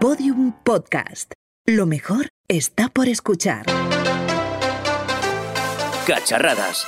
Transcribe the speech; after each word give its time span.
Podium 0.00 0.52
Podcast. 0.62 1.32
Lo 1.64 1.86
mejor 1.86 2.28
está 2.48 2.88
por 2.88 3.08
escuchar. 3.08 3.64
Cacharradas. 6.06 6.86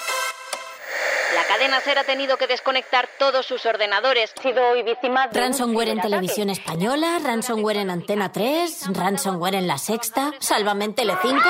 La 1.35 1.45
cadena 1.49 1.81
SER 1.81 1.99
ha 1.99 2.05
tenido 2.05 2.37
que 2.37 2.47
desconectar 2.47 3.09
todos 3.19 3.47
sus 3.47 3.65
ordenadores. 3.65 4.33
Ha 4.39 4.43
sido 4.43 4.63
hoy 4.69 4.83
víctima 4.83 5.27
de 5.29 5.41
Ransomware 5.41 5.89
en 5.89 6.01
televisión 6.01 6.51
española, 6.51 7.19
ransomware 7.25 7.79
en 7.79 7.91
Antena 7.91 8.31
3, 8.31 8.89
ransomware 8.95 9.55
en 9.55 9.67
La 9.67 9.79
Sexta, 9.79 10.33
Sálvame 10.39 10.85
en 10.85 10.95
Telecinco. 10.95 11.49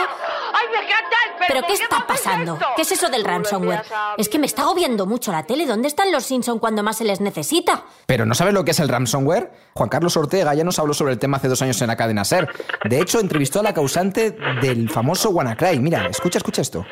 ¿Pero 1.46 1.62
qué 1.66 1.72
está 1.72 2.06
pasando? 2.06 2.58
¿Qué 2.76 2.82
es 2.82 2.92
eso 2.92 3.08
del 3.08 3.24
ransomware? 3.24 3.82
Es 4.16 4.28
que 4.28 4.38
me 4.38 4.46
está 4.46 4.62
agobiando 4.62 5.06
mucho 5.06 5.32
la 5.32 5.44
tele. 5.44 5.66
¿Dónde 5.66 5.88
están 5.88 6.12
los 6.12 6.24
Simpson 6.24 6.58
cuando 6.58 6.82
más 6.82 6.98
se 6.98 7.04
les 7.04 7.20
necesita? 7.20 7.84
¿Pero 8.06 8.26
no 8.26 8.34
sabes 8.34 8.54
lo 8.54 8.64
que 8.64 8.72
es 8.72 8.80
el 8.80 8.88
ransomware? 8.88 9.50
Juan 9.74 9.88
Carlos 9.88 10.16
Ortega 10.16 10.54
ya 10.54 10.64
nos 10.64 10.78
habló 10.78 10.94
sobre 10.94 11.12
el 11.12 11.18
tema 11.18 11.38
hace 11.38 11.48
dos 11.48 11.62
años 11.62 11.80
en 11.80 11.88
la 11.88 11.96
cadena 11.96 12.24
SER. 12.24 12.48
De 12.84 13.00
hecho, 13.00 13.20
entrevistó 13.20 13.60
a 13.60 13.62
la 13.62 13.72
causante 13.72 14.36
del 14.60 14.90
famoso 14.90 15.30
WannaCry. 15.30 15.78
Mira, 15.78 16.06
escucha, 16.06 16.38
escucha 16.38 16.62
esto. 16.62 16.84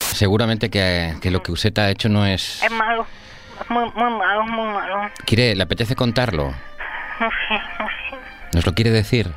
Seguramente 0.00 0.70
que, 0.70 1.16
que 1.20 1.30
lo 1.30 1.42
que 1.42 1.52
usted 1.52 1.76
ha 1.78 1.90
hecho 1.90 2.08
no 2.08 2.24
es... 2.24 2.62
Es 2.62 2.70
malo. 2.70 3.06
Es 3.60 3.70
muy, 3.70 3.84
muy 3.84 4.10
malo, 4.18 4.44
muy 4.44 4.66
malo. 4.72 5.10
¿Quiere, 5.24 5.54
le 5.54 5.62
apetece 5.62 5.94
contarlo? 5.96 6.54
No 7.20 7.30
sé, 7.48 7.54
no 7.78 7.86
sé. 7.86 8.16
¿Nos 8.52 8.66
lo 8.66 8.74
quiere 8.74 8.90
decir? 8.90 9.32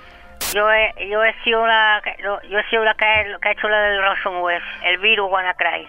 Yo 0.53 0.71
he, 0.71 1.09
yo 1.09 1.23
he 1.23 1.33
sido 1.43 1.65
la 1.67 2.01
yo, 2.23 2.39
yo 2.49 2.59
he 2.59 2.63
sido 2.69 2.83
la 2.83 2.93
que, 2.95 3.05
que 3.41 3.49
ha 3.49 3.51
hecho 3.51 3.67
la 3.67 3.79
del 3.81 4.01
ransomware, 4.01 4.61
el 4.85 4.97
virus 4.99 5.29
WannaCry. 5.31 5.87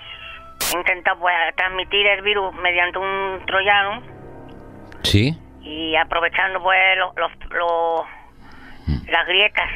He 0.72 0.76
intentado 0.76 1.18
pues, 1.20 1.34
transmitir 1.56 2.06
el 2.06 2.22
virus 2.22 2.52
mediante 2.56 2.98
un 2.98 3.40
troyano 3.46 4.02
¿Sí? 5.04 5.38
y 5.62 5.94
aprovechando 5.96 6.62
pues 6.62 6.98
los, 6.98 7.14
los, 7.16 7.30
los- 7.50 8.06
las 9.08 9.26
grietas. 9.26 9.70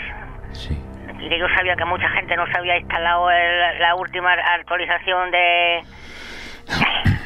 Sí. 0.52 0.78
Y 1.20 1.28
que 1.28 1.38
yo 1.38 1.46
sabía 1.56 1.76
que 1.76 1.84
mucha 1.84 2.08
gente 2.10 2.36
no 2.36 2.46
se 2.48 2.58
había 2.58 2.76
instalado 2.76 3.30
el- 3.30 3.78
la 3.78 3.94
última 3.94 4.32
actualización 4.32 5.30
de, 5.30 5.82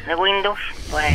de 0.05 0.15
Windows, 0.15 0.59
pues 0.91 1.11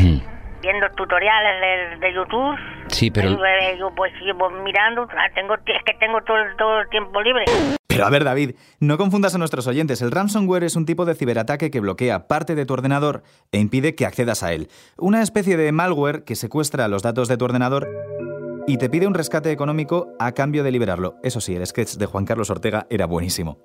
viendo 0.60 0.90
tutoriales 0.90 1.60
de, 1.60 1.96
de 2.06 2.12
YouTube. 2.14 2.58
Sí, 2.92 3.10
pero- 3.10 3.36
pues, 3.36 3.78
yo 3.78 3.90
pues 3.96 4.12
sigo 4.20 4.48
mirando, 4.64 5.02
ah, 5.10 5.28
tengo, 5.34 5.54
es 5.54 5.82
que 5.84 5.94
tengo 5.98 6.20
todo, 6.22 6.36
el- 6.36 6.56
todo 6.56 6.80
el 6.80 6.88
tiempo 6.88 7.20
libre. 7.20 7.44
Pero 7.88 8.06
a 8.06 8.10
ver, 8.10 8.24
David, 8.24 8.52
no 8.80 8.96
confundas 8.96 9.34
a 9.34 9.38
nuestros 9.38 9.66
oyentes. 9.66 10.00
El 10.00 10.10
ransomware 10.12 10.64
es 10.64 10.76
un 10.76 10.86
tipo 10.86 11.04
de 11.04 11.14
ciberataque 11.14 11.70
que 11.70 11.80
bloquea 11.80 12.26
parte 12.26 12.54
de 12.54 12.64
tu 12.64 12.72
ordenador 12.72 13.22
e 13.50 13.58
impide 13.58 13.94
que 13.94 14.06
accedas 14.06 14.42
a 14.42 14.52
él. 14.54 14.68
Una 14.96 15.20
especie 15.20 15.58
de 15.58 15.72
malware 15.72 16.24
que 16.24 16.34
secuestra 16.34 16.88
los 16.88 17.02
datos 17.02 17.28
de 17.28 17.36
tu 17.36 17.44
ordenador 17.44 17.86
y 18.66 18.78
te 18.78 18.88
pide 18.88 19.06
un 19.06 19.12
rescate 19.14 19.50
económico 19.50 20.08
a 20.18 20.32
cambio 20.32 20.62
de 20.64 20.70
liberarlo. 20.70 21.16
Eso 21.22 21.40
sí, 21.42 21.54
el 21.54 21.66
sketch 21.66 21.96
de 21.96 22.06
Juan 22.06 22.24
Carlos 22.24 22.48
Ortega 22.48 22.86
era 22.88 23.04
buenísimo. 23.06 23.58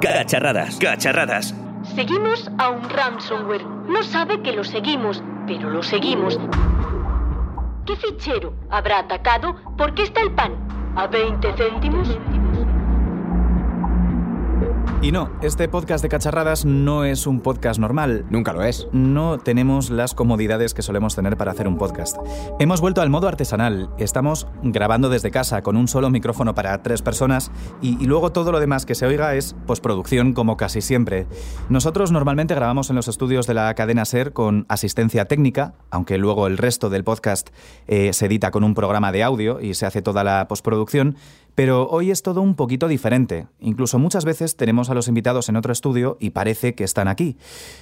Cacharradas. 0.00 0.76
Cacharradas. 0.78 1.54
Seguimos 1.94 2.50
a 2.58 2.70
un 2.70 2.88
ransomware. 2.90 3.64
No 3.64 4.02
sabe 4.02 4.42
que 4.42 4.52
lo 4.52 4.64
seguimos, 4.64 5.22
pero 5.46 5.70
lo 5.70 5.82
seguimos. 5.82 6.38
¿Qué 7.86 7.96
fichero 7.96 8.54
habrá 8.70 9.00
atacado? 9.00 9.56
¿Por 9.76 9.94
qué 9.94 10.02
está 10.02 10.20
el 10.20 10.32
pan? 10.32 10.54
¿A 10.96 11.06
20 11.06 11.52
céntimos? 11.54 12.08
Y 15.02 15.12
no, 15.12 15.30
este 15.40 15.66
podcast 15.66 16.02
de 16.02 16.10
cacharradas 16.10 16.66
no 16.66 17.04
es 17.04 17.26
un 17.26 17.40
podcast 17.40 17.80
normal. 17.80 18.26
Nunca 18.28 18.52
lo 18.52 18.62
es. 18.62 18.86
No 18.92 19.38
tenemos 19.38 19.88
las 19.88 20.12
comodidades 20.12 20.74
que 20.74 20.82
solemos 20.82 21.16
tener 21.16 21.38
para 21.38 21.52
hacer 21.52 21.66
un 21.66 21.78
podcast. 21.78 22.18
Hemos 22.58 22.82
vuelto 22.82 23.00
al 23.00 23.08
modo 23.08 23.26
artesanal. 23.26 23.88
Estamos 23.96 24.46
grabando 24.62 25.08
desde 25.08 25.30
casa 25.30 25.62
con 25.62 25.76
un 25.76 25.88
solo 25.88 26.10
micrófono 26.10 26.54
para 26.54 26.82
tres 26.82 27.00
personas 27.00 27.50
y, 27.80 28.02
y 28.02 28.06
luego 28.06 28.30
todo 28.30 28.52
lo 28.52 28.60
demás 28.60 28.84
que 28.84 28.94
se 28.94 29.06
oiga 29.06 29.34
es 29.34 29.56
postproducción 29.66 30.34
como 30.34 30.58
casi 30.58 30.82
siempre. 30.82 31.26
Nosotros 31.70 32.12
normalmente 32.12 32.54
grabamos 32.54 32.90
en 32.90 32.96
los 32.96 33.08
estudios 33.08 33.46
de 33.46 33.54
la 33.54 33.74
cadena 33.74 34.04
SER 34.04 34.34
con 34.34 34.66
asistencia 34.68 35.24
técnica, 35.24 35.72
aunque 35.90 36.18
luego 36.18 36.46
el 36.46 36.58
resto 36.58 36.90
del 36.90 37.04
podcast 37.04 37.48
eh, 37.86 38.12
se 38.12 38.26
edita 38.26 38.50
con 38.50 38.64
un 38.64 38.74
programa 38.74 39.12
de 39.12 39.22
audio 39.22 39.60
y 39.60 39.72
se 39.72 39.86
hace 39.86 40.02
toda 40.02 40.24
la 40.24 40.46
postproducción. 40.46 41.16
Pero 41.54 41.88
hoy 41.88 42.10
es 42.10 42.22
todo 42.22 42.40
un 42.42 42.54
poquito 42.54 42.88
diferente. 42.88 43.46
Incluso 43.58 43.98
muchas 43.98 44.24
veces 44.24 44.56
tenemos 44.56 44.90
a 44.90 44.94
los 44.94 45.08
invitados 45.08 45.48
en 45.48 45.56
otro 45.56 45.72
estudio 45.72 46.16
y 46.20 46.30
parece 46.30 46.74
que 46.74 46.84
están 46.84 47.08
aquí. 47.08 47.36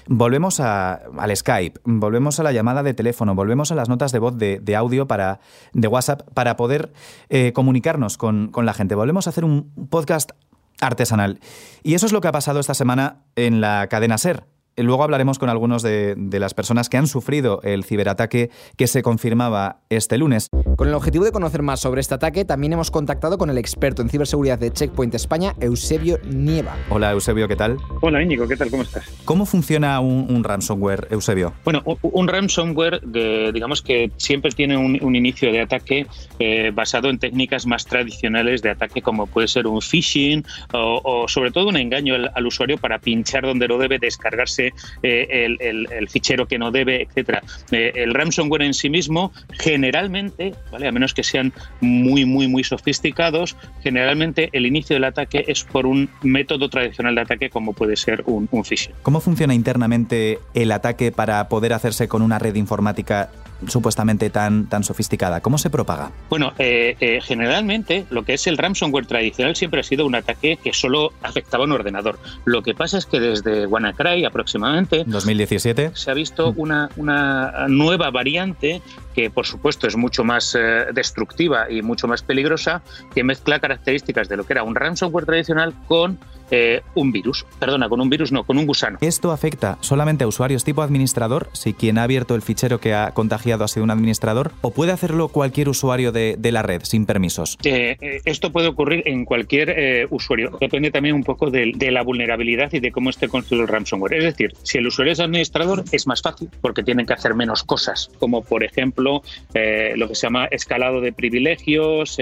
Volvemos 0.06 0.61
a- 0.61 0.95
al 1.19 1.37
Skype, 1.37 1.81
volvemos 1.84 2.41
a 2.41 2.43
la 2.43 2.53
llamada 2.53 2.83
de 2.83 2.95
teléfono, 2.95 3.34
volvemos 3.34 3.71
a 3.71 3.75
las 3.75 3.89
notas 3.89 4.12
de 4.12 4.19
voz 4.19 4.37
de, 4.39 4.77
audio 4.77 5.07
para, 5.07 5.41
de 5.73 5.89
WhatsApp 5.89 6.23
para 6.34 6.57
poder 6.57 6.93
eh, 7.28 7.53
comunicarnos 7.53 8.17
con, 8.19 8.49
con 8.49 8.67
la 8.67 8.75
gente. 8.75 8.95
Volvemos 8.95 9.27
a 9.27 9.31
hacer 9.31 9.45
un 9.45 9.71
podcast 9.91 10.33
artesanal. 10.81 11.41
Y 11.83 11.95
eso 11.95 12.07
es 12.07 12.12
lo 12.12 12.21
que 12.21 12.28
ha 12.28 12.33
pasado 12.33 12.61
esta 12.61 12.75
semana 12.75 13.23
en 13.37 13.61
la 13.61 13.87
cadena 13.89 14.17
SER. 14.19 14.45
Luego 14.78 15.03
hablaremos 15.03 15.39
con 15.39 15.49
algunos 15.49 15.83
de, 15.83 16.15
de 16.16 16.41
las 16.41 16.55
personas 16.55 16.89
que 16.89 16.97
han 16.97 17.06
sufrido 17.06 17.61
el 17.62 17.84
ciberataque 17.84 18.50
que 18.77 18.87
se 18.87 19.03
confirmaba 19.03 19.81
este 19.91 20.19
lunes. 20.19 20.49
Con 20.77 20.89
el 20.89 20.94
objetivo 20.94 21.25
de 21.25 21.33
conocer 21.33 21.62
más 21.62 21.81
sobre 21.81 22.00
este 22.00 22.15
ataque, 22.15 22.44
también 22.44 22.72
hemos 22.72 22.91
contactado 22.91 23.39
con 23.39 23.50
el 23.50 23.59
experto 23.59 24.03
en 24.03 24.09
ciberseguridad 24.09 24.59
de 24.59 24.71
Checkpoint 24.72 25.15
España, 25.15 25.55
Eusebio 25.61 26.19
Nieva. 26.25 26.77
Hola 26.91 27.11
Eusebio, 27.12 27.49
¿qué 27.49 27.56
tal? 27.56 27.77
Hola 28.00 28.22
Íñigo, 28.22 28.47
¿qué 28.47 28.56
tal? 28.56 28.71
¿Cómo 28.71 28.83
estás? 28.83 29.05
¿Cómo 29.25 29.47
funciona 29.47 29.99
un, 30.00 30.27
un 30.31 30.44
ransomware, 30.44 31.09
Eusebio? 31.10 31.53
Bueno, 31.65 31.83
un 32.03 32.28
ransomware, 32.28 33.00
de- 33.03 33.50
digamos 33.53 33.83
que 33.83 34.12
siempre 34.16 34.53
tiene 34.53 34.77
un, 34.77 34.99
un 35.03 35.16
inicio 35.16 35.50
de 35.53 35.60
ataque 35.60 36.06
eh, 36.39 36.71
basado 36.72 37.10
en 37.10 37.19
técnicas 37.19 37.66
más 37.66 37.84
tradicionales 37.84 38.62
de 38.62 38.71
ataque, 38.71 39.03
como 39.03 39.27
puede 39.27 39.49
ser 39.49 39.66
un 39.66 39.81
phishing 39.83 40.45
o, 40.72 41.00
o 41.05 41.28
sobre 41.28 41.50
todo 41.50 41.69
un 41.69 41.77
engaño 41.77 42.15
al, 42.15 42.31
al 42.34 42.47
usuario 42.47 42.78
para 42.78 42.99
pinchar 43.00 43.43
donde 43.45 43.66
no 43.69 43.78
debe, 43.78 43.99
descargarse 43.99 44.68
eh, 45.03 45.27
el, 45.31 45.56
el- 45.61 45.89
el 45.91 46.09
fichero 46.09 46.47
que 46.47 46.59
no 46.59 46.71
debe, 46.71 47.03
etcétera. 47.03 47.43
Eh, 47.71 47.93
el 47.97 48.15
ransomware 48.15 48.62
en 48.62 48.75
sí 48.75 48.91
mismo, 48.91 49.33
generalmente, 49.59 50.55
¿vale? 50.73 50.89
a 50.89 50.93
menos 50.93 51.15
que 51.15 51.23
sean 51.23 51.53
muy, 51.81 52.25
muy, 52.25 52.49
muy 52.49 52.65
sofisticados, 52.65 53.57
generalmente 53.83 54.49
el 54.53 54.67
inicio 54.67 54.95
del 54.95 55.05
ataque 55.05 55.45
es 55.47 55.65
por 55.65 55.87
un 55.87 56.09
método 56.23 56.69
tradicional 56.69 57.15
de 57.15 57.21
ataque, 57.23 57.51
como 57.51 57.73
puede 57.73 57.97
ser 57.97 58.23
un, 58.27 58.49
un 58.51 58.65
phishing. 58.65 58.93
¿Cómo 59.03 59.21
funciona 59.21 59.55
internamente 59.55 60.39
el 60.55 60.73
ataque 60.73 61.12
para 61.12 61.49
poder 61.49 61.73
hacerse 61.73 62.09
con 62.09 62.23
una 62.23 62.39
red 62.39 62.55
informática 62.55 63.31
supuestamente 63.67 64.31
tan, 64.31 64.69
tan 64.69 64.84
sofisticada? 64.84 65.41
¿Cómo 65.41 65.59
se 65.59 65.69
propaga? 65.69 66.12
Bueno, 66.31 66.53
eh, 66.59 66.97
eh, 67.01 67.21
generalmente 67.21 68.07
lo 68.11 68.25
que 68.25 68.34
es 68.34 68.47
el 68.47 68.57
ransomware 68.57 69.07
tradicional 69.07 69.57
siempre 69.57 69.81
ha 69.81 69.83
sido 69.83 70.07
un 70.07 70.15
ataque 70.15 70.59
que 70.62 70.73
solo 70.73 71.12
afectaba 71.23 71.65
a 71.65 71.67
un 71.67 71.73
ordenador. 71.73 72.19
Lo 72.45 72.62
que 72.62 72.75
pasa 72.75 72.99
es 72.99 73.07
que 73.07 73.19
desde 73.19 73.67
WannaCry 73.67 74.25
aproximadamente 74.25 74.58
2017. 75.07 75.93
se 75.95 76.11
ha 76.11 76.15
visto 76.15 76.53
una, 76.57 76.89
una 76.97 77.67
nueva 77.69 78.11
variante 78.11 78.83
que 79.15 79.31
por 79.31 79.47
supuesto 79.47 79.87
es 79.87 79.97
mucho 79.97 80.23
más 80.23 80.55
eh, 80.55 80.87
destructiva 80.93 81.71
y 81.71 81.83
mucho 81.83 82.07
más 82.07 82.23
peligrosa, 82.23 82.83
que 83.15 83.25
mezcla 83.25 83.59
características 83.59 84.29
de 84.29 84.37
lo 84.37 84.47
que 84.47 84.53
era 84.53 84.63
un 84.63 84.75
ransomware 84.75 85.27
tradicional 85.27 85.75
con 85.89 86.19
eh, 86.50 86.82
un 86.94 87.12
virus. 87.12 87.47
Perdona, 87.59 87.88
con 87.88 88.00
un 88.00 88.09
virus 88.09 88.32
no, 88.32 88.44
con 88.44 88.59
un 88.59 88.66
gusano. 88.66 88.98
¿Esto 89.00 89.32
afecta 89.32 89.78
solamente 89.81 90.25
a 90.25 90.26
usuarios 90.26 90.64
tipo 90.64 90.82
administrador, 90.82 91.48
si 91.53 91.72
quien 91.72 91.98
ha 91.98 92.04
abierto 92.04 92.34
el 92.34 92.42
fichero 92.42 92.81
que 92.81 92.94
ha 92.94 93.10
contagiado 93.12 93.64
ha 93.64 93.69
sido 93.69 93.84
un 93.84 93.91
administrador, 93.91 94.53
o 94.60 94.70
puede 94.70 94.92
hacerlo 94.92 95.28
cualquier 95.28 95.69
usuario 95.69 96.12
de, 96.12 96.36
de 96.38 96.53
la 96.53 96.62
red 96.62 96.82
sin 96.84 97.06
permisos? 97.06 97.56
Eh, 97.64 97.97
eh, 98.00 98.20
esto 98.25 98.53
puede 98.53 98.69
ocurrir 98.69 99.03
en 99.06 99.25
cualquier 99.25 99.70
eh, 99.70 100.06
usuario. 100.10 100.56
Depende 100.60 100.91
también 100.91 101.14
un 101.14 101.25
poco 101.25 101.50
de, 101.50 101.72
de 101.75 101.91
la 101.91 102.03
vulnerabilidad 102.03 102.72
y 102.72 102.80
de 102.80 102.92
cómo 102.92 103.10
esté 103.10 103.28
construido 103.28 103.62
el 103.62 103.69
ransomware. 103.69 104.15
Es 104.15 104.25
decir, 104.25 104.53
si 104.62 104.78
el 104.78 104.86
usuario 104.86 105.12
es 105.12 105.20
administrador, 105.20 105.84
es 105.92 106.06
más 106.06 106.22
fácil 106.22 106.48
porque 106.60 106.82
tienen 106.82 107.06
que 107.06 107.12
hacer 107.12 107.34
menos 107.34 107.65
cosas, 107.65 108.10
como 108.19 108.42
por 108.42 108.65
ejemplo 108.65 109.22
eh, 109.54 109.92
lo 109.97 110.09
que 110.09 110.15
se 110.15 110.26
llama 110.26 110.47
escalado 110.47 111.01
de 111.01 111.12
privilegios 111.12 112.18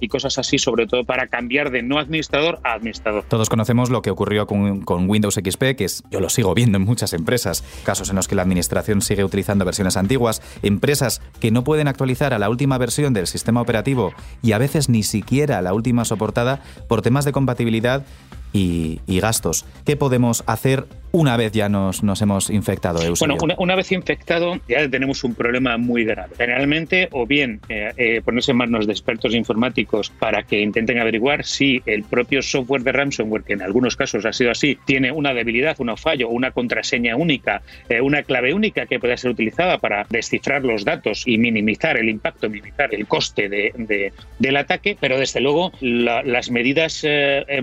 y 0.00 0.08
cosas 0.08 0.38
así, 0.38 0.58
sobre 0.58 0.86
todo 0.86 1.04
para 1.04 1.26
cambiar 1.26 1.70
de 1.70 1.82
no 1.82 1.98
administrador 1.98 2.58
a 2.64 2.74
administrador. 2.74 3.24
Todos 3.28 3.48
conocemos 3.62 3.90
lo 3.90 4.02
que 4.02 4.10
ocurrió 4.10 4.48
con, 4.48 5.08
Windows 5.08 5.36
XP, 5.36 5.76
que 5.76 5.84
es, 5.84 6.02
yo 6.10 6.18
lo 6.18 6.30
sigo 6.30 6.52
viendo 6.52 6.78
en 6.78 6.84
muchas 6.84 7.12
empresas, 7.12 7.62
casos 7.84 8.10
en 8.10 8.16
los 8.16 8.26
que 8.26 8.34
la 8.34 8.42
administración 8.42 9.02
sigue 9.02 9.22
utilizando 9.22 9.64
versiones 9.64 9.96
antiguas, 9.96 10.42
empresas 10.64 11.22
que 11.38 11.52
no 11.52 11.62
pueden 11.62 11.86
actualizar 11.86 12.34
a 12.34 12.40
la 12.40 12.50
última 12.50 12.76
versión 12.76 13.12
del 13.14 13.28
sistema 13.28 13.60
operativo 13.60 14.14
y 14.42 14.50
a 14.50 14.58
veces 14.58 14.88
ni 14.88 15.04
siquiera 15.04 15.62
la 15.62 15.74
última 15.74 16.04
soportada 16.04 16.60
por 16.88 17.02
temas 17.02 17.24
de 17.24 17.30
compatibilidad 17.30 18.04
y, 18.52 19.00
y 19.06 19.20
gastos. 19.20 19.64
¿Qué 19.84 19.96
podemos 19.96 20.42
hacer 20.48 20.88
una 21.12 21.36
vez 21.36 21.52
ya 21.52 21.68
nos, 21.68 22.02
nos 22.02 22.20
hemos 22.22 22.50
infectado, 22.50 23.02
Eusebio? 23.02 23.36
Bueno, 23.36 23.54
una, 23.58 23.76
vez 23.76 23.92
infectado 23.92 24.58
ya 24.66 24.88
tenemos 24.88 25.22
un 25.24 25.34
problema 25.34 25.76
muy 25.76 26.04
grave. 26.04 26.34
Generalmente, 26.36 27.08
o 27.12 27.26
bien 27.26 27.60
eh, 27.68 27.92
eh, 27.96 28.22
ponerse 28.24 28.52
en 28.52 28.56
manos 28.56 28.86
de 28.86 28.92
expertos 28.92 29.34
informáticos 29.34 30.10
para 30.10 30.42
que 30.42 30.60
intenten 30.60 30.98
averiguar 30.98 31.44
si 31.44 31.82
el 31.86 32.02
propio 32.04 32.42
software 32.42 32.82
de 32.82 32.92
ransomware, 32.92 33.44
que 33.44 33.52
en 33.52 33.62
algunos 33.62 33.96
casos 33.96 34.24
ha 34.24 34.32
sido 34.32 34.50
así, 34.50 34.78
tiene 34.86 35.12
una 35.12 35.34
debilidad, 35.34 35.76
un 35.78 35.92
fallo 35.96 36.30
una 36.30 36.52
contraseña 36.52 37.16
única, 37.16 37.60
eh, 37.90 38.00
una 38.00 38.22
clave 38.22 38.54
única 38.54 38.86
que 38.86 38.98
pueda 38.98 39.16
ser 39.18 39.30
utilizada 39.32 39.76
para 39.76 40.06
descifrar 40.08 40.64
los 40.64 40.84
datos 40.84 41.24
y 41.26 41.36
minimizar 41.36 41.98
el 41.98 42.08
impacto, 42.08 42.48
minimizar 42.48 42.94
el 42.94 43.06
coste 43.06 43.50
de, 43.50 44.12
del 44.38 44.56
ataque, 44.56 44.96
pero 44.98 45.18
desde 45.18 45.40
luego 45.40 45.70
las 45.82 46.50
medidas 46.50 47.04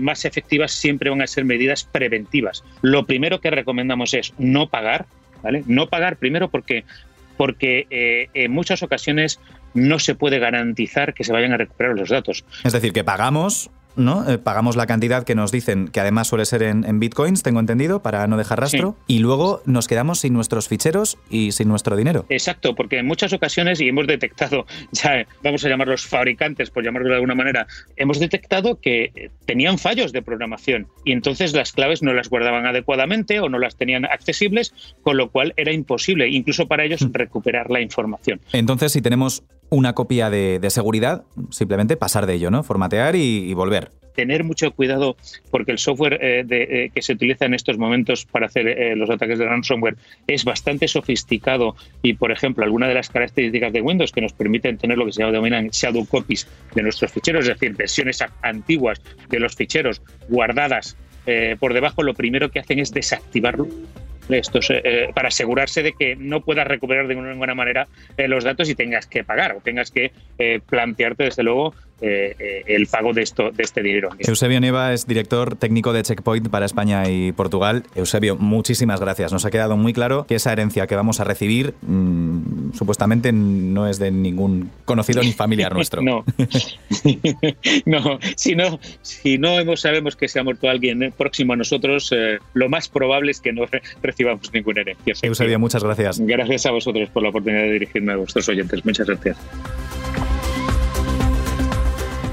más 0.00 0.24
efectivas 0.24 0.70
siempre 0.70 1.10
van 1.10 1.22
a 1.22 1.26
ser 1.26 1.44
medidas 1.44 1.82
preventivas. 1.82 2.62
Lo 2.82 3.04
primero 3.04 3.39
que 3.40 3.50
recomendamos 3.50 4.14
es 4.14 4.34
no 4.38 4.68
pagar, 4.68 5.06
¿vale? 5.42 5.64
No 5.66 5.88
pagar 5.88 6.16
primero 6.16 6.48
porque, 6.48 6.84
porque 7.36 7.86
eh, 7.90 8.28
en 8.34 8.52
muchas 8.52 8.82
ocasiones 8.82 9.40
no 9.74 9.98
se 9.98 10.14
puede 10.14 10.38
garantizar 10.38 11.14
que 11.14 11.24
se 11.24 11.32
vayan 11.32 11.52
a 11.52 11.56
recuperar 11.56 11.94
los 11.94 12.08
datos. 12.08 12.44
Es 12.64 12.72
decir, 12.72 12.92
que 12.92 13.04
pagamos 13.04 13.70
¿no? 14.04 14.28
Eh, 14.28 14.38
pagamos 14.38 14.76
la 14.76 14.86
cantidad 14.86 15.24
que 15.24 15.34
nos 15.34 15.52
dicen, 15.52 15.88
que 15.88 16.00
además 16.00 16.28
suele 16.28 16.46
ser 16.46 16.62
en, 16.62 17.00
bitcoins, 17.00 17.42
tengo 17.42 17.60
entendido, 17.60 18.02
para 18.02 18.26
no 18.26 18.36
dejar 18.36 18.60
rastro, 18.60 18.96
y 19.06 19.18
luego 19.20 19.62
nos 19.66 19.88
quedamos 19.88 20.20
sin 20.20 20.32
nuestros 20.32 20.68
ficheros 20.68 21.18
y 21.28 21.52
sin 21.52 21.68
nuestro 21.68 21.96
dinero. 21.96 22.26
Exacto, 22.28 22.74
porque 22.74 22.98
en 22.98 23.06
muchas 23.06 23.32
ocasiones, 23.32 23.80
y 23.80 23.88
hemos 23.88 24.06
detectado, 24.06 24.66
ya 24.92 25.26
vamos 25.42 25.64
a 25.64 25.68
llamarlos 25.68 26.06
fabricantes, 26.06 26.70
por 26.70 26.84
llamarlo 26.84 27.08
de 27.08 27.14
alguna 27.14 27.34
manera, 27.34 27.66
hemos 27.96 28.18
detectado 28.18 28.80
que 28.80 29.30
tenían 29.46 29.78
fallos 29.78 30.12
de 30.12 30.22
programación 30.22 30.88
y 31.04 31.12
entonces 31.12 31.52
las 31.52 31.72
claves 31.72 32.02
no 32.02 32.12
las 32.12 32.28
guardaban 32.28 32.66
adecuadamente 32.66 33.40
o 33.40 33.48
no 33.48 33.58
las 33.58 33.76
tenían 33.76 34.04
accesibles, 34.04 34.74
con 35.02 35.16
lo 35.16 35.30
cual 35.30 35.54
era 35.56 35.72
imposible, 35.72 36.28
incluso 36.28 36.66
para 36.66 36.84
ellos, 36.84 37.02
mm. 37.02 37.12
recuperar 37.12 37.70
la 37.70 37.80
información. 37.80 38.40
Entonces, 38.52 38.92
si 38.92 39.02
tenemos 39.02 39.42
una 39.70 39.94
copia 39.94 40.30
de, 40.30 40.60
seguridad, 40.70 41.24
simplemente 41.50 41.96
pasar 41.96 42.26
de 42.26 42.34
ello, 42.34 42.50
¿no? 42.50 42.62
Formatear 42.62 43.16
y, 43.16 43.54
volver 43.54 43.90
tener 44.14 44.42
mucho 44.42 44.72
cuidado 44.72 45.16
porque 45.50 45.70
el 45.70 45.78
software 45.78 46.18
eh, 46.20 46.44
eh, 46.50 46.90
que 46.92 47.00
se 47.00 47.12
utiliza 47.12 47.46
en 47.46 47.54
estos 47.54 47.78
momentos 47.78 48.26
para 48.26 48.46
hacer 48.46 48.66
eh, 48.66 48.96
los 48.96 49.08
ataques 49.08 49.38
de 49.38 49.46
ransomware 49.46 49.96
es 50.26 50.44
bastante 50.44 50.88
sofisticado 50.88 51.76
y, 52.02 52.14
por 52.14 52.32
ejemplo, 52.32 52.64
alguna 52.64 52.88
de 52.88 52.94
las 52.94 53.08
características 53.08 53.72
de 53.72 53.80
Windows 53.80 54.10
que 54.12 54.20
nos 54.20 54.32
permiten 54.32 54.76
tener 54.76 54.98
lo 54.98 55.06
que 55.06 55.12
se 55.12 55.22
denominan 55.22 55.68
shadow 55.68 56.04
copies 56.04 56.46
de 56.74 56.82
nuestros 56.82 57.12
ficheros, 57.12 57.48
es 57.48 57.54
decir, 57.54 57.74
versiones 57.76 58.22
antiguas 58.42 59.00
de 59.30 59.38
los 59.38 59.54
ficheros 59.54 60.02
guardadas 60.28 60.96
por 61.60 61.74
debajo, 61.74 62.02
lo 62.02 62.12
primero 62.12 62.50
que 62.50 62.58
hacen 62.58 62.80
es 62.80 62.92
desactivarlo 62.92 63.68
esto 64.38 64.60
eh, 64.70 65.10
para 65.14 65.28
asegurarse 65.28 65.82
de 65.82 65.92
que 65.92 66.16
no 66.16 66.40
puedas 66.40 66.66
recuperar 66.66 67.06
de 67.06 67.14
ninguna 67.14 67.54
manera 67.54 67.88
eh, 68.16 68.28
los 68.28 68.44
datos 68.44 68.68
y 68.68 68.74
tengas 68.74 69.06
que 69.06 69.24
pagar 69.24 69.56
o 69.56 69.60
tengas 69.60 69.90
que 69.90 70.12
eh, 70.38 70.60
plantearte 70.68 71.24
desde 71.24 71.42
luego 71.42 71.74
el 72.00 72.86
pago 72.86 73.12
de 73.12 73.22
esto 73.22 73.50
de 73.50 73.62
este 73.62 73.82
dinero. 73.82 74.10
Eusebio 74.18 74.60
Nieva 74.60 74.92
es 74.92 75.06
director 75.06 75.56
técnico 75.56 75.92
de 75.92 76.02
Checkpoint 76.02 76.48
para 76.48 76.66
España 76.66 77.08
y 77.08 77.32
Portugal. 77.32 77.84
Eusebio, 77.94 78.36
muchísimas 78.36 79.00
gracias. 79.00 79.32
Nos 79.32 79.44
ha 79.44 79.50
quedado 79.50 79.76
muy 79.76 79.92
claro 79.92 80.26
que 80.26 80.34
esa 80.34 80.52
herencia 80.52 80.86
que 80.86 80.96
vamos 80.96 81.20
a 81.20 81.24
recibir 81.24 81.74
mm, 81.82 82.72
supuestamente 82.74 83.32
no 83.32 83.88
es 83.88 83.98
de 83.98 84.10
ningún 84.10 84.70
conocido 84.84 85.22
ni 85.22 85.32
familiar 85.32 85.74
nuestro. 85.74 86.02
no, 86.02 86.24
no. 87.86 88.18
Si 88.36 88.54
no, 88.54 88.80
si 89.02 89.38
no 89.38 89.76
sabemos 89.76 90.16
que 90.16 90.28
se 90.28 90.40
ha 90.40 90.44
muerto 90.44 90.68
alguien 90.68 91.12
próximo 91.16 91.52
a 91.52 91.56
nosotros, 91.56 92.14
lo 92.54 92.68
más 92.68 92.88
probable 92.88 93.30
es 93.30 93.40
que 93.40 93.52
no 93.52 93.64
recibamos 94.02 94.52
ninguna 94.52 94.82
herencia. 94.82 95.14
Eusebio, 95.22 95.58
muchas 95.58 95.84
gracias. 95.84 96.20
Gracias 96.20 96.66
a 96.66 96.70
vosotros 96.70 97.08
por 97.10 97.22
la 97.22 97.30
oportunidad 97.30 97.62
de 97.62 97.72
dirigirme 97.72 98.12
a 98.12 98.16
vuestros 98.16 98.48
oyentes. 98.48 98.84
Muchas 98.84 99.06
gracias. 99.06 99.36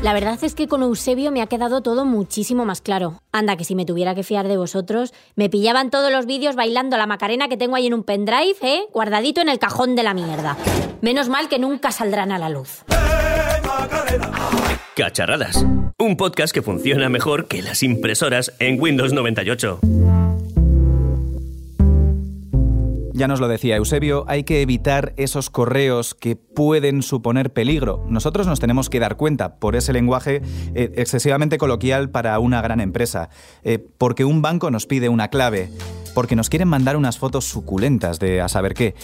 La 0.03 0.13
verdad 0.13 0.37
es 0.43 0.53
que 0.53 0.67
con 0.67 0.83
Eusebio 0.83 1.31
me 1.31 1.41
ha 1.41 1.47
quedado 1.47 1.81
todo 1.81 2.05
muchísimo 2.05 2.65
más 2.65 2.81
claro. 2.81 3.21
Anda, 3.31 3.57
que 3.57 3.63
si 3.63 3.73
me 3.73 3.85
tuviera 3.85 4.13
que 4.13 4.23
fiar 4.23 4.47
de 4.47 4.55
vosotros, 4.55 5.11
me 5.35 5.49
pillaban 5.49 5.89
todos 5.89 6.11
los 6.11 6.27
vídeos 6.27 6.55
bailando 6.55 6.97
la 6.97 7.07
macarena 7.07 7.47
que 7.47 7.57
tengo 7.57 7.75
ahí 7.75 7.87
en 7.87 7.95
un 7.95 8.03
pendrive, 8.03 8.55
¿eh? 8.61 8.83
Guardadito 8.93 9.41
en 9.41 9.49
el 9.49 9.57
cajón 9.57 9.95
de 9.95 10.03
la 10.03 10.13
mierda. 10.13 10.55
Menos 11.01 11.29
mal 11.29 11.49
que 11.49 11.57
nunca 11.57 11.91
saldrán 11.91 12.31
a 12.31 12.37
la 12.37 12.49
luz. 12.49 12.83
Cacharradas. 14.95 15.65
Un 15.99 16.15
podcast 16.15 16.53
que 16.53 16.61
funciona 16.61 17.09
mejor 17.09 17.47
que 17.47 17.63
las 17.63 17.81
impresoras 17.81 18.53
en 18.59 18.79
Windows 18.79 19.13
98. 19.13 19.79
Ya 23.17 23.27
nos 23.27 23.39
lo 23.39 23.47
decía 23.47 23.77
Eusebio, 23.77 24.25
hay 24.27 24.43
que 24.43 24.61
evitar 24.61 25.13
esos 25.17 25.49
correos 25.49 26.13
que 26.13 26.35
pueden 26.35 27.01
suponer 27.01 27.51
peligro. 27.51 28.05
Nosotros 28.07 28.45
nos 28.45 28.59
tenemos 28.59 28.91
que 28.91 28.99
dar 28.99 29.17
cuenta 29.17 29.55
por 29.55 29.75
ese 29.75 29.91
lenguaje 29.91 30.43
eh, 30.75 30.91
excesivamente 30.97 31.57
coloquial 31.57 32.11
para 32.11 32.37
una 32.37 32.61
gran 32.61 32.79
empresa, 32.79 33.29
eh, 33.63 33.79
porque 33.97 34.23
un 34.23 34.43
banco 34.43 34.69
nos 34.69 34.85
pide 34.85 35.09
una 35.09 35.29
clave, 35.29 35.71
porque 36.17 36.35
nos 36.35 36.49
quieren 36.49 36.67
mandar 36.67 36.97
unas 36.97 37.19
fotos 37.19 37.45
suculentas 37.45 38.17
de 38.17 38.41
a 38.41 38.47
saber 38.47 38.73
qué 38.73 38.95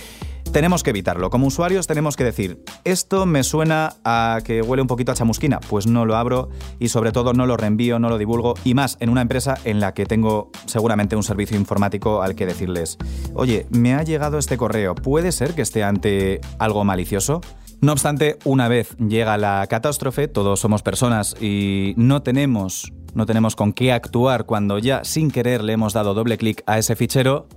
tenemos 0.52 0.82
que 0.82 0.90
evitarlo. 0.90 1.30
Como 1.30 1.46
usuarios 1.46 1.86
tenemos 1.86 2.16
que 2.16 2.24
decir, 2.24 2.64
esto 2.86 3.28
me 3.28 3.44
suena 3.44 3.98
a 4.04 4.40
que 4.44 4.64
huele 4.64 4.82
un 4.82 4.88
poquito 4.88 5.12
a 5.12 5.16
chamusquina, 5.16 5.60
pues 5.60 5.86
no 5.86 6.08
lo 6.08 6.16
abro 6.16 6.50
y 6.80 6.90
sobre 6.90 7.12
todo 7.12 7.34
no 7.34 7.46
lo 7.46 7.56
reenvío, 7.56 8.00
no 8.00 8.10
lo 8.10 8.18
divulgo 8.18 8.56
y 8.64 8.74
más 8.74 8.98
en 9.00 9.10
una 9.10 9.22
empresa 9.22 9.60
en 9.64 9.80
la 9.80 9.94
que 9.94 10.08
tengo 10.08 10.50
seguramente 10.66 11.16
un 11.16 11.22
servicio 11.22 11.56
informático 11.56 12.24
al 12.24 12.34
que 12.34 12.48
decirles, 12.48 12.98
oye, 13.36 13.68
me 13.70 13.94
ha 13.94 14.02
llegado 14.02 14.40
este 14.40 14.58
correo, 14.58 14.96
¿puede 14.96 15.32
ser 15.32 15.54
que 15.54 15.62
esté 15.62 15.84
ante 15.84 16.42
algo 16.58 16.84
malicioso? 16.84 17.42
No 17.80 17.92
obstante, 17.92 18.40
una 18.44 18.70
vez 18.70 18.98
llega 18.98 19.38
la 19.38 19.68
catástrofe, 19.70 20.28
todos 20.28 20.60
somos 20.60 20.82
personas 20.82 21.36
y 21.40 21.94
no 21.96 22.24
tenemos, 22.24 22.92
no 23.14 23.26
tenemos 23.26 23.56
con 23.56 23.74
qué 23.74 23.92
actuar 23.92 24.46
cuando 24.46 24.80
ya 24.80 25.04
sin 25.04 25.32
querer 25.32 25.64
le 25.64 25.74
hemos 25.74 25.94
dado 25.94 26.14
doble 26.14 26.38
clic 26.38 26.64
a 26.66 26.78
ese 26.78 26.96
fichero, 26.96 27.48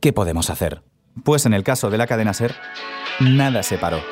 ¿qué 0.00 0.12
podemos 0.12 0.50
hacer? 0.50 0.82
Pues 1.24 1.46
en 1.46 1.54
el 1.54 1.64
caso 1.64 1.90
de 1.90 1.98
la 1.98 2.06
cadena 2.06 2.32
SER, 2.32 2.54
nada 3.20 3.62
se 3.62 3.78
paró. 3.78 4.02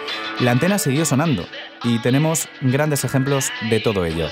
La 0.41 0.50
antena 0.50 0.79
siguió 0.79 1.05
sonando 1.05 1.47
y 1.85 1.99
tenemos 2.00 2.49
grandes 2.61 3.05
ejemplos 3.05 3.50
de 3.70 3.81
todo 3.81 4.05
ello. 4.05 4.29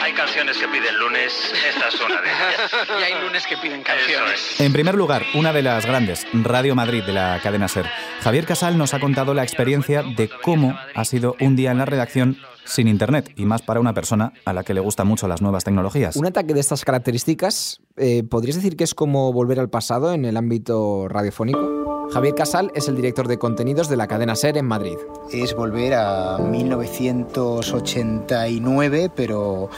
Hay 0.00 0.12
canciones 0.12 0.56
que 0.56 0.68
piden 0.68 0.98
lunes, 0.98 1.52
esta 1.68 1.88
es 1.88 2.00
una 2.00 2.20
de 2.22 2.28
ellas. 2.28 2.72
y 3.00 3.02
hay 3.02 3.22
lunes 3.22 3.46
que 3.46 3.56
piden 3.58 3.82
canciones. 3.82 4.60
En 4.60 4.72
primer 4.72 4.94
lugar, 4.94 5.24
una 5.34 5.52
de 5.52 5.62
las 5.62 5.84
grandes, 5.84 6.26
Radio 6.32 6.74
Madrid 6.74 7.02
de 7.02 7.12
la 7.12 7.40
cadena 7.42 7.68
SER. 7.68 7.86
Javier 8.22 8.46
Casal 8.46 8.78
nos 8.78 8.94
ha 8.94 9.00
contado 9.00 9.34
la 9.34 9.42
experiencia 9.42 10.02
de 10.02 10.28
cómo 10.28 10.78
ha 10.94 11.04
sido 11.04 11.36
un 11.40 11.56
día 11.56 11.72
en 11.72 11.78
la 11.78 11.84
redacción 11.84 12.38
sin 12.68 12.88
Internet, 12.88 13.32
y 13.36 13.46
más 13.46 13.62
para 13.62 13.80
una 13.80 13.94
persona 13.94 14.32
a 14.44 14.52
la 14.52 14.62
que 14.62 14.74
le 14.74 14.80
gustan 14.80 15.06
mucho 15.06 15.26
las 15.26 15.42
nuevas 15.42 15.64
tecnologías. 15.64 16.16
Un 16.16 16.26
ataque 16.26 16.54
de 16.54 16.60
estas 16.60 16.84
características, 16.84 17.80
eh, 17.96 18.22
¿podrías 18.22 18.56
decir 18.56 18.76
que 18.76 18.84
es 18.84 18.94
como 18.94 19.32
volver 19.32 19.58
al 19.58 19.70
pasado 19.70 20.12
en 20.12 20.24
el 20.24 20.36
ámbito 20.36 21.08
radiofónico? 21.08 21.88
Javier 22.12 22.34
Casal 22.34 22.70
es 22.74 22.88
el 22.88 22.96
director 22.96 23.28
de 23.28 23.38
contenidos 23.38 23.90
de 23.90 23.96
la 23.96 24.06
cadena 24.06 24.34
SER 24.34 24.56
en 24.56 24.64
Madrid. 24.64 24.96
Es 25.30 25.54
volver 25.54 25.92
a 25.92 26.38
1989, 26.38 29.10
pero, 29.14 29.68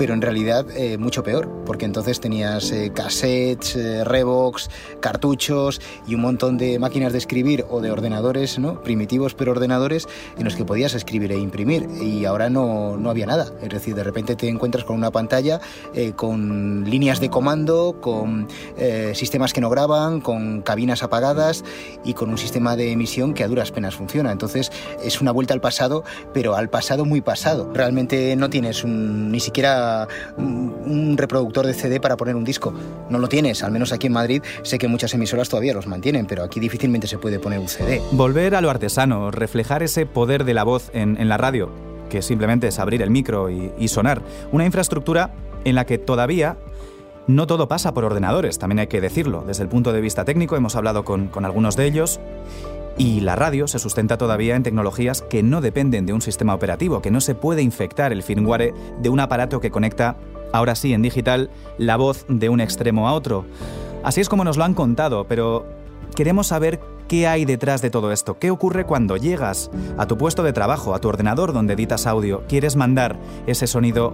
pero 0.00 0.14
en 0.14 0.22
realidad 0.22 0.64
eh, 0.74 0.96
mucho 0.96 1.22
peor, 1.22 1.46
porque 1.66 1.84
entonces 1.84 2.20
tenías 2.20 2.72
eh, 2.72 2.90
cassettes, 2.90 3.76
eh, 3.76 4.02
revox, 4.02 4.70
cartuchos 4.98 5.78
y 6.06 6.14
un 6.14 6.22
montón 6.22 6.56
de 6.56 6.78
máquinas 6.78 7.12
de 7.12 7.18
escribir 7.18 7.66
o 7.68 7.82
de 7.82 7.90
ordenadores, 7.90 8.58
¿no? 8.58 8.82
primitivos 8.82 9.34
pero 9.34 9.52
ordenadores, 9.52 10.08
en 10.38 10.44
los 10.44 10.56
que 10.56 10.64
podías 10.64 10.94
escribir 10.94 11.32
e 11.32 11.38
imprimir. 11.38 11.86
Y 12.00 12.24
ahora 12.24 12.48
no, 12.48 12.96
no 12.96 13.10
había 13.10 13.26
nada. 13.26 13.52
Es 13.60 13.68
decir, 13.68 13.94
de 13.94 14.02
repente 14.02 14.36
te 14.36 14.48
encuentras 14.48 14.84
con 14.84 14.96
una 14.96 15.10
pantalla 15.10 15.60
con 16.16 16.88
líneas 16.88 17.20
de 17.20 17.28
comando, 17.28 18.00
con 18.00 18.48
sistemas 19.12 19.52
que 19.52 19.60
no 19.60 19.68
graban, 19.68 20.22
con 20.22 20.62
cabinas 20.62 21.02
apagadas 21.02 21.62
y 22.04 22.14
con 22.14 22.30
un 22.30 22.38
sistema 22.38 22.74
de 22.74 22.92
emisión 22.92 23.34
que 23.34 23.44
a 23.44 23.48
duras 23.48 23.70
penas 23.70 23.96
funciona. 23.96 24.32
Entonces 24.32 24.72
es 25.04 25.20
una 25.20 25.32
vuelta 25.32 25.52
al 25.52 25.60
pasado, 25.60 26.04
pero 26.32 26.56
al 26.56 26.70
pasado 26.70 27.04
muy 27.04 27.20
pasado. 27.20 27.70
Realmente 27.74 28.34
no 28.36 28.48
tienes 28.48 28.84
ni 28.84 29.40
siquiera 29.40 29.89
un, 30.36 31.16
reproductor 31.16 31.66
de 31.66 31.74
CD 31.74 32.00
para 32.00 32.16
poner 32.16 32.36
un 32.36 32.44
disco. 32.44 32.72
No 33.08 33.18
lo 33.18 33.28
tienes, 33.28 33.62
al 33.62 33.72
menos 33.72 33.92
aquí 33.92 34.06
en 34.06 34.12
Madrid 34.12 34.42
sé 34.62 34.78
que 34.78 34.88
muchas 34.88 35.12
emisoras 35.14 35.48
todavía 35.48 35.74
los 35.74 35.86
mantienen, 35.86 36.26
pero 36.26 36.42
aquí 36.42 36.60
difícilmente 36.60 37.06
se 37.06 37.18
puede 37.18 37.38
poner 37.38 37.58
un 37.58 37.68
CD. 37.68 38.00
Volver 38.12 38.54
a 38.54 38.60
lo 38.60 38.70
artesano, 38.70 39.30
reflejar 39.30 39.82
ese 39.82 40.06
poder 40.06 40.44
de 40.44 40.54
la 40.54 40.64
voz 40.64 40.90
en, 40.94 41.28
la 41.28 41.36
radio, 41.36 41.70
que 42.08 42.22
simplemente 42.22 42.68
es 42.68 42.78
abrir 42.78 43.02
el 43.02 43.10
micro 43.10 43.50
y, 43.50 43.72
y 43.78 43.88
sonar. 43.88 44.22
Una 44.52 44.64
infraestructura 44.64 45.32
en 45.64 45.74
la 45.74 45.84
que 45.84 45.98
todavía 45.98 46.56
no 47.30 47.46
todo 47.46 47.68
pasa 47.68 47.94
por 47.94 48.04
ordenadores, 48.04 48.58
también 48.58 48.80
hay 48.80 48.86
que 48.88 49.00
decirlo. 49.00 49.44
Desde 49.46 49.62
el 49.62 49.68
punto 49.68 49.92
de 49.92 50.00
vista 50.00 50.24
técnico 50.24 50.56
hemos 50.56 50.76
hablado 50.76 51.04
con, 51.04 51.30
algunos 51.44 51.76
de 51.76 51.86
ellos 51.86 52.20
y 53.00 53.20
la 53.20 53.34
radio 53.34 53.66
se 53.66 53.78
sustenta 53.78 54.18
todavía 54.18 54.56
en 54.56 54.62
tecnologías 54.62 55.22
que 55.22 55.42
no 55.42 55.62
dependen 55.62 56.04
de 56.04 56.12
un 56.12 56.20
sistema 56.20 56.54
operativo, 56.54 57.00
que 57.00 57.10
no 57.10 57.22
se 57.22 57.34
puede 57.34 57.62
infectar 57.62 58.12
el 58.12 58.22
firmware 58.22 58.74
de 59.00 59.08
un 59.08 59.20
aparato 59.20 59.58
que 59.58 59.70
conecta, 59.70 60.18
ahora 60.52 60.74
sí 60.74 60.92
en 60.92 61.00
digital, 61.00 61.48
la 61.78 61.96
voz 61.96 62.26
de 62.28 62.50
un 62.50 62.60
extremo 62.60 63.08
a 63.08 63.14
otro. 63.14 63.46
Así 64.04 64.20
es 64.20 64.28
como 64.28 64.44
nos 64.44 64.58
lo 64.58 64.64
han 64.64 64.74
contado, 64.74 65.24
pero 65.26 65.64
queremos 66.14 66.48
saber 66.48 66.78
qué 67.08 67.26
hay 67.26 67.46
detrás 67.46 67.80
de 67.80 67.88
todo 67.88 68.12
esto. 68.12 68.38
¿Qué 68.38 68.50
ocurre 68.50 68.84
cuando 68.84 69.16
llegas 69.16 69.70
a 69.96 70.06
tu 70.06 70.18
puesto 70.18 70.42
de 70.42 70.52
trabajo, 70.52 70.94
a 70.94 71.00
tu 71.00 71.08
ordenador 71.08 71.54
donde 71.54 71.72
editas 71.72 72.06
audio, 72.06 72.42
quieres 72.48 72.76
mandar 72.76 73.18
ese 73.46 73.66
sonido 73.66 74.12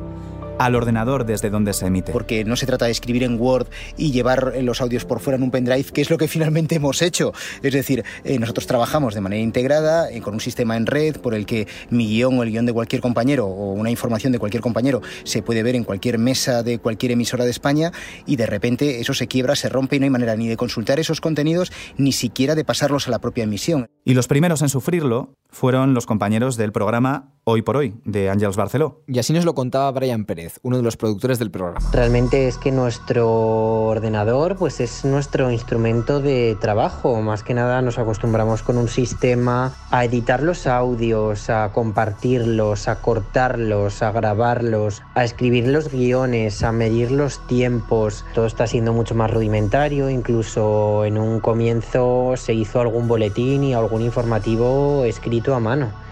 al 0.59 0.75
ordenador 0.75 1.27
desde 1.27 1.51
donde 1.51 1.73
se 1.73 1.87
emite. 1.87 2.13
Porque 2.13 2.45
no 2.45 2.57
se 2.57 2.67
trata 2.67 2.87
de 2.87 2.93
escribir 2.93 3.23
en 3.23 3.41
Word 3.41 3.69
y 3.97 4.13
llevar 4.13 4.55
los 4.63 4.81
audios 4.81 5.05
por 5.05 5.21
fuera 5.21 5.37
en 5.37 5.43
un 5.43 5.51
pendrive, 5.51 5.85
que 5.85 6.01
es 6.01 6.11
lo 6.11 6.19
que 6.19 6.29
finalmente 6.37 6.77
hemos 6.77 7.03
hecho. 7.03 7.33
Es 7.63 7.73
decir, 7.73 8.05
eh, 8.25 8.39
nosotros 8.39 8.67
trabajamos 8.67 9.15
de 9.15 9.21
manera 9.21 9.43
integrada 9.43 10.11
eh, 10.11 10.21
con 10.21 10.35
un 10.35 10.41
sistema 10.41 10.77
en 10.77 10.87
red 10.87 11.17
por 11.17 11.35
el 11.35 11.47
que 11.47 11.67
mi 11.91 12.07
guion 12.07 12.39
o 12.39 12.43
el 12.43 12.51
guion 12.51 12.67
de 12.67 12.73
cualquier 12.73 13.03
compañero 13.03 13.47
o 13.47 13.73
una 13.73 13.91
información 13.91 14.33
de 14.33 14.39
cualquier 14.39 14.63
compañero 14.63 15.03
se 15.25 15.43
puede 15.43 15.63
ver 15.63 15.77
en 15.77 15.85
cualquier 15.85 16.19
mesa 16.19 16.63
de 16.63 16.79
cualquier 16.79 17.13
emisora 17.13 17.45
de 17.45 17.51
España 17.51 17.93
y 18.27 18.37
de 18.37 18.47
repente 18.47 19.01
eso 19.01 19.15
se 19.15 19.27
quiebra, 19.27 19.57
se 19.57 19.69
rompe 19.69 19.97
y 19.97 19.99
no 19.99 20.05
hay 20.05 20.11
manera 20.11 20.37
ni 20.37 20.49
de 20.49 20.57
consultar 20.57 21.01
esos 21.01 21.21
contenidos 21.21 21.73
ni 21.97 22.13
siquiera 22.13 22.55
de 22.55 22.65
pasarlos 22.65 23.09
a 23.09 23.11
la 23.11 23.19
propia 23.19 23.45
emisión. 23.45 23.87
Y 24.05 24.15
los 24.15 24.29
primeros 24.29 24.63
en 24.63 24.69
sufrirlo 24.69 25.35
fueron 25.49 25.95
los 25.95 26.07
compañeros 26.07 26.57
del 26.57 26.73
programa 26.73 27.36
Hoy 27.49 27.63
por 27.63 27.77
Hoy 27.77 27.95
de 28.05 28.29
Ángels 28.29 28.57
Barceló. 28.57 29.03
Y 29.07 29.21
así 29.21 29.33
nos 29.33 29.45
lo 29.45 29.55
contaba 29.55 29.89
Brian 29.93 30.25
Pérez, 30.25 30.59
uno 30.65 30.79
de 30.79 30.83
los 30.83 30.97
productores 30.97 31.39
del 31.39 31.53
programa. 31.53 31.79
Realmente 31.93 32.49
es 32.49 32.59
que 32.59 32.73
nuestro 32.73 33.85
ordenador 33.87 34.57
pues 34.57 34.81
es 34.81 35.05
nuestro 35.05 35.53
instrumento 35.53 36.19
de 36.19 36.57
trabajo. 36.61 37.23
Más 37.23 37.45
que 37.45 37.55
nada 37.55 37.83
nos 37.83 38.01
acostumbramos 38.01 38.65
con 38.65 38.77
un 38.79 38.89
sistema 38.89 39.77
a 39.93 40.05
editar 40.05 40.43
los 40.43 40.67
audios, 40.67 41.49
a 41.49 41.71
compartirlos, 41.71 42.89
a 42.89 43.01
cortarlos, 43.01 44.03
a 44.03 44.11
grabarlos, 44.11 45.05
a 45.15 45.23
escribir 45.23 45.69
los 45.69 45.89
guiones, 45.93 46.65
a 46.65 46.73
medir 46.73 47.13
los 47.13 47.47
tiempos. 47.47 48.25
Todo 48.35 48.47
está 48.47 48.67
siendo 48.67 48.93
mucho 48.93 49.15
más 49.15 49.31
rudimentario. 49.31 50.11
Incluso 50.11 51.05
en 51.05 51.17
un 51.17 51.39
comienzo 51.39 52.33
se 52.37 52.55
hizo 52.55 52.81
algún 52.81 53.07
boletín 53.07 53.63
y 53.63 53.73
algún 53.73 54.03
informativo 54.03 55.05
escrito 55.05 55.55
a 55.55 55.61
mano. 55.61 56.06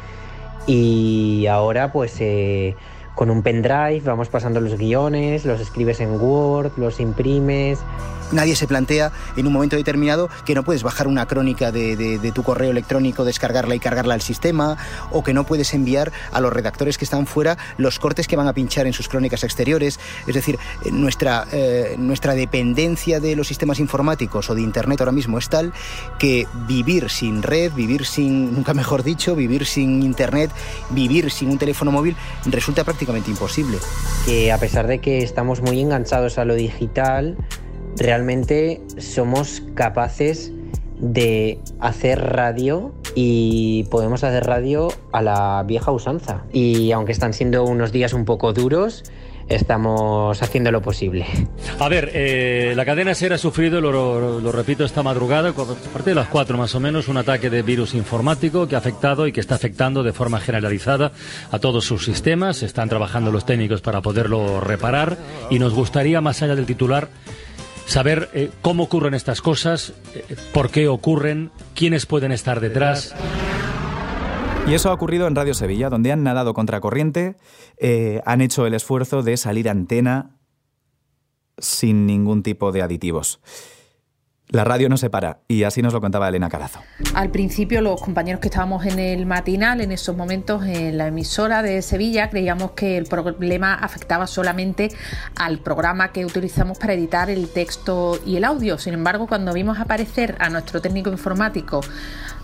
Y 0.66 1.46
ahora 1.46 1.92
pues 1.92 2.16
eh, 2.20 2.76
con 3.14 3.30
un 3.30 3.42
pendrive 3.42 4.00
vamos 4.00 4.28
pasando 4.28 4.60
los 4.60 4.76
guiones, 4.78 5.44
los 5.44 5.60
escribes 5.60 6.00
en 6.00 6.20
Word, 6.20 6.72
los 6.76 7.00
imprimes 7.00 7.78
Nadie 8.34 8.56
se 8.56 8.66
plantea 8.66 9.12
en 9.36 9.46
un 9.46 9.52
momento 9.52 9.76
determinado 9.76 10.28
que 10.44 10.56
no 10.56 10.64
puedes 10.64 10.82
bajar 10.82 11.06
una 11.06 11.26
crónica 11.26 11.70
de, 11.70 12.32
tu 12.34 12.42
correo 12.42 12.72
electrónico, 12.72 13.24
descargarla 13.24 13.76
y 13.76 13.78
cargarla 13.78 14.14
al 14.14 14.22
sistema, 14.22 14.76
o 15.12 15.22
que 15.22 15.32
no 15.32 15.44
puedes 15.44 15.72
enviar 15.72 16.10
a 16.32 16.40
los 16.40 16.52
redactores 16.52 16.98
que 16.98 17.04
están 17.04 17.26
fuera 17.26 17.56
los 17.78 18.00
cortes 18.00 18.26
que 18.26 18.34
van 18.34 18.48
a 18.48 18.52
pinchar 18.52 18.88
en 18.88 18.92
sus 18.92 19.08
crónicas 19.08 19.44
exteriores. 19.44 20.00
Es 20.26 20.34
decir, 20.34 20.58
eh, 20.84 20.90
nuestra, 20.90 21.46
eh, 21.52 21.94
nuestra 21.96 22.34
dependencia 22.34 23.20
de 23.20 23.36
los 23.36 23.46
sistemas 23.46 23.78
informáticos 23.78 24.50
o 24.50 24.54
de 24.56 24.62
Internet 24.62 25.00
ahora 25.00 25.12
mismo 25.12 25.38
es 25.38 25.48
tal 25.48 25.72
que 26.18 26.48
vivir 26.66 27.10
sin 27.10 27.40
red, 27.42 27.72
vivir 27.72 28.04
sin, 28.04 28.52
nunca 28.52 28.74
mejor 28.74 29.04
dicho, 29.04 29.36
vivir 29.36 29.64
sin 29.64 30.02
Internet, 30.02 30.50
vivir 30.90 31.30
sin 31.30 31.50
un 31.50 31.58
teléfono 31.58 31.92
móvil 31.92 32.16
resulta 32.46 32.82
prácticamente 32.82 33.30
imposible. 33.30 33.78
Que 34.26 34.50
a 34.50 34.58
pesar 34.58 34.88
de 34.88 35.00
que 35.00 35.18
estamos 35.18 35.60
muy 35.60 35.80
enganchados 35.80 36.38
a 36.38 36.44
lo 36.44 36.54
digital, 36.54 37.36
realmente 37.96 38.80
somos 38.98 39.62
capaces 39.74 40.52
de 40.98 41.58
hacer 41.80 42.20
radio 42.20 42.94
y 43.14 43.84
podemos 43.84 44.24
hacer 44.24 44.44
radio 44.44 44.88
a 45.12 45.22
la 45.22 45.62
vieja 45.66 45.90
usanza. 45.92 46.44
Y 46.52 46.92
aunque 46.92 47.12
están 47.12 47.32
siendo 47.32 47.64
unos 47.64 47.92
días 47.92 48.12
un 48.12 48.24
poco 48.24 48.52
duros, 48.52 49.04
estamos 49.48 50.42
haciendo 50.42 50.70
lo 50.70 50.80
posible. 50.80 51.26
A 51.78 51.88
ver, 51.88 52.10
eh, 52.14 52.72
la 52.76 52.84
cadena 52.84 53.14
SER 53.14 53.34
ha 53.34 53.38
sufrido, 53.38 53.80
lo, 53.80 54.52
repito, 54.52 54.84
esta 54.84 55.02
madrugada, 55.02 55.50
a 55.50 55.54
partir 55.54 56.04
de 56.04 56.14
las 56.14 56.28
4 56.28 56.56
más 56.56 56.74
o 56.74 56.80
menos, 56.80 57.08
un 57.08 57.16
ataque 57.16 57.50
de 57.50 57.62
virus 57.62 57.94
informático 57.94 58.66
que 58.66 58.74
ha 58.74 58.78
afectado 58.78 59.26
y 59.26 59.32
que 59.32 59.40
está 59.40 59.54
afectando 59.54 60.02
de 60.02 60.12
forma 60.12 60.40
generalizada 60.40 61.12
a 61.50 61.58
todos 61.58 61.84
sus 61.84 62.04
sistemas. 62.04 62.62
Están 62.62 62.88
trabajando 62.88 63.30
los 63.30 63.44
técnicos 63.44 63.80
para 63.80 64.00
poderlo 64.00 64.60
reparar 64.60 65.18
y 65.50 65.58
nos 65.58 65.74
gustaría, 65.74 66.20
más 66.20 66.42
allá 66.42 66.56
del 66.56 66.66
titular, 66.66 67.08
saber 67.86 68.30
eh, 68.32 68.50
cómo 68.62 68.84
ocurren 68.84 69.14
estas 69.14 69.40
cosas, 69.40 69.92
eh, 70.14 70.36
por 70.52 70.70
qué 70.70 70.88
ocurren, 70.88 71.50
quiénes 71.74 72.06
pueden 72.06 72.32
estar 72.32 72.60
detrás. 72.60 73.14
Y 74.66 74.72
eso 74.72 74.90
ha 74.90 74.94
ocurrido 74.94 75.26
en 75.26 75.34
Radio 75.34 75.52
Sevilla, 75.52 75.90
donde 75.90 76.10
han 76.10 76.22
nadado 76.22 76.54
contracorriente, 76.54 77.36
eh, 77.76 78.22
han 78.24 78.40
hecho 78.40 78.66
el 78.66 78.74
esfuerzo 78.74 79.22
de 79.22 79.36
salir 79.36 79.68
antena 79.68 80.38
sin 81.58 82.06
ningún 82.06 82.42
tipo 82.42 82.72
de 82.72 82.82
aditivos. 82.82 83.40
La 84.48 84.62
radio 84.62 84.88
no 84.88 84.96
se 84.96 85.10
para 85.10 85.38
y 85.48 85.64
así 85.64 85.80
nos 85.82 85.92
lo 85.92 86.00
contaba 86.00 86.28
Elena 86.28 86.48
Carazo. 86.48 86.80
Al 87.14 87.30
principio 87.30 87.80
los 87.80 88.00
compañeros 88.00 88.40
que 88.40 88.48
estábamos 88.48 88.84
en 88.84 88.98
el 88.98 89.26
matinal, 89.26 89.80
en 89.80 89.90
esos 89.90 90.16
momentos 90.16 90.64
en 90.64 90.98
la 90.98 91.08
emisora 91.08 91.62
de 91.62 91.80
Sevilla, 91.82 92.28
creíamos 92.28 92.72
que 92.72 92.98
el 92.98 93.06
problema 93.06 93.74
afectaba 93.74 94.26
solamente 94.26 94.92
al 95.34 95.58
programa 95.58 96.12
que 96.12 96.26
utilizamos 96.26 96.78
para 96.78 96.92
editar 96.92 97.30
el 97.30 97.48
texto 97.48 98.20
y 98.26 98.36
el 98.36 98.44
audio. 98.44 98.78
Sin 98.78 98.94
embargo, 98.94 99.26
cuando 99.26 99.52
vimos 99.52 99.80
aparecer 99.80 100.36
a 100.38 100.50
nuestro 100.50 100.80
técnico 100.80 101.10
informático 101.10 101.80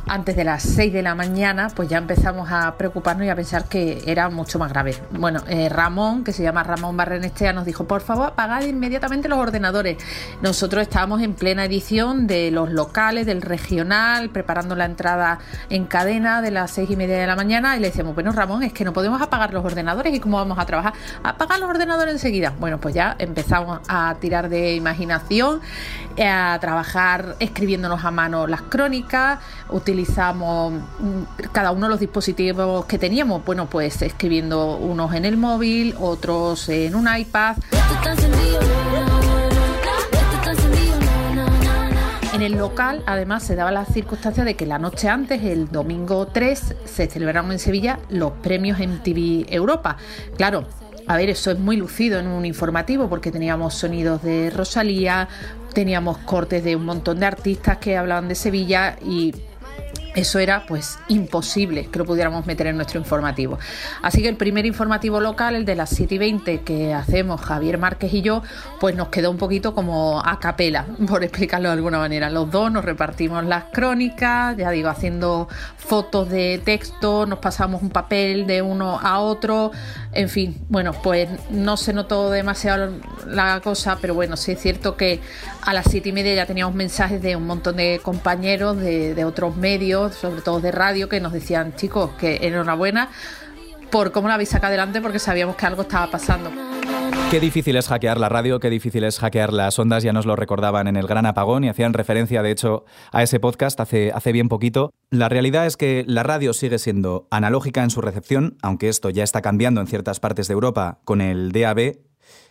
antes 0.07 0.37
de 0.37 0.45
las 0.45 0.63
6 0.63 0.93
de 0.93 1.03
la 1.03 1.15
mañana, 1.15 1.69
pues 1.75 1.89
ya 1.89 1.99
empezamos 1.99 2.51
a 2.51 2.75
preocuparnos 2.77 3.27
y 3.27 3.29
a 3.29 3.37
pensar 3.37 3.65
que 3.65 4.03
era 4.07 4.29
mucho 4.29 4.59
más 4.59 4.73
grave. 4.73 4.97
Bueno, 5.13 5.43
eh, 5.49 5.69
Ramón, 5.69 6.25
que 6.25 6.33
se 6.33 6.43
llama 6.43 6.63
Ramón 6.63 6.97
Barrenestea, 6.97 7.53
nos 7.53 7.65
dijo, 7.65 7.85
por 7.85 8.01
favor, 8.01 8.29
apagad 8.29 8.63
inmediatamente 8.63 9.29
los 9.29 9.39
ordenadores. 9.39 9.99
Nosotros 10.43 10.83
estábamos 10.83 11.23
en 11.23 11.35
plena 11.35 11.65
edición 11.65 12.27
de 12.27 12.51
los 12.51 12.71
locales, 12.71 13.27
del 13.27 13.43
regional, 13.43 14.31
preparando 14.31 14.75
la 14.75 14.85
entrada 14.85 15.39
en 15.69 15.87
cadena 15.87 16.43
de 16.43 16.51
las 16.51 16.71
6 16.73 16.91
y 16.91 16.97
media 16.97 17.19
de 17.19 17.27
la 17.27 17.37
mañana 17.37 17.77
y 17.77 17.81
le 17.81 17.89
decíamos, 17.89 18.15
bueno, 18.15 18.33
Ramón, 18.33 18.63
es 18.63 18.73
que 18.73 18.85
no 18.85 18.93
podemos 18.93 19.21
apagar 19.23 19.53
los 19.53 19.65
ordenadores 19.65 20.15
y 20.15 20.21
cómo 20.21 20.37
vamos 20.39 20.59
a 20.59 20.67
trabajar. 20.67 20.93
Apagar 21.23 21.61
los 21.61 21.69
ordenadores 21.69 22.15
enseguida. 22.15 22.55
Bueno, 22.59 22.79
pues 22.81 22.95
ya 22.95 23.17
empezamos 23.19 23.81
a 23.89 24.17
tirar 24.21 24.49
de 24.49 24.75
imaginación, 24.75 25.61
eh, 26.17 26.27
a 26.27 26.59
trabajar 26.61 27.37
escribiéndonos 27.39 28.05
a 28.05 28.11
mano 28.11 28.47
las 28.47 28.63
crónicas, 28.63 29.39
utilizamos 29.91 30.73
mm, 30.73 31.49
cada 31.53 31.73
uno 31.73 31.87
de 31.87 31.91
los 31.91 32.01
dispositivos 32.01 32.85
que 32.85 32.97
teníamos, 32.97 33.45
bueno, 33.45 33.69
pues 33.69 34.01
escribiendo 34.03 34.77
unos 34.77 35.15
en 35.15 35.25
el 35.25 35.37
móvil, 35.37 35.97
otros 35.99 36.69
en 36.69 36.95
un 36.95 37.09
iPad. 37.13 37.57
En 42.33 42.43
el 42.43 42.53
local, 42.53 43.03
además, 43.07 43.43
se 43.43 43.57
daba 43.57 43.73
la 43.73 43.85
circunstancia 43.85 44.45
de 44.45 44.55
que 44.55 44.65
la 44.65 44.79
noche 44.79 45.09
antes, 45.09 45.43
el 45.43 45.71
domingo 45.71 46.29
3, 46.29 46.77
se 46.85 47.07
celebraron 47.09 47.51
en 47.51 47.59
Sevilla 47.59 47.99
los 48.09 48.33
premios 48.33 48.79
MTV 48.79 49.53
Europa. 49.53 49.97
Claro, 50.37 50.67
a 51.09 51.17
ver, 51.17 51.31
eso 51.31 51.51
es 51.51 51.59
muy 51.59 51.77
lucido 51.77 52.21
en 52.21 52.29
un 52.29 52.47
informativo 52.47 53.09
porque 53.09 53.33
teníamos 53.33 53.75
sonidos 53.75 54.23
de 54.23 54.51
Rosalía, 54.51 55.29
teníamos 55.75 56.19
cortes 56.19 56.63
de 56.63 56.77
un 56.77 56.85
montón 56.85 57.19
de 57.19 57.27
artistas 57.27 57.79
que 57.79 57.97
hablaban 57.97 58.29
de 58.29 58.37
Sevilla 58.37 58.97
y 59.05 59.35
eso 60.15 60.39
era 60.39 60.65
pues 60.67 60.99
imposible 61.09 61.87
que 61.87 61.99
lo 61.99 62.05
pudiéramos 62.05 62.47
meter 62.47 62.67
en 62.67 62.77
nuestro 62.77 62.99
informativo. 62.99 63.59
Así 64.03 64.23
que 64.23 64.29
el 64.29 64.37
primer 64.37 64.67
informativo 64.67 65.21
local, 65.21 65.55
el 65.55 65.65
de 65.65 65.77
las 65.77 65.91
7 65.91 66.15
y 66.15 66.19
20 66.19 66.61
que 66.63 66.95
hacemos 66.95 67.41
Javier 67.41 67.79
Márquez 67.79 68.13
y 68.15 68.23
yo, 68.23 68.43
pues 68.81 68.97
nos 68.97 69.09
quedó 69.09 69.31
un 69.31 69.37
poquito 69.37 69.75
como 69.75 70.21
a 70.25 70.39
capela, 70.41 70.87
por 71.09 71.23
explicarlo 71.23 71.69
de 71.69 71.75
alguna 71.75 71.99
manera. 71.99 72.31
Los 72.31 72.51
dos 72.51 72.71
nos 72.73 72.85
repartimos 72.85 73.45
las 73.45 73.65
crónicas, 73.73 74.57
ya 74.57 74.71
digo, 74.71 74.89
haciendo 74.89 75.49
fotos 75.77 76.29
de 76.29 76.61
texto, 76.65 77.27
nos 77.27 77.39
pasamos 77.39 77.83
un 77.83 77.91
papel 77.91 78.47
de 78.47 78.63
uno 78.63 78.99
a 79.01 79.21
otro, 79.21 79.71
en 80.13 80.29
fin, 80.29 80.57
bueno, 80.69 80.93
pues 80.93 81.29
no 81.51 81.77
se 81.77 81.93
notó 81.93 82.31
demasiado 82.31 82.93
la 83.27 83.61
cosa, 83.61 83.99
pero 84.01 84.15
bueno, 84.15 84.37
sí 84.37 84.53
es 84.53 84.61
cierto 84.61 84.97
que 84.97 85.21
a 85.63 85.73
las 85.73 85.87
7 85.89 86.09
y 86.09 86.13
media 86.13 86.35
ya 86.35 86.47
teníamos 86.47 86.75
mensajes 86.75 87.23
de 87.23 87.37
un 87.37 87.47
montón 87.47 87.77
de 87.77 88.01
compañeros 88.03 88.77
de, 88.79 89.15
de 89.15 89.25
otros 89.25 89.57
medios 89.57 90.15
sobre 90.15 90.43
todo 90.43 90.61
de 90.61 90.73
radio, 90.73 91.09
que 91.09 91.21
nos 91.21 91.33
decían, 91.33 91.75
chicos, 91.77 92.11
que 92.19 92.39
enhorabuena 92.43 93.11
por 93.91 94.13
cómo 94.13 94.29
la 94.29 94.35
habéis 94.35 94.51
sacado 94.51 94.69
adelante 94.69 95.01
porque 95.01 95.19
sabíamos 95.19 95.57
que 95.57 95.67
algo 95.67 95.83
estaba 95.83 96.11
pasando. 96.11 96.51
Qué 97.31 97.39
difícil 97.39 97.77
es 97.77 97.87
hackear 97.87 98.19
la 98.19 98.29
radio, 98.29 98.59
qué 98.59 98.71
difícil 98.71 99.05
es 99.05 99.21
hackear 99.21 99.53
las 99.53 99.79
ondas, 99.79 100.03
ya 100.03 100.13
nos 100.13 100.27
lo 100.27 100.35
recordaban 100.35 100.89
en 100.89 100.97
el 100.97 101.07
gran 101.07 101.27
apagón 101.27 101.63
y 101.63 101.69
hacían 101.69 101.93
referencia, 101.93 102.43
de 102.43 102.51
hecho, 102.51 102.85
a 103.13 103.23
ese 103.23 103.39
podcast 103.39 103.79
hace, 103.79 104.11
hace 104.13 104.33
bien 104.33 104.49
poquito. 104.49 104.91
La 105.11 105.29
realidad 105.29 105.67
es 105.67 105.77
que 105.77 106.05
la 106.09 106.25
radio 106.25 106.53
sigue 106.53 106.79
siendo 106.79 107.29
analógica 107.31 107.85
en 107.85 107.91
su 107.91 108.01
recepción, 108.01 108.57
aunque 108.63 108.89
esto 108.89 109.11
ya 109.11 109.23
está 109.23 109.43
cambiando 109.43 109.81
en 109.81 109.87
ciertas 109.87 110.19
partes 110.19 110.49
de 110.49 110.55
Europa 110.55 111.01
con 111.05 111.21
el 111.21 111.53
DAB. 111.53 111.99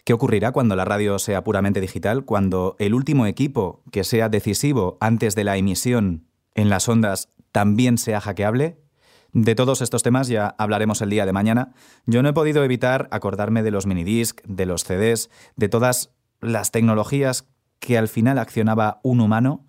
¿Qué 0.05 0.13
ocurrirá 0.13 0.51
cuando 0.53 0.77
la 0.77 0.85
radio 0.85 1.19
sea 1.19 1.43
puramente 1.43 1.81
digital? 1.81 2.23
Cuando 2.23 2.77
el 2.79 2.93
último 2.93 3.25
equipo 3.25 3.83
que 3.91 4.05
sea 4.05 4.29
decisivo 4.29 4.97
antes 5.01 5.35
de 5.35 5.43
la 5.43 5.57
emisión 5.57 6.25
en 6.55 6.69
las 6.69 6.87
ondas 6.87 7.29
también 7.51 7.97
sea 7.97 8.21
hackeable? 8.21 8.77
De 9.33 9.55
todos 9.55 9.81
estos 9.81 10.03
temas 10.03 10.27
ya 10.27 10.55
hablaremos 10.57 11.01
el 11.01 11.09
día 11.09 11.25
de 11.25 11.33
mañana. 11.33 11.73
Yo 12.05 12.23
no 12.23 12.29
he 12.29 12.33
podido 12.33 12.63
evitar 12.63 13.07
acordarme 13.11 13.63
de 13.63 13.71
los 13.71 13.85
minidisc, 13.85 14.41
de 14.45 14.65
los 14.65 14.83
CDs, 14.83 15.29
de 15.55 15.69
todas 15.69 16.11
las 16.41 16.71
tecnologías 16.71 17.47
que 17.79 17.97
al 17.97 18.07
final 18.07 18.39
accionaba 18.39 18.99
un 19.03 19.19
humano 19.19 19.65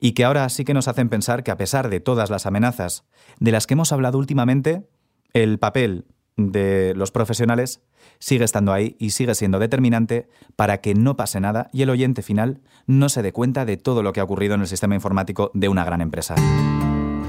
y 0.00 0.12
que 0.12 0.24
ahora 0.24 0.48
sí 0.48 0.64
que 0.64 0.74
nos 0.74 0.88
hacen 0.88 1.08
pensar 1.08 1.42
que 1.42 1.50
a 1.50 1.56
pesar 1.56 1.88
de 1.88 2.00
todas 2.00 2.30
las 2.30 2.46
amenazas 2.46 3.04
de 3.40 3.52
las 3.52 3.66
que 3.66 3.74
hemos 3.74 3.92
hablado 3.92 4.18
últimamente, 4.18 4.88
el 5.32 5.58
papel 5.58 6.06
de 6.36 6.94
los 6.94 7.10
profesionales 7.10 7.82
sigue 8.18 8.44
estando 8.44 8.72
ahí 8.72 8.96
y 8.98 9.10
sigue 9.10 9.34
siendo 9.34 9.58
determinante 9.58 10.28
para 10.56 10.80
que 10.80 10.94
no 10.94 11.16
pase 11.16 11.40
nada 11.40 11.68
y 11.72 11.82
el 11.82 11.90
oyente 11.90 12.22
final 12.22 12.60
no 12.86 13.08
se 13.08 13.22
dé 13.22 13.32
cuenta 13.32 13.64
de 13.64 13.76
todo 13.76 14.02
lo 14.02 14.12
que 14.12 14.20
ha 14.20 14.24
ocurrido 14.24 14.54
en 14.54 14.60
el 14.60 14.68
sistema 14.68 14.94
informático 14.94 15.50
de 15.54 15.68
una 15.68 15.84
gran 15.84 16.00
empresa. 16.00 16.36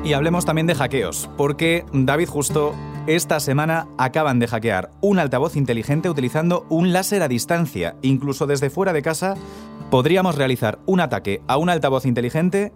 Y 0.03 0.13
hablemos 0.13 0.45
también 0.45 0.65
de 0.65 0.75
hackeos, 0.75 1.29
porque 1.37 1.85
David 1.91 2.29
Justo, 2.29 2.73
esta 3.05 3.39
semana 3.39 3.87
acaban 3.97 4.39
de 4.39 4.47
hackear 4.47 4.91
un 5.01 5.19
altavoz 5.19 5.55
inteligente 5.55 6.09
utilizando 6.09 6.65
un 6.69 6.93
láser 6.93 7.21
a 7.21 7.27
distancia. 7.27 7.95
Incluso 8.01 8.47
desde 8.47 8.69
fuera 8.69 8.93
de 8.93 9.01
casa 9.01 9.35
podríamos 9.91 10.35
realizar 10.35 10.79
un 10.85 11.01
ataque 11.01 11.41
a 11.47 11.57
un 11.57 11.69
altavoz 11.69 12.05
inteligente 12.05 12.71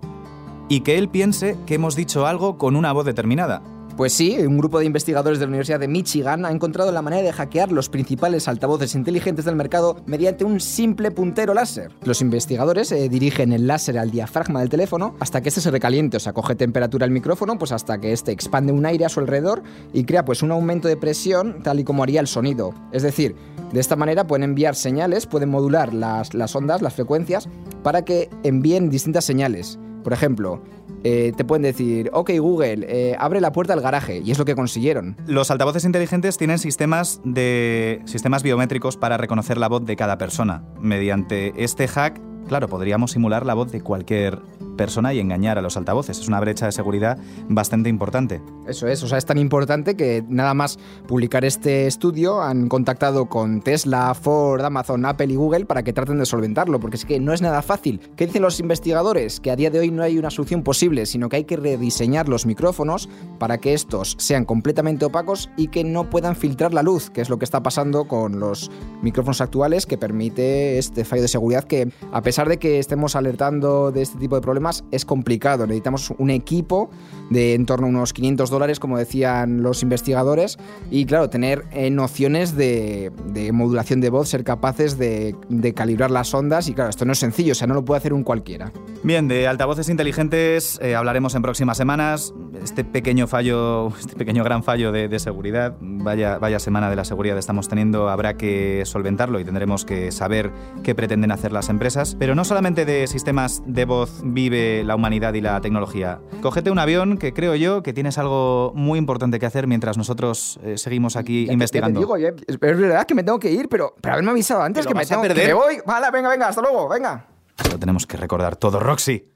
y 0.68 0.82
que 0.82 0.98
él 0.98 1.10
piense 1.10 1.58
que 1.66 1.76
hemos 1.76 1.96
dicho 1.96 2.28
algo 2.28 2.58
con 2.58 2.76
una 2.76 2.92
voz 2.92 3.06
determinada. 3.06 3.62
Pues 3.96 4.12
sí, 4.12 4.36
un 4.40 4.58
grupo 4.58 4.80
de 4.80 4.86
investigadores 4.86 5.38
de 5.38 5.46
la 5.46 5.50
Universidad 5.50 5.80
de 5.80 5.88
Michigan 5.88 6.46
ha 6.46 6.52
encontrado 6.52 6.92
la 6.92 7.04
manera 7.04 7.22
de 7.22 7.32
hackear 7.32 7.72
los 7.72 7.90
principales 7.90 8.48
altavoces 8.48 8.96
inteligentes 8.96 9.46
del 9.46 9.56
mercado 9.56 9.98
mediante 10.08 10.46
un 10.46 10.60
simple 10.60 11.12
puntero 11.12 11.54
láser. 11.54 11.92
Los 12.04 12.20
investigadores 12.20 12.92
eh, 12.92 13.08
dirigen 13.08 13.54
el 13.54 13.68
láser 13.68 14.00
al 14.00 14.10
diafragma 14.10 14.62
del 14.62 14.70
teléfono 14.70 15.16
hasta 15.20 15.42
que 15.42 15.50
este 15.50 15.62
se 15.62 15.70
recaliente, 15.70 16.18
o 16.18 16.20
sea, 16.20 16.34
coge 16.34 16.56
temperatura 16.56 17.06
el 17.06 17.12
micrófono, 17.12 17.60
pues 17.60 17.72
hasta 17.72 18.00
que 18.00 18.14
este 18.14 18.32
expande 18.32 18.74
un 18.74 18.84
aire 18.88 19.06
a 19.06 19.10
su 19.10 19.20
alrededor 19.20 19.62
y 19.94 20.06
crea 20.06 20.26
pues 20.26 20.42
un 20.42 20.50
aumento 20.50 20.88
de 20.88 20.98
presión 20.98 21.62
tal 21.62 21.80
y 21.80 21.84
como 21.84 22.02
haría 22.02 22.20
el 22.20 22.28
sonido. 22.28 22.74
Es 22.92 23.04
decir, 23.04 23.36
de 23.72 23.80
esta 23.80 23.96
manera 23.96 24.26
pueden 24.26 24.44
enviar 24.44 24.74
señales, 24.74 25.28
pueden 25.28 25.50
modular 25.50 25.94
las, 25.94 26.34
las 26.34 26.56
ondas, 26.56 26.82
las 26.82 26.96
frecuencias, 26.96 27.48
para 27.84 28.04
que 28.04 28.32
envíen 28.42 28.90
distintas 28.90 29.24
señales. 29.24 29.78
Por 30.04 30.14
ejemplo, 30.14 30.62
eh, 31.04 31.34
te 31.36 31.46
pueden 31.46 31.64
decir, 31.64 32.10
ok 32.14 32.32
Google, 32.40 32.86
eh, 32.88 33.16
abre 33.18 33.42
la 33.42 33.52
puerta 33.52 33.74
del 33.74 33.84
garaje, 33.84 34.22
y 34.24 34.32
es 34.32 34.38
lo 34.38 34.46
que 34.46 34.56
consiguieron. 34.56 35.18
Los 35.26 35.52
altavoces 35.52 35.86
inteligentes 35.86 36.38
tienen 36.38 36.60
sistemas, 36.60 37.22
de, 37.24 38.02
sistemas 38.06 38.44
biométricos 38.44 38.98
para 38.98 39.18
reconocer 39.18 39.58
la 39.58 39.68
voz 39.68 39.86
de 39.86 39.96
cada 39.96 40.18
persona. 40.18 40.64
Mediante 40.80 41.54
este 41.58 41.88
hack, 41.88 42.20
claro, 42.48 42.68
podríamos 42.68 43.12
simular 43.12 43.46
la 43.46 43.54
voz 43.54 43.72
de 43.72 43.82
cualquier 43.82 44.40
persona 44.76 45.14
y 45.14 45.20
engañar 45.20 45.58
a 45.58 45.62
los 45.62 45.78
altavoces. 45.78 46.20
Es 46.20 46.28
una 46.28 46.40
brecha 46.40 46.66
de 46.66 46.72
seguridad 46.72 47.18
bastante 47.48 47.90
importante. 47.90 48.42
Eso 48.68 48.88
es, 48.88 49.04
o 49.04 49.08
sea, 49.08 49.18
es 49.18 49.26
tan 49.26 49.38
importante 49.38 49.96
que 49.96 50.24
nada 50.28 50.54
más 50.54 50.78
publicar 51.08 51.46
este 51.46 51.88
estudio 51.88 52.42
han 52.42 52.70
contactado 52.70 53.28
con 53.28 53.62
Tesla, 53.62 54.14
Ford, 54.14 54.64
Amazon, 54.64 55.06
Apple 55.06 55.32
y 55.32 55.36
Google 55.36 55.66
para 55.66 55.84
que 55.84 55.94
traten 55.94 56.20
de 56.20 56.26
solventarlo, 56.26 56.80
porque 56.80 56.98
es 56.98 57.06
que 57.06 57.20
no 57.20 57.34
es 57.34 57.42
nada 57.42 57.62
fácil. 57.62 58.00
¿Qué 58.16 58.26
dicen 58.26 58.42
los 58.42 58.60
investigadores? 58.60 59.40
Que 59.40 59.52
a 59.52 59.56
día 59.56 59.70
de 59.70 59.80
hoy 59.80 59.92
no 59.92 60.04
hay 60.04 60.18
una 60.18 60.30
solución 60.30 60.64
posible, 60.64 61.06
sino 61.06 61.30
que 61.30 61.38
hay 61.38 61.44
que 61.44 61.58
rediseñar 61.58 62.30
los 62.30 62.46
micrófonos 62.46 63.10
para 63.40 63.58
que 63.58 63.74
estos 63.74 64.16
sean 64.18 64.46
completamente 64.46 65.06
opacos 65.06 65.50
y 65.58 65.68
que 65.68 65.84
no 65.84 66.10
puedan 66.10 66.36
filtrar 66.36 66.74
la 66.74 66.84
luz, 66.84 67.10
que 67.10 67.22
es 67.22 67.30
lo 67.30 67.38
que 67.38 67.46
está 67.46 67.64
pasando 67.64 68.08
con 68.08 68.40
los 68.40 68.72
micrófonos 69.02 69.42
actuales 69.42 69.86
que 69.86 69.98
permite 69.98 70.78
este 70.78 71.06
fallo 71.06 71.22
de 71.22 71.28
seguridad 71.28 71.64
que 71.64 71.92
a 72.12 72.22
pesar 72.22 72.50
de 72.50 72.58
que 72.58 72.80
estemos 72.80 73.16
alertando 73.16 73.92
de 73.92 74.02
este 74.02 74.18
tipo 74.18 74.36
de 74.36 74.42
problemas, 74.42 74.63
es 74.92 75.06
complicado. 75.06 75.66
Necesitamos 75.66 76.14
un 76.18 76.30
equipo 76.30 76.90
de 77.30 77.54
en 77.54 77.66
torno 77.66 77.88
a 77.88 77.90
unos 77.90 78.14
500 78.14 78.50
dólares, 78.50 78.80
como 78.80 78.98
decían 78.98 79.62
los 79.64 79.84
investigadores, 79.84 80.58
y 80.92 81.06
claro, 81.06 81.30
tener 81.30 81.66
eh, 81.72 81.90
nociones 81.90 82.56
de, 82.56 83.12
modulación 83.54 84.02
de 84.02 84.10
voz, 84.10 84.30
ser 84.30 84.44
capaces 84.44 84.98
de, 84.98 85.36
calibrar 85.76 86.12
las 86.12 86.34
ondas, 86.34 86.68
y 86.68 86.74
claro, 86.74 86.90
esto 86.90 87.06
no 87.06 87.14
es 87.14 87.20
sencillo, 87.20 87.54
o 87.54 87.56
sea, 87.56 87.68
no 87.68 87.74
lo 87.74 87.84
puede 87.84 87.98
hacer 87.98 88.14
un 88.14 88.24
cualquiera. 88.24 88.72
Bien, 89.04 89.28
de 89.28 89.48
altavoces 89.48 89.90
inteligentes 89.90 90.80
eh, 90.82 90.96
hablaremos 90.96 91.36
en 91.36 91.42
próximas 91.42 91.78
semanas. 91.78 92.34
Este 92.64 92.84
pequeño 92.84 93.28
fallo, 93.28 93.90
este 94.00 94.16
pequeño 94.16 94.44
gran 94.44 94.64
fallo 94.64 94.92
de, 94.92 95.08
de 95.08 95.20
seguridad, 95.20 95.76
vaya, 95.82 96.38
vaya 96.38 96.60
semana 96.60 96.90
de 96.90 96.96
la 96.96 97.04
seguridad 97.04 97.38
estamos 97.38 97.68
teniendo, 97.68 98.10
habrá 98.10 98.38
que 98.38 98.84
solventarlo 98.86 99.40
y 99.40 99.46
tendremos 99.46 99.86
que 99.86 100.12
saber 100.12 100.52
qué 100.84 100.96
pretenden 100.96 101.32
hacer 101.32 101.52
las 101.52 101.70
empresas. 101.70 102.16
Pero 102.18 102.36
no 102.36 102.46
solamente 102.46 102.86
de 102.86 103.08
sistemas 103.08 103.64
de 103.66 103.86
voz 103.86 104.22
vive 104.24 104.53
la 104.54 104.96
humanidad 104.96 105.34
y 105.34 105.42
la 105.42 105.60
tecnología. 105.62 106.20
Cógete 106.42 106.72
un 106.72 106.80
avión 106.80 107.18
que 107.18 107.34
creo 107.34 107.56
yo 107.56 107.84
que 107.84 107.94
tienes 107.94 108.18
algo 108.18 108.72
muy 108.76 109.00
importante 109.00 109.40
que 109.40 109.46
hacer 109.46 109.68
mientras 109.68 109.98
nosotros 109.98 110.60
eh, 110.64 110.78
seguimos 110.78 111.16
aquí 111.16 111.48
investigando. 111.50 112.00
digo, 112.00 112.16
es 112.18 112.60
verdad 112.60 113.06
que 113.06 113.16
me 113.16 113.24
tengo 113.24 113.40
que 113.40 113.52
ir, 113.52 113.70
pero, 113.70 113.96
pero 114.02 114.14
haberme 114.14 114.32
avisado 114.32 114.62
antes 114.62 114.86
que 114.86 114.94
me 114.94 115.06
tengo 115.06 115.22
perder? 115.22 115.48
que 115.48 115.54
voy. 115.54 115.78
Vale, 115.86 116.08
venga, 116.12 116.30
venga, 116.30 116.48
hasta 116.48 116.62
luego, 116.62 116.88
venga. 116.90 117.28
Lo 117.70 117.80
tenemos 117.80 118.06
que 118.06 118.18
recordar 118.18 118.56
todo, 118.56 118.80
Roxy. 118.80 119.30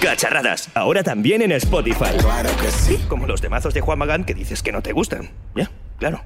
Cacharradas, 0.00 0.70
ahora 0.74 1.02
también 1.02 1.42
en 1.42 1.52
Spotify. 1.52 2.16
Claro 2.18 2.50
que 2.60 2.70
sí. 2.70 3.04
Como 3.08 3.26
los 3.26 3.42
demazos 3.42 3.74
de 3.74 3.80
Juan 3.80 3.98
Magán 3.98 4.24
que 4.24 4.34
dices 4.34 4.62
que 4.62 4.70
no 4.70 4.80
te 4.80 4.92
gustan. 4.92 5.30
Ya, 5.56 5.70
claro. 5.98 6.22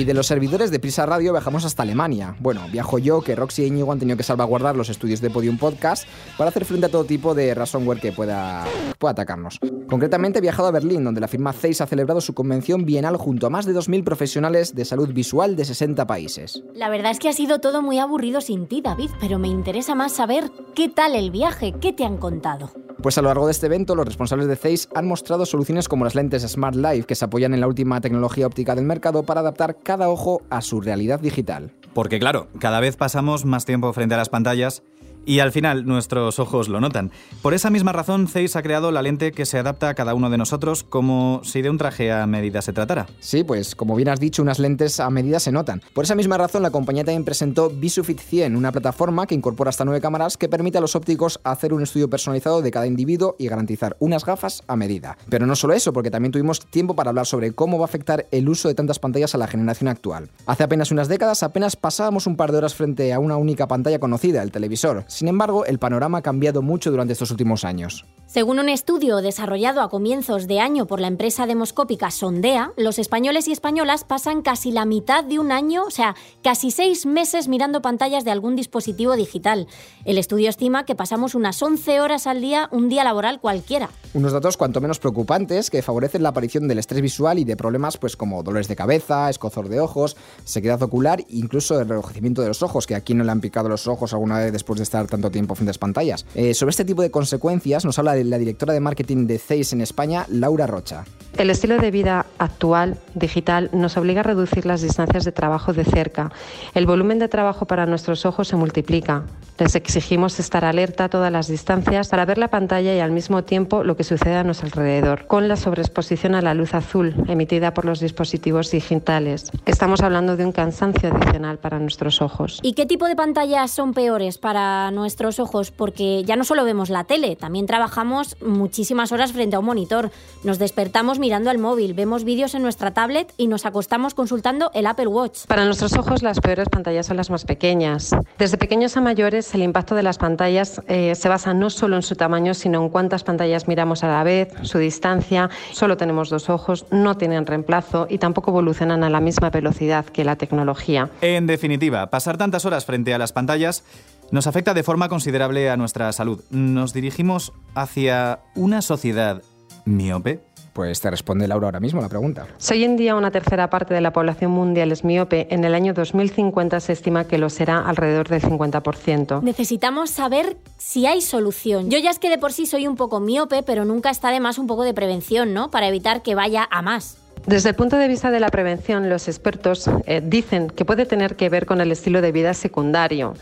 Y 0.00 0.06
de 0.06 0.14
los 0.14 0.28
servidores 0.28 0.70
de 0.70 0.78
Prisa 0.78 1.04
Radio 1.04 1.32
viajamos 1.32 1.66
hasta 1.66 1.82
Alemania. 1.82 2.34
Bueno, 2.38 2.66
viajo 2.72 2.98
yo, 2.98 3.20
que 3.20 3.36
Roxy 3.36 3.64
y 3.64 3.66
Íñigo 3.66 3.92
han 3.92 3.98
tenido 3.98 4.16
que 4.16 4.22
salvaguardar 4.22 4.74
los 4.74 4.88
estudios 4.88 5.20
de 5.20 5.28
Podium 5.28 5.58
Podcast 5.58 6.08
para 6.38 6.48
hacer 6.48 6.64
frente 6.64 6.86
a 6.86 6.88
todo 6.88 7.04
tipo 7.04 7.34
de 7.34 7.54
ransomware 7.54 8.00
que 8.00 8.10
pueda, 8.10 8.64
pueda 8.98 9.12
atacarnos. 9.12 9.60
Concretamente 9.90 10.38
he 10.38 10.42
viajado 10.42 10.68
a 10.68 10.70
Berlín, 10.70 11.02
donde 11.02 11.20
la 11.20 11.26
firma 11.26 11.52
Zeiss 11.52 11.80
ha 11.80 11.86
celebrado 11.86 12.20
su 12.20 12.32
convención 12.32 12.84
bienal 12.84 13.16
junto 13.16 13.48
a 13.48 13.50
más 13.50 13.66
de 13.66 13.74
2.000 13.74 14.04
profesionales 14.04 14.72
de 14.76 14.84
salud 14.84 15.12
visual 15.12 15.56
de 15.56 15.64
60 15.64 16.06
países. 16.06 16.62
La 16.74 16.88
verdad 16.88 17.10
es 17.10 17.18
que 17.18 17.28
ha 17.28 17.32
sido 17.32 17.58
todo 17.58 17.82
muy 17.82 17.98
aburrido 17.98 18.40
sin 18.40 18.68
ti, 18.68 18.82
David, 18.82 19.10
pero 19.20 19.40
me 19.40 19.48
interesa 19.48 19.96
más 19.96 20.12
saber 20.12 20.52
qué 20.76 20.88
tal 20.88 21.16
el 21.16 21.32
viaje, 21.32 21.74
qué 21.80 21.92
te 21.92 22.04
han 22.04 22.18
contado. 22.18 22.70
Pues 23.02 23.18
a 23.18 23.22
lo 23.22 23.28
largo 23.28 23.46
de 23.46 23.52
este 23.52 23.66
evento, 23.66 23.96
los 23.96 24.06
responsables 24.06 24.46
de 24.46 24.54
Zeiss 24.54 24.88
han 24.94 25.08
mostrado 25.08 25.44
soluciones 25.44 25.88
como 25.88 26.04
las 26.04 26.14
lentes 26.14 26.46
Smart 26.46 26.76
Life, 26.76 27.04
que 27.08 27.16
se 27.16 27.24
apoyan 27.24 27.52
en 27.52 27.60
la 27.60 27.66
última 27.66 28.00
tecnología 28.00 28.46
óptica 28.46 28.76
del 28.76 28.84
mercado 28.84 29.24
para 29.24 29.40
adaptar 29.40 29.78
cada 29.82 30.08
ojo 30.08 30.42
a 30.50 30.60
su 30.60 30.80
realidad 30.80 31.18
digital. 31.18 31.72
Porque 31.94 32.20
claro, 32.20 32.46
cada 32.60 32.78
vez 32.78 32.94
pasamos 32.96 33.44
más 33.44 33.64
tiempo 33.64 33.92
frente 33.92 34.14
a 34.14 34.18
las 34.18 34.28
pantallas 34.28 34.84
y 35.26 35.40
al 35.40 35.52
final 35.52 35.86
nuestros 35.86 36.38
ojos 36.38 36.68
lo 36.68 36.80
notan. 36.80 37.10
Por 37.42 37.54
esa 37.54 37.70
misma 37.70 37.92
razón, 37.92 38.28
Zeiss 38.28 38.56
ha 38.56 38.62
creado 38.62 38.92
la 38.92 39.02
lente 39.02 39.32
que 39.32 39.46
se 39.46 39.58
adapta 39.58 39.88
a 39.88 39.94
cada 39.94 40.14
uno 40.14 40.30
de 40.30 40.38
nosotros 40.38 40.82
como 40.82 41.40
si 41.44 41.62
de 41.62 41.70
un 41.70 41.78
traje 41.78 42.12
a 42.12 42.26
medida 42.26 42.62
se 42.62 42.72
tratara. 42.72 43.06
Sí, 43.20 43.44
pues 43.44 43.74
como 43.74 43.96
bien 43.96 44.08
has 44.08 44.20
dicho, 44.20 44.42
unas 44.42 44.58
lentes 44.58 45.00
a 45.00 45.10
medida 45.10 45.40
se 45.40 45.52
notan. 45.52 45.82
Por 45.92 46.04
esa 46.04 46.14
misma 46.14 46.38
razón, 46.38 46.62
la 46.62 46.70
compañía 46.70 47.04
también 47.04 47.24
presentó 47.24 47.70
Visufit 47.70 48.20
100, 48.20 48.56
una 48.56 48.72
plataforma 48.72 49.26
que 49.26 49.34
incorpora 49.34 49.70
hasta 49.70 49.84
nueve 49.84 50.00
cámaras 50.00 50.36
que 50.36 50.48
permite 50.48 50.78
a 50.78 50.80
los 50.80 50.96
ópticos 50.96 51.40
hacer 51.44 51.72
un 51.72 51.82
estudio 51.82 52.08
personalizado 52.08 52.62
de 52.62 52.70
cada 52.70 52.86
individuo 52.86 53.36
y 53.38 53.48
garantizar 53.48 53.96
unas 54.00 54.24
gafas 54.24 54.62
a 54.66 54.76
medida. 54.76 55.16
Pero 55.28 55.46
no 55.46 55.56
solo 55.56 55.74
eso, 55.74 55.92
porque 55.92 56.10
también 56.10 56.32
tuvimos 56.32 56.66
tiempo 56.66 56.94
para 56.94 57.10
hablar 57.10 57.26
sobre 57.26 57.52
cómo 57.52 57.78
va 57.78 57.84
a 57.84 57.86
afectar 57.86 58.26
el 58.30 58.48
uso 58.48 58.68
de 58.68 58.74
tantas 58.74 58.98
pantallas 58.98 59.34
a 59.34 59.38
la 59.38 59.46
generación 59.46 59.88
actual. 59.88 60.30
Hace 60.46 60.64
apenas 60.64 60.90
unas 60.90 61.08
décadas 61.08 61.42
apenas 61.42 61.76
pasábamos 61.76 62.26
un 62.26 62.36
par 62.36 62.52
de 62.52 62.58
horas 62.58 62.74
frente 62.74 63.12
a 63.12 63.18
una 63.18 63.36
única 63.36 63.68
pantalla 63.68 63.98
conocida, 63.98 64.42
el 64.42 64.50
televisor. 64.50 65.04
Sin 65.10 65.26
embargo, 65.26 65.64
el 65.64 65.80
panorama 65.80 66.18
ha 66.18 66.22
cambiado 66.22 66.62
mucho 66.62 66.92
durante 66.92 67.14
estos 67.14 67.32
últimos 67.32 67.64
años. 67.64 68.06
Según 68.26 68.60
un 68.60 68.68
estudio 68.68 69.16
desarrollado 69.16 69.80
a 69.80 69.88
comienzos 69.88 70.46
de 70.46 70.60
año 70.60 70.86
por 70.86 71.00
la 71.00 71.08
empresa 71.08 71.48
demoscópica 71.48 72.12
Sondea, 72.12 72.72
los 72.76 73.00
españoles 73.00 73.48
y 73.48 73.52
españolas 73.52 74.04
pasan 74.04 74.42
casi 74.42 74.70
la 74.70 74.84
mitad 74.84 75.24
de 75.24 75.40
un 75.40 75.50
año, 75.50 75.82
o 75.82 75.90
sea, 75.90 76.14
casi 76.40 76.70
seis 76.70 77.06
meses 77.06 77.48
mirando 77.48 77.82
pantallas 77.82 78.24
de 78.24 78.30
algún 78.30 78.54
dispositivo 78.54 79.16
digital. 79.16 79.66
El 80.04 80.16
estudio 80.16 80.48
estima 80.48 80.84
que 80.84 80.94
pasamos 80.94 81.34
unas 81.34 81.60
11 81.60 82.00
horas 82.00 82.28
al 82.28 82.40
día 82.40 82.68
un 82.70 82.88
día 82.88 83.02
laboral 83.02 83.40
cualquiera. 83.40 83.90
Unos 84.14 84.32
datos 84.32 84.56
cuanto 84.56 84.80
menos 84.80 85.00
preocupantes 85.00 85.68
que 85.68 85.82
favorecen 85.82 86.22
la 86.22 86.28
aparición 86.28 86.68
del 86.68 86.78
estrés 86.78 87.02
visual 87.02 87.40
y 87.40 87.44
de 87.44 87.56
problemas 87.56 87.96
pues 87.96 88.16
como 88.16 88.44
dolores 88.44 88.68
de 88.68 88.76
cabeza, 88.76 89.28
escozor 89.28 89.68
de 89.68 89.80
ojos, 89.80 90.16
sequedad 90.44 90.80
ocular 90.84 91.18
e 91.18 91.26
incluso 91.30 91.74
el 91.74 91.82
enrojecimiento 91.82 92.42
de 92.42 92.48
los 92.48 92.62
ojos, 92.62 92.86
que 92.86 92.94
aquí 92.94 93.14
no 93.14 93.24
le 93.24 93.32
han 93.32 93.40
picado 93.40 93.68
los 93.68 93.88
ojos 93.88 94.12
alguna 94.12 94.38
vez 94.38 94.52
después 94.52 94.78
de 94.78 94.84
estar 94.84 94.99
tanto 95.06 95.30
tiempo 95.30 95.54
frente 95.54 95.70
a 95.70 95.72
las 95.72 95.78
pantallas. 95.78 96.26
Eh, 96.34 96.54
sobre 96.54 96.70
este 96.70 96.84
tipo 96.84 97.02
de 97.02 97.10
consecuencias 97.10 97.84
nos 97.84 97.98
habla 97.98 98.14
la 98.16 98.38
directora 98.38 98.72
de 98.72 98.80
marketing 98.80 99.26
de 99.26 99.38
Zeiss 99.38 99.72
en 99.72 99.80
España, 99.80 100.26
Laura 100.28 100.66
Rocha. 100.66 101.04
El 101.36 101.48
estilo 101.48 101.78
de 101.78 101.90
vida 101.90 102.26
actual, 102.38 102.98
digital, 103.14 103.70
nos 103.72 103.96
obliga 103.96 104.20
a 104.20 104.24
reducir 104.24 104.66
las 104.66 104.82
distancias 104.82 105.24
de 105.24 105.32
trabajo 105.32 105.72
de 105.72 105.84
cerca. 105.84 106.32
El 106.74 106.86
volumen 106.86 107.18
de 107.18 107.28
trabajo 107.28 107.66
para 107.66 107.86
nuestros 107.86 108.26
ojos 108.26 108.48
se 108.48 108.56
multiplica. 108.56 109.24
Les 109.58 109.74
exigimos 109.74 110.40
estar 110.40 110.64
alerta 110.64 111.04
a 111.04 111.08
todas 111.10 111.30
las 111.30 111.46
distancias 111.46 112.08
para 112.08 112.24
ver 112.24 112.38
la 112.38 112.48
pantalla 112.48 112.94
y 112.94 113.00
al 113.00 113.10
mismo 113.10 113.44
tiempo 113.44 113.84
lo 113.84 113.94
que 113.94 114.04
sucede 114.04 114.36
a 114.36 114.42
nuestro 114.42 114.66
alrededor, 114.66 115.26
con 115.26 115.48
la 115.48 115.56
sobreexposición 115.56 116.34
a 116.34 116.40
la 116.40 116.54
luz 116.54 116.72
azul 116.72 117.14
emitida 117.28 117.74
por 117.74 117.84
los 117.84 118.00
dispositivos 118.00 118.70
digitales. 118.70 119.50
Estamos 119.66 120.00
hablando 120.00 120.38
de 120.38 120.46
un 120.46 120.52
cansancio 120.52 121.12
adicional 121.12 121.58
para 121.58 121.78
nuestros 121.78 122.22
ojos. 122.22 122.58
¿Y 122.62 122.72
qué 122.72 122.86
tipo 122.86 123.06
de 123.06 123.16
pantallas 123.16 123.70
son 123.70 123.92
peores 123.92 124.38
para 124.38 124.89
a 124.90 124.92
nuestros 124.92 125.38
ojos 125.38 125.70
porque 125.70 126.24
ya 126.24 126.34
no 126.34 126.44
solo 126.44 126.64
vemos 126.64 126.90
la 126.90 127.04
tele, 127.04 127.36
también 127.36 127.66
trabajamos 127.66 128.36
muchísimas 128.40 129.12
horas 129.12 129.32
frente 129.32 129.54
a 129.54 129.60
un 129.60 129.64
monitor. 129.64 130.10
Nos 130.42 130.58
despertamos 130.58 131.20
mirando 131.20 131.50
el 131.50 131.58
móvil, 131.58 131.94
vemos 131.94 132.24
vídeos 132.24 132.54
en 132.56 132.62
nuestra 132.62 132.90
tablet 132.90 133.32
y 133.36 133.46
nos 133.46 133.66
acostamos 133.66 134.14
consultando 134.14 134.70
el 134.74 134.86
Apple 134.86 135.06
Watch. 135.06 135.46
Para 135.46 135.64
nuestros 135.64 135.92
ojos 135.94 136.22
las 136.22 136.40
peores 136.40 136.68
pantallas 136.68 137.06
son 137.06 137.16
las 137.16 137.30
más 137.30 137.44
pequeñas. 137.44 138.10
Desde 138.36 138.58
pequeños 138.58 138.96
a 138.96 139.00
mayores 139.00 139.54
el 139.54 139.62
impacto 139.62 139.94
de 139.94 140.02
las 140.02 140.18
pantallas 140.18 140.82
eh, 140.88 141.14
se 141.14 141.28
basa 141.28 141.54
no 141.54 141.70
solo 141.70 141.94
en 141.96 142.02
su 142.02 142.16
tamaño, 142.16 142.54
sino 142.54 142.82
en 142.82 142.88
cuántas 142.88 143.22
pantallas 143.22 143.68
miramos 143.68 144.02
a 144.02 144.08
la 144.08 144.24
vez, 144.24 144.52
su 144.62 144.78
distancia. 144.78 145.50
Solo 145.72 145.96
tenemos 145.96 146.30
dos 146.30 146.50
ojos, 146.50 146.86
no 146.90 147.16
tienen 147.16 147.46
reemplazo 147.46 148.08
y 148.10 148.18
tampoco 148.18 148.50
evolucionan 148.50 149.04
a 149.04 149.10
la 149.10 149.20
misma 149.20 149.50
velocidad 149.50 150.04
que 150.04 150.24
la 150.24 150.34
tecnología. 150.34 151.10
En 151.20 151.46
definitiva, 151.46 152.10
pasar 152.10 152.36
tantas 152.36 152.64
horas 152.64 152.84
frente 152.84 153.14
a 153.14 153.18
las 153.18 153.32
pantallas 153.32 153.84
nos 154.30 154.46
afecta 154.46 154.74
de 154.74 154.82
forma 154.82 155.08
considerable 155.08 155.70
a 155.70 155.76
nuestra 155.76 156.12
salud. 156.12 156.42
Nos 156.50 156.92
dirigimos 156.92 157.52
hacia 157.74 158.40
una 158.54 158.82
sociedad 158.82 159.42
miope. 159.84 160.40
Pues 160.72 161.00
te 161.00 161.10
responde 161.10 161.48
Laura 161.48 161.66
ahora 161.66 161.80
mismo 161.80 162.00
la 162.00 162.08
pregunta. 162.08 162.46
Si 162.58 162.74
hoy 162.74 162.84
en 162.84 162.96
día 162.96 163.16
una 163.16 163.32
tercera 163.32 163.68
parte 163.70 163.92
de 163.92 164.00
la 164.00 164.12
población 164.12 164.52
mundial 164.52 164.92
es 164.92 165.02
miope, 165.04 165.52
en 165.52 165.64
el 165.64 165.74
año 165.74 165.94
2050 165.94 166.78
se 166.78 166.92
estima 166.92 167.24
que 167.24 167.38
lo 167.38 167.50
será 167.50 167.80
alrededor 167.80 168.28
del 168.28 168.40
50%. 168.40 169.42
Necesitamos 169.42 170.10
saber 170.10 170.56
si 170.78 171.06
hay 171.06 171.22
solución. 171.22 171.90
Yo 171.90 171.98
ya 171.98 172.10
es 172.10 172.20
que 172.20 172.30
de 172.30 172.38
por 172.38 172.52
sí 172.52 172.66
soy 172.66 172.86
un 172.86 172.94
poco 172.94 173.18
miope, 173.18 173.64
pero 173.64 173.84
nunca 173.84 174.10
está 174.10 174.30
de 174.30 174.38
más 174.38 174.58
un 174.58 174.68
poco 174.68 174.84
de 174.84 174.94
prevención, 174.94 175.52
¿no? 175.52 175.72
Para 175.72 175.88
evitar 175.88 176.22
que 176.22 176.36
vaya 176.36 176.68
a 176.70 176.82
más. 176.82 177.19
Desde 177.46 177.70
el 177.70 177.74
punto 177.74 177.96
de 177.96 178.06
vista 178.06 178.30
de 178.30 178.38
la 178.38 178.48
prevención, 178.48 179.08
los 179.08 179.26
expertos 179.26 179.88
eh, 180.06 180.20
dicen 180.22 180.68
que 180.68 180.84
puede 180.84 181.06
tener 181.06 181.36
que 181.36 181.48
ver 181.48 181.64
con 181.64 181.80
el 181.80 181.90
estilo 181.90 182.20
de 182.20 182.32
vida 182.32 182.52
secundario. 182.54 183.34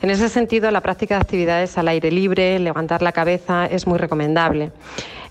En 0.00 0.10
ese 0.10 0.28
sentido, 0.28 0.70
la 0.70 0.80
práctica 0.80 1.16
de 1.16 1.20
actividades 1.20 1.76
al 1.76 1.88
aire 1.88 2.10
libre, 2.10 2.58
levantar 2.58 3.02
la 3.02 3.12
cabeza, 3.12 3.66
es 3.66 3.86
muy 3.86 3.98
recomendable. 3.98 4.72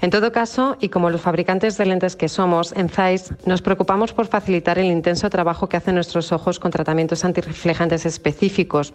En 0.01 0.10
todo 0.12 0.31
caso, 0.31 0.77
y 0.79 0.89
como 0.89 1.10
los 1.10 1.21
fabricantes 1.21 1.77
de 1.77 1.86
lentes 1.86 2.15
que 2.15 2.29
somos, 2.29 2.73
en 2.73 2.89
Zeiss 2.89 3.34
nos 3.45 3.62
preocupamos 3.62 4.13
por 4.13 4.27
facilitar 4.27 4.79
el 4.79 4.86
intenso 4.86 5.29
trabajo 5.29 5.67
que 5.67 5.77
hacen 5.77 5.95
nuestros 5.95 6.31
ojos 6.31 6.60
con 6.60 6.71
tratamientos 6.71 7.25
antirreflejantes 7.25 8.05
específicos 8.05 8.93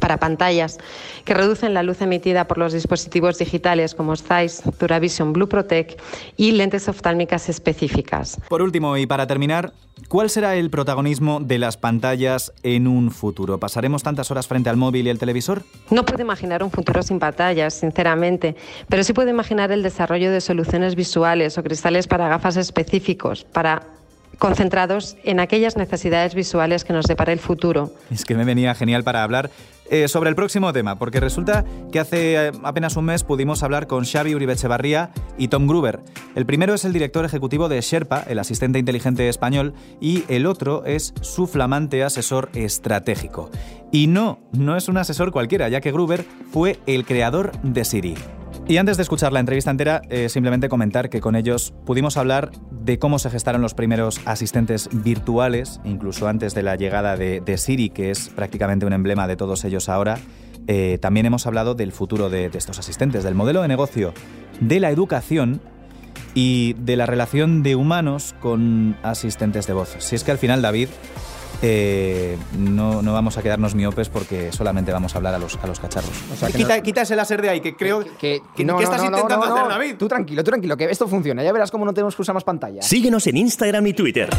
para 0.00 0.18
pantallas 0.18 0.78
que 1.24 1.34
reducen 1.34 1.74
la 1.74 1.82
luz 1.82 2.00
emitida 2.00 2.46
por 2.46 2.58
los 2.58 2.72
dispositivos 2.72 3.38
digitales 3.38 3.94
como 3.94 4.16
Zeiss, 4.16 4.62
Duravision 4.78 5.32
Blue 5.32 5.48
Protect 5.48 6.00
y 6.36 6.52
lentes 6.52 6.88
oftálmicas 6.88 7.48
específicas. 7.48 8.38
Por 8.48 8.62
último 8.62 8.96
y 8.96 9.06
para 9.06 9.26
terminar, 9.26 9.72
¿cuál 10.08 10.30
será 10.30 10.56
el 10.56 10.70
protagonismo 10.70 11.40
de 11.40 11.58
las 11.58 11.76
pantallas 11.76 12.52
en 12.62 12.86
un 12.86 13.10
futuro? 13.10 13.58
¿Pasaremos 13.58 14.02
tantas 14.02 14.30
horas 14.30 14.46
frente 14.46 14.70
al 14.70 14.76
móvil 14.76 15.06
y 15.06 15.10
el 15.10 15.18
televisor? 15.18 15.62
No 15.90 16.04
puedo 16.04 16.22
imaginar 16.22 16.62
un 16.62 16.70
futuro 16.70 17.02
sin 17.02 17.18
pantallas, 17.18 17.74
sinceramente, 17.74 18.56
pero 18.88 19.02
sí 19.04 19.12
puedo 19.12 19.30
imaginar 19.30 19.72
el 19.72 19.82
desarrollo 19.82 20.30
de 20.30 20.40
soluciones 20.40 20.94
visuales 20.94 21.56
o 21.58 21.62
cristales 21.62 22.06
para 22.06 22.28
gafas 22.28 22.56
específicos, 22.56 23.44
para 23.44 23.97
concentrados 24.38 25.16
en 25.24 25.40
aquellas 25.40 25.76
necesidades 25.76 26.34
visuales 26.34 26.84
que 26.84 26.92
nos 26.92 27.06
depara 27.06 27.32
el 27.32 27.40
futuro. 27.40 27.92
Es 28.10 28.24
que 28.24 28.34
me 28.34 28.44
venía 28.44 28.74
genial 28.74 29.04
para 29.04 29.22
hablar 29.22 29.50
eh, 29.90 30.06
sobre 30.06 30.28
el 30.28 30.36
próximo 30.36 30.72
tema, 30.72 30.98
porque 30.98 31.18
resulta 31.18 31.64
que 31.90 31.98
hace 31.98 32.48
eh, 32.48 32.52
apenas 32.62 32.96
un 32.96 33.06
mes 33.06 33.24
pudimos 33.24 33.62
hablar 33.62 33.86
con 33.86 34.04
Xavi 34.04 34.34
Uribe-Echevarría 34.34 35.10
y 35.38 35.48
Tom 35.48 35.66
Gruber. 35.66 36.00
El 36.34 36.44
primero 36.44 36.74
es 36.74 36.84
el 36.84 36.92
director 36.92 37.24
ejecutivo 37.24 37.70
de 37.70 37.80
Sherpa, 37.80 38.22
el 38.28 38.38
asistente 38.38 38.78
inteligente 38.78 39.28
español, 39.30 39.72
y 39.98 40.24
el 40.28 40.44
otro 40.44 40.84
es 40.84 41.14
su 41.22 41.46
flamante 41.46 42.04
asesor 42.04 42.50
estratégico. 42.52 43.50
Y 43.90 44.08
no, 44.08 44.40
no 44.52 44.76
es 44.76 44.88
un 44.88 44.98
asesor 44.98 45.32
cualquiera, 45.32 45.70
ya 45.70 45.80
que 45.80 45.92
Gruber 45.92 46.24
fue 46.52 46.78
el 46.86 47.06
creador 47.06 47.52
de 47.62 47.84
Siri. 47.86 48.14
Y 48.68 48.76
antes 48.76 48.98
de 48.98 49.02
escuchar 49.02 49.32
la 49.32 49.40
entrevista 49.40 49.70
entera, 49.70 50.02
eh, 50.10 50.28
simplemente 50.28 50.68
comentar 50.68 51.08
que 51.08 51.22
con 51.22 51.36
ellos 51.36 51.72
pudimos 51.86 52.18
hablar 52.18 52.50
de 52.70 52.98
cómo 52.98 53.18
se 53.18 53.30
gestaron 53.30 53.62
los 53.62 53.72
primeros 53.72 54.20
asistentes 54.26 54.90
virtuales, 54.92 55.80
incluso 55.84 56.28
antes 56.28 56.54
de 56.54 56.62
la 56.62 56.76
llegada 56.76 57.16
de, 57.16 57.56
Siri, 57.56 57.88
que 57.88 58.10
es 58.10 58.28
prácticamente 58.28 58.84
un 58.84 58.92
emblema 58.92 59.26
de 59.26 59.36
todos 59.36 59.64
ellos 59.64 59.88
ahora. 59.88 60.18
Eh, 60.66 60.98
también 61.00 61.24
hemos 61.24 61.46
hablado 61.46 61.74
del 61.74 61.92
futuro 61.92 62.28
de, 62.28 62.50
de 62.50 62.58
estos 62.58 62.78
asistentes, 62.78 63.24
del 63.24 63.34
modelo 63.34 63.62
de 63.62 63.68
negocio, 63.68 64.12
de 64.60 64.80
la 64.80 64.90
educación 64.90 65.62
y 66.34 66.74
de 66.74 66.96
la 66.96 67.06
relación 67.06 67.62
de 67.62 67.74
humanos 67.74 68.34
con 68.38 68.98
asistentes 69.02 69.66
de 69.66 69.72
voz. 69.72 69.96
Si 69.98 70.14
es 70.14 70.24
que 70.24 70.30
al 70.30 70.38
final, 70.38 70.60
David, 70.60 70.88
eh, 71.62 72.38
no, 72.56 73.02
no, 73.02 73.12
vamos 73.12 73.36
a 73.38 73.42
quedarnos 73.42 73.74
miopes 73.74 74.08
porque 74.08 74.52
solamente 74.52 74.92
vamos 74.92 75.14
a 75.14 75.18
hablar 75.18 75.34
a 75.34 75.38
los, 75.38 75.56
a 75.62 75.66
los 75.66 75.80
cacharros. 75.80 76.10
quita, 76.82 77.02
ese 77.02 77.16
láser 77.16 77.42
de 77.42 77.48
ahí, 77.48 77.60
que 77.60 77.74
creo 77.74 78.04
que, 78.18 78.42
que, 78.54 78.64
no, 78.64 78.80
estás 78.80 79.02
intentando 79.02 79.44
hacer, 79.44 79.68
David. 79.68 79.96
Tú 79.98 80.08
tranquilo, 80.08 80.44
tú 80.44 80.50
tranquilo, 80.50 80.76
que 80.76 80.84
esto 80.84 81.08
funciona. 81.08 81.42
Ya 81.42 81.52
verás 81.52 81.70
cómo 81.70 81.84
no 81.84 81.92
tenemos 81.92 82.14
que 82.14 82.22
usar 82.22 82.34
más 82.34 82.44
pantalla. 82.44 82.82
Síguenos 82.82 83.26
en 83.26 83.36
Instagram 83.36 83.86
y 83.86 83.92
Twitter. 83.92 84.30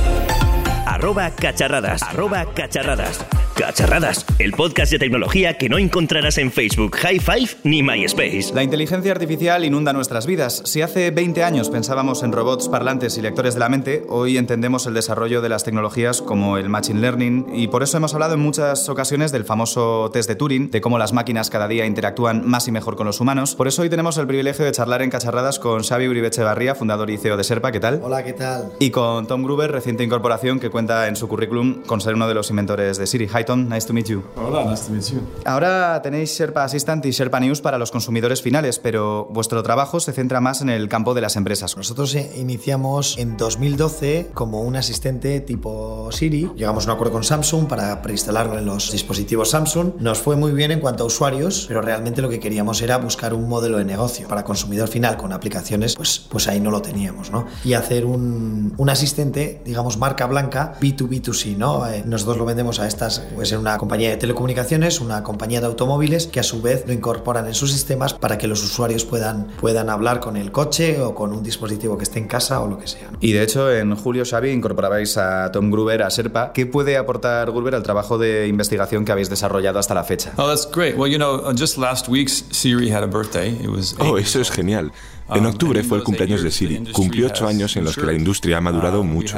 Arroba 0.89 1.29
cacharradas. 1.29 2.01
Arroba 2.01 2.45
cacharradas. 2.55 3.23
Cacharradas, 3.55 4.25
el 4.39 4.53
podcast 4.53 4.91
de 4.91 4.99
tecnología 4.99 5.57
que 5.57 5.67
no 5.69 5.77
encontrarás 5.77 6.37
en 6.37 6.49
Facebook, 6.49 6.95
High 6.95 7.19
Five 7.19 7.57
ni 7.63 7.83
MySpace. 7.83 8.53
La 8.55 8.63
inteligencia 8.63 9.11
artificial 9.11 9.65
inunda 9.65 9.93
nuestras 9.93 10.25
vidas. 10.25 10.63
Si 10.65 10.81
hace 10.81 11.11
20 11.11 11.43
años 11.43 11.69
pensábamos 11.69 12.23
en 12.23 12.31
robots 12.31 12.69
parlantes 12.69 13.17
y 13.17 13.21
lectores 13.21 13.53
de 13.53 13.59
la 13.59 13.69
mente, 13.69 14.05
hoy 14.07 14.37
entendemos 14.37 14.87
el 14.87 14.93
desarrollo 14.93 15.41
de 15.41 15.49
las 15.49 15.63
tecnologías 15.63 16.21
como 16.21 16.57
el 16.57 16.69
Machine 16.69 17.01
Learning 17.01 17.47
y 17.53 17.67
por 17.67 17.83
eso 17.83 17.97
hemos 17.97 18.13
hablado 18.13 18.35
en 18.35 18.39
muchas 18.39 18.87
ocasiones 18.87 19.31
del 19.33 19.43
famoso 19.43 20.09
test 20.11 20.29
de 20.29 20.35
Turing, 20.35 20.71
de 20.71 20.81
cómo 20.81 20.97
las 20.97 21.13
máquinas 21.13 21.49
cada 21.49 21.67
día 21.67 21.85
interactúan 21.85 22.47
más 22.47 22.67
y 22.67 22.71
mejor 22.71 22.95
con 22.95 23.05
los 23.05 23.19
humanos. 23.19 23.55
Por 23.55 23.67
eso 23.67 23.81
hoy 23.81 23.89
tenemos 23.89 24.17
el 24.17 24.25
privilegio 24.25 24.63
de 24.63 24.71
charlar 24.71 25.01
en 25.01 25.09
Cacharradas 25.09 25.59
con 25.59 25.83
Xavi 25.83 26.07
Uribe 26.07 26.27
Echevarría, 26.27 26.73
fundador 26.75 27.09
y 27.09 27.17
CEO 27.17 27.35
de 27.35 27.43
Serpa, 27.43 27.73
¿qué 27.73 27.81
tal? 27.81 27.99
Hola, 28.01 28.23
¿qué 28.23 28.33
tal? 28.33 28.71
Y 28.79 28.89
con 28.89 29.27
Tom 29.27 29.43
Gruber, 29.43 29.69
reciente 29.69 30.05
incorporación 30.05 30.61
que 30.61 30.69
cuenta 30.69 30.78
en 30.79 31.15
su 31.15 31.27
currículum 31.27 31.83
con 31.85 31.99
ser 31.99 32.15
uno 32.15 32.27
de 32.27 32.33
los 32.33 32.49
inventores 32.49 32.97
de 32.97 33.05
Siri. 33.05 33.27
Hi 33.27 33.43
Tom, 33.43 33.67
nice 33.67 33.85
to 33.85 33.93
meet 33.93 34.07
you. 34.07 34.23
Hola, 34.35 34.63
nice 34.63 34.85
to 34.85 34.93
meet 34.93 35.03
you. 35.11 35.19
Ahora 35.45 36.01
tenéis 36.01 36.31
Sherpa 36.37 36.63
Assistant 36.63 37.05
y 37.05 37.11
Sherpa 37.11 37.39
News 37.39 37.59
para 37.59 37.77
los 37.77 37.91
consumidores 37.91 38.41
finales, 38.41 38.79
pero 38.79 39.27
vuestro 39.29 39.61
trabajo 39.61 39.99
se 39.99 40.13
centra 40.13 40.39
más 40.39 40.61
en 40.61 40.69
el 40.69 40.87
campo 40.87 41.13
de 41.13 41.21
las 41.21 41.35
empresas. 41.35 41.75
Nosotros 41.75 42.15
eh, 42.15 42.31
iniciamos 42.37 43.17
en 43.17 43.35
2012 43.35 44.31
como 44.33 44.61
un 44.61 44.77
asistente 44.77 45.41
tipo 45.41 46.09
Siri. 46.11 46.49
Llegamos 46.55 46.87
a 46.87 46.91
un 46.91 46.95
acuerdo 46.95 47.13
con 47.13 47.23
Samsung 47.23 47.67
para 47.67 48.01
preinstalarlo 48.01 48.57
en 48.57 48.65
los 48.65 48.91
dispositivos 48.91 49.49
Samsung. 49.49 49.93
Nos 49.99 50.19
fue 50.19 50.37
muy 50.37 50.53
bien 50.53 50.71
en 50.71 50.79
cuanto 50.79 51.03
a 51.03 51.07
usuarios, 51.07 51.65
pero 51.67 51.81
realmente 51.81 52.21
lo 52.21 52.29
que 52.29 52.39
queríamos 52.39 52.81
era 52.81 52.97
buscar 52.97 53.33
un 53.33 53.49
modelo 53.49 53.77
de 53.77 53.85
negocio 53.85 54.27
para 54.27 54.43
consumidor 54.43 54.87
final 54.87 55.17
con 55.17 55.33
aplicaciones, 55.33 55.95
pues, 55.95 56.19
pues 56.29 56.47
ahí 56.47 56.59
no 56.59 56.71
lo 56.71 56.81
teníamos, 56.81 57.31
¿no? 57.31 57.45
Y 57.65 57.73
hacer 57.73 58.05
un, 58.05 58.73
un 58.77 58.89
asistente, 58.89 59.61
digamos, 59.65 59.97
marca 59.97 60.25
blanca, 60.25 60.68
B2B2C, 60.79 61.57
¿no? 61.57 61.87
Eh, 61.87 62.03
nosotros 62.05 62.37
lo 62.37 62.45
vendemos 62.45 62.79
a 62.79 62.87
estas, 62.87 63.19
puede 63.33 63.45
ser 63.45 63.57
una 63.57 63.77
compañía 63.77 64.09
de 64.09 64.17
telecomunicaciones, 64.17 65.01
una 65.01 65.23
compañía 65.23 65.59
de 65.61 65.67
automóviles, 65.67 66.27
que 66.27 66.39
a 66.39 66.43
su 66.43 66.61
vez 66.61 66.83
lo 66.87 66.93
incorporan 66.93 67.47
en 67.47 67.53
sus 67.53 67.71
sistemas 67.71 68.13
para 68.13 68.37
que 68.37 68.47
los 68.47 68.63
usuarios 68.63 69.05
puedan, 69.05 69.47
puedan 69.59 69.89
hablar 69.89 70.19
con 70.19 70.37
el 70.37 70.51
coche 70.51 71.01
o 71.01 71.15
con 71.15 71.33
un 71.33 71.43
dispositivo 71.43 71.97
que 71.97 72.03
esté 72.03 72.19
en 72.19 72.27
casa 72.27 72.61
o 72.61 72.67
lo 72.67 72.77
que 72.77 72.87
sea. 72.87 73.09
Y 73.19 73.33
de 73.33 73.43
hecho, 73.43 73.71
en 73.71 73.95
julio, 73.95 74.23
Xavi, 74.25 74.51
incorporabais 74.51 75.17
a 75.17 75.51
Tom 75.51 75.71
Gruber 75.71 76.03
a 76.03 76.09
Serpa. 76.09 76.51
¿Qué 76.53 76.65
puede 76.65 76.97
aportar 76.97 77.51
Gruber 77.51 77.75
al 77.75 77.83
trabajo 77.83 78.17
de 78.17 78.47
investigación 78.47 79.05
que 79.05 79.11
habéis 79.11 79.29
desarrollado 79.29 79.79
hasta 79.79 79.93
la 79.93 80.03
fecha? 80.03 80.33
Oh, 80.37 80.47
that's 80.47 80.69
great. 80.71 80.95
Well, 80.97 81.11
you 81.11 81.17
know, 81.17 81.51
just 81.53 81.77
last 81.77 82.07
week 82.07 82.29
Siri 82.29 82.89
had 82.89 83.03
a 83.03 83.07
birthday. 83.07 83.51
It 83.51 83.69
was 83.69 83.95
oh, 83.99 84.17
eso 84.17 84.39
es 84.39 84.49
genial. 84.49 84.91
En 85.31 85.45
octubre 85.45 85.83
fue 85.83 85.97
el 85.97 86.03
cumpleaños 86.03 86.43
de 86.43 86.51
Siri. 86.51 86.91
Cumplió 86.91 87.27
ocho 87.27 87.47
años 87.47 87.75
en 87.77 87.83
los 87.83 87.95
que 87.95 88.05
la 88.05 88.13
industria 88.13 88.57
ha 88.57 88.61
madurado 88.61 89.03
mucho. 89.03 89.37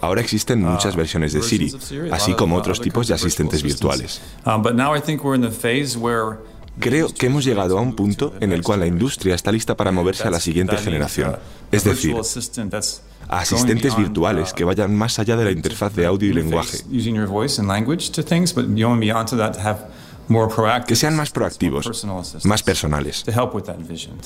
Ahora 0.00 0.20
existen 0.20 0.62
muchas 0.62 0.96
versiones 0.96 1.32
de 1.32 1.42
Siri, 1.42 1.74
así 2.10 2.34
como 2.34 2.56
otros 2.56 2.80
tipos 2.80 3.08
de 3.08 3.14
asistentes 3.14 3.62
virtuales. 3.62 4.20
Creo 6.80 7.12
que 7.12 7.26
hemos 7.26 7.44
llegado 7.44 7.76
a 7.76 7.80
un 7.80 7.96
punto 7.96 8.34
en 8.40 8.52
el 8.52 8.62
cual 8.62 8.80
la 8.80 8.86
industria 8.86 9.34
está 9.34 9.50
lista 9.50 9.76
para 9.76 9.90
moverse 9.90 10.28
a 10.28 10.30
la 10.30 10.38
siguiente 10.38 10.76
generación. 10.76 11.36
Es 11.72 11.84
decir, 11.84 12.14
a 13.28 13.40
asistentes 13.40 13.96
virtuales 13.96 14.52
que 14.52 14.64
vayan 14.64 14.94
más 14.94 15.18
allá 15.18 15.36
de 15.36 15.44
la 15.44 15.50
interfaz 15.50 15.94
de 15.94 16.06
audio 16.06 16.30
y 16.30 16.32
lenguaje 16.32 16.78
que 20.86 20.96
sean 20.96 21.16
más 21.16 21.30
proactivos, 21.30 22.06
más 22.44 22.62
personales. 22.62 23.24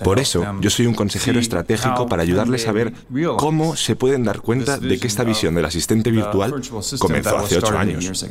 Por 0.02 0.18
eso, 0.18 0.44
yo 0.60 0.70
soy 0.70 0.86
un 0.86 0.94
consejero 0.94 1.40
estratégico 1.40 2.06
para 2.06 2.22
ayudarles 2.22 2.66
a 2.68 2.72
ver 2.72 2.92
cómo 3.36 3.76
se 3.76 3.96
pueden 3.96 4.24
dar 4.24 4.40
cuenta 4.40 4.78
de 4.78 4.98
que 4.98 5.06
esta 5.06 5.24
visión 5.24 5.54
del 5.54 5.64
asistente 5.64 6.10
virtual 6.10 6.54
comenzó 6.98 7.38
hace 7.38 7.58
ocho 7.58 7.78
años. 7.78 8.26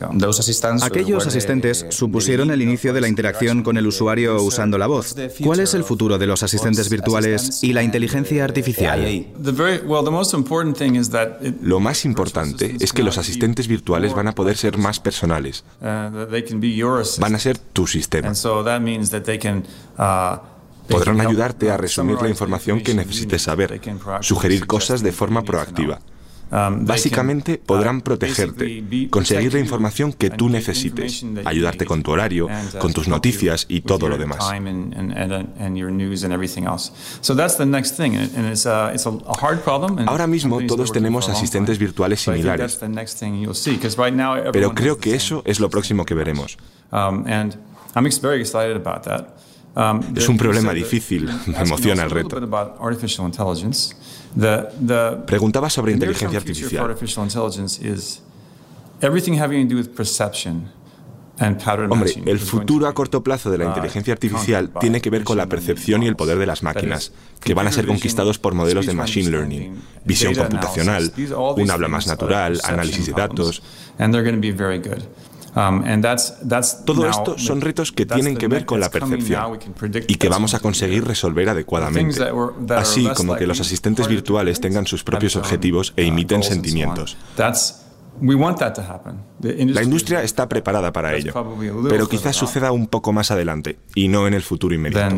Aquellos 0.81 1.27
asistentes 1.27 1.85
supusieron 1.89 2.51
el 2.51 2.61
inicio 2.61 2.93
de 2.93 3.01
la 3.01 3.07
interacción 3.07 3.63
con 3.63 3.77
el 3.77 3.87
usuario 3.87 4.41
usando 4.43 4.77
la 4.77 4.87
voz. 4.87 5.15
¿Cuál 5.43 5.59
es 5.59 5.73
el 5.73 5.83
futuro 5.83 6.17
de 6.17 6.27
los 6.27 6.43
asistentes 6.43 6.89
virtuales 6.89 7.63
y 7.63 7.73
la 7.73 7.83
inteligencia 7.83 8.43
artificial? 8.43 9.25
Lo 11.61 11.79
más 11.79 12.05
importante 12.05 12.75
es 12.79 12.93
que 12.93 13.03
los 13.03 13.17
asistentes 13.17 13.67
virtuales 13.67 14.13
van 14.13 14.27
a 14.27 14.35
poder 14.35 14.57
ser 14.57 14.77
más 14.77 14.99
personales. 14.99 15.63
Van 15.79 17.35
a 17.35 17.39
ser 17.39 17.60
tu 17.73 17.87
sistema. 17.87 18.31
Podrán 20.87 21.21
ayudarte 21.21 21.71
a 21.71 21.77
resumir 21.77 22.21
la 22.21 22.29
información 22.29 22.81
que 22.81 22.93
necesites 22.93 23.43
saber, 23.43 23.79
sugerir 24.21 24.67
cosas 24.67 25.01
de 25.01 25.11
forma 25.11 25.43
proactiva. 25.43 25.99
Básicamente 26.51 27.57
podrán 27.57 28.01
protegerte, 28.01 28.83
conseguir 29.09 29.53
la 29.53 29.59
información 29.59 30.11
que 30.11 30.29
tú 30.29 30.49
necesites, 30.49 31.25
ayudarte 31.45 31.85
con 31.85 32.03
tu 32.03 32.11
horario, 32.11 32.49
con 32.79 32.91
tus 32.91 33.07
noticias 33.07 33.65
y 33.69 33.81
todo 33.81 34.09
lo 34.09 34.17
demás. 34.17 34.39
Ahora 40.07 40.27
mismo 40.27 40.65
todos 40.65 40.91
tenemos 40.91 41.29
asistentes 41.29 41.79
virtuales 41.79 42.21
similares, 42.21 42.79
pero 44.51 44.75
creo 44.75 44.97
que 44.97 45.15
eso 45.15 45.41
es 45.45 45.59
lo 45.61 45.69
próximo 45.69 46.05
que 46.05 46.13
veremos. 46.15 46.57
Es 50.15 50.27
un 50.27 50.37
problema 50.37 50.73
difícil, 50.73 51.29
me 51.47 51.57
emociona 51.59 52.03
el 52.03 52.09
reto. 52.09 52.29
Preguntaba 55.25 55.69
sobre 55.69 55.93
inteligencia 55.93 56.37
artificial. 56.39 56.97
Hombre, 61.89 62.13
el 62.25 62.37
futuro 62.39 62.85
a 62.87 62.93
corto 62.93 63.23
plazo 63.23 63.49
de 63.49 63.57
la 63.57 63.65
inteligencia 63.65 64.13
artificial 64.13 64.69
tiene 64.79 65.01
que 65.01 65.09
ver 65.09 65.23
con 65.23 65.37
la 65.37 65.47
percepción 65.47 66.03
y 66.03 66.07
el 66.07 66.15
poder 66.15 66.37
de 66.37 66.45
las 66.45 66.61
máquinas, 66.61 67.13
que 67.39 67.53
van 67.55 67.65
a 67.67 67.71
ser 67.71 67.87
conquistados 67.87 68.37
por 68.37 68.53
modelos 68.53 68.85
de 68.85 68.93
machine 68.93 69.29
learning, 69.31 69.81
visión 70.05 70.35
computacional, 70.35 71.11
un 71.55 71.71
habla 71.71 71.87
más 71.87 72.05
natural, 72.07 72.59
análisis 72.63 73.05
de 73.07 73.13
datos. 73.13 73.63
Um, 75.53 75.83
Todo 76.85 77.09
esto 77.09 77.37
son 77.37 77.59
retos 77.59 77.91
que 77.91 78.05
tienen 78.05 78.37
que 78.37 78.47
ver 78.47 78.65
con 78.65 78.79
la 78.79 78.89
percepción 78.89 79.59
y 80.07 80.15
que 80.15 80.29
vamos 80.29 80.53
a 80.53 80.59
conseguir 80.59 81.03
resolver 81.03 81.49
adecuadamente, 81.49 82.23
así 82.69 83.07
como 83.15 83.35
que 83.35 83.45
los 83.45 83.59
asistentes 83.59 84.07
virtuales 84.07 84.61
tengan 84.61 84.87
sus 84.87 85.03
propios 85.03 85.35
objetivos 85.35 85.93
e 85.95 86.03
imiten 86.03 86.43
sentimientos. 86.43 87.17
La 89.41 89.81
industria 89.81 90.23
está 90.23 90.47
preparada 90.47 90.93
para 90.93 91.15
ello, 91.15 91.33
pero 91.89 92.07
quizás 92.07 92.35
suceda 92.35 92.71
un 92.71 92.87
poco 92.87 93.11
más 93.11 93.31
adelante 93.31 93.79
y 93.95 94.07
no 94.07 94.27
en 94.27 94.35
el 94.35 94.43
futuro 94.43 94.75
inmediato. 94.75 95.15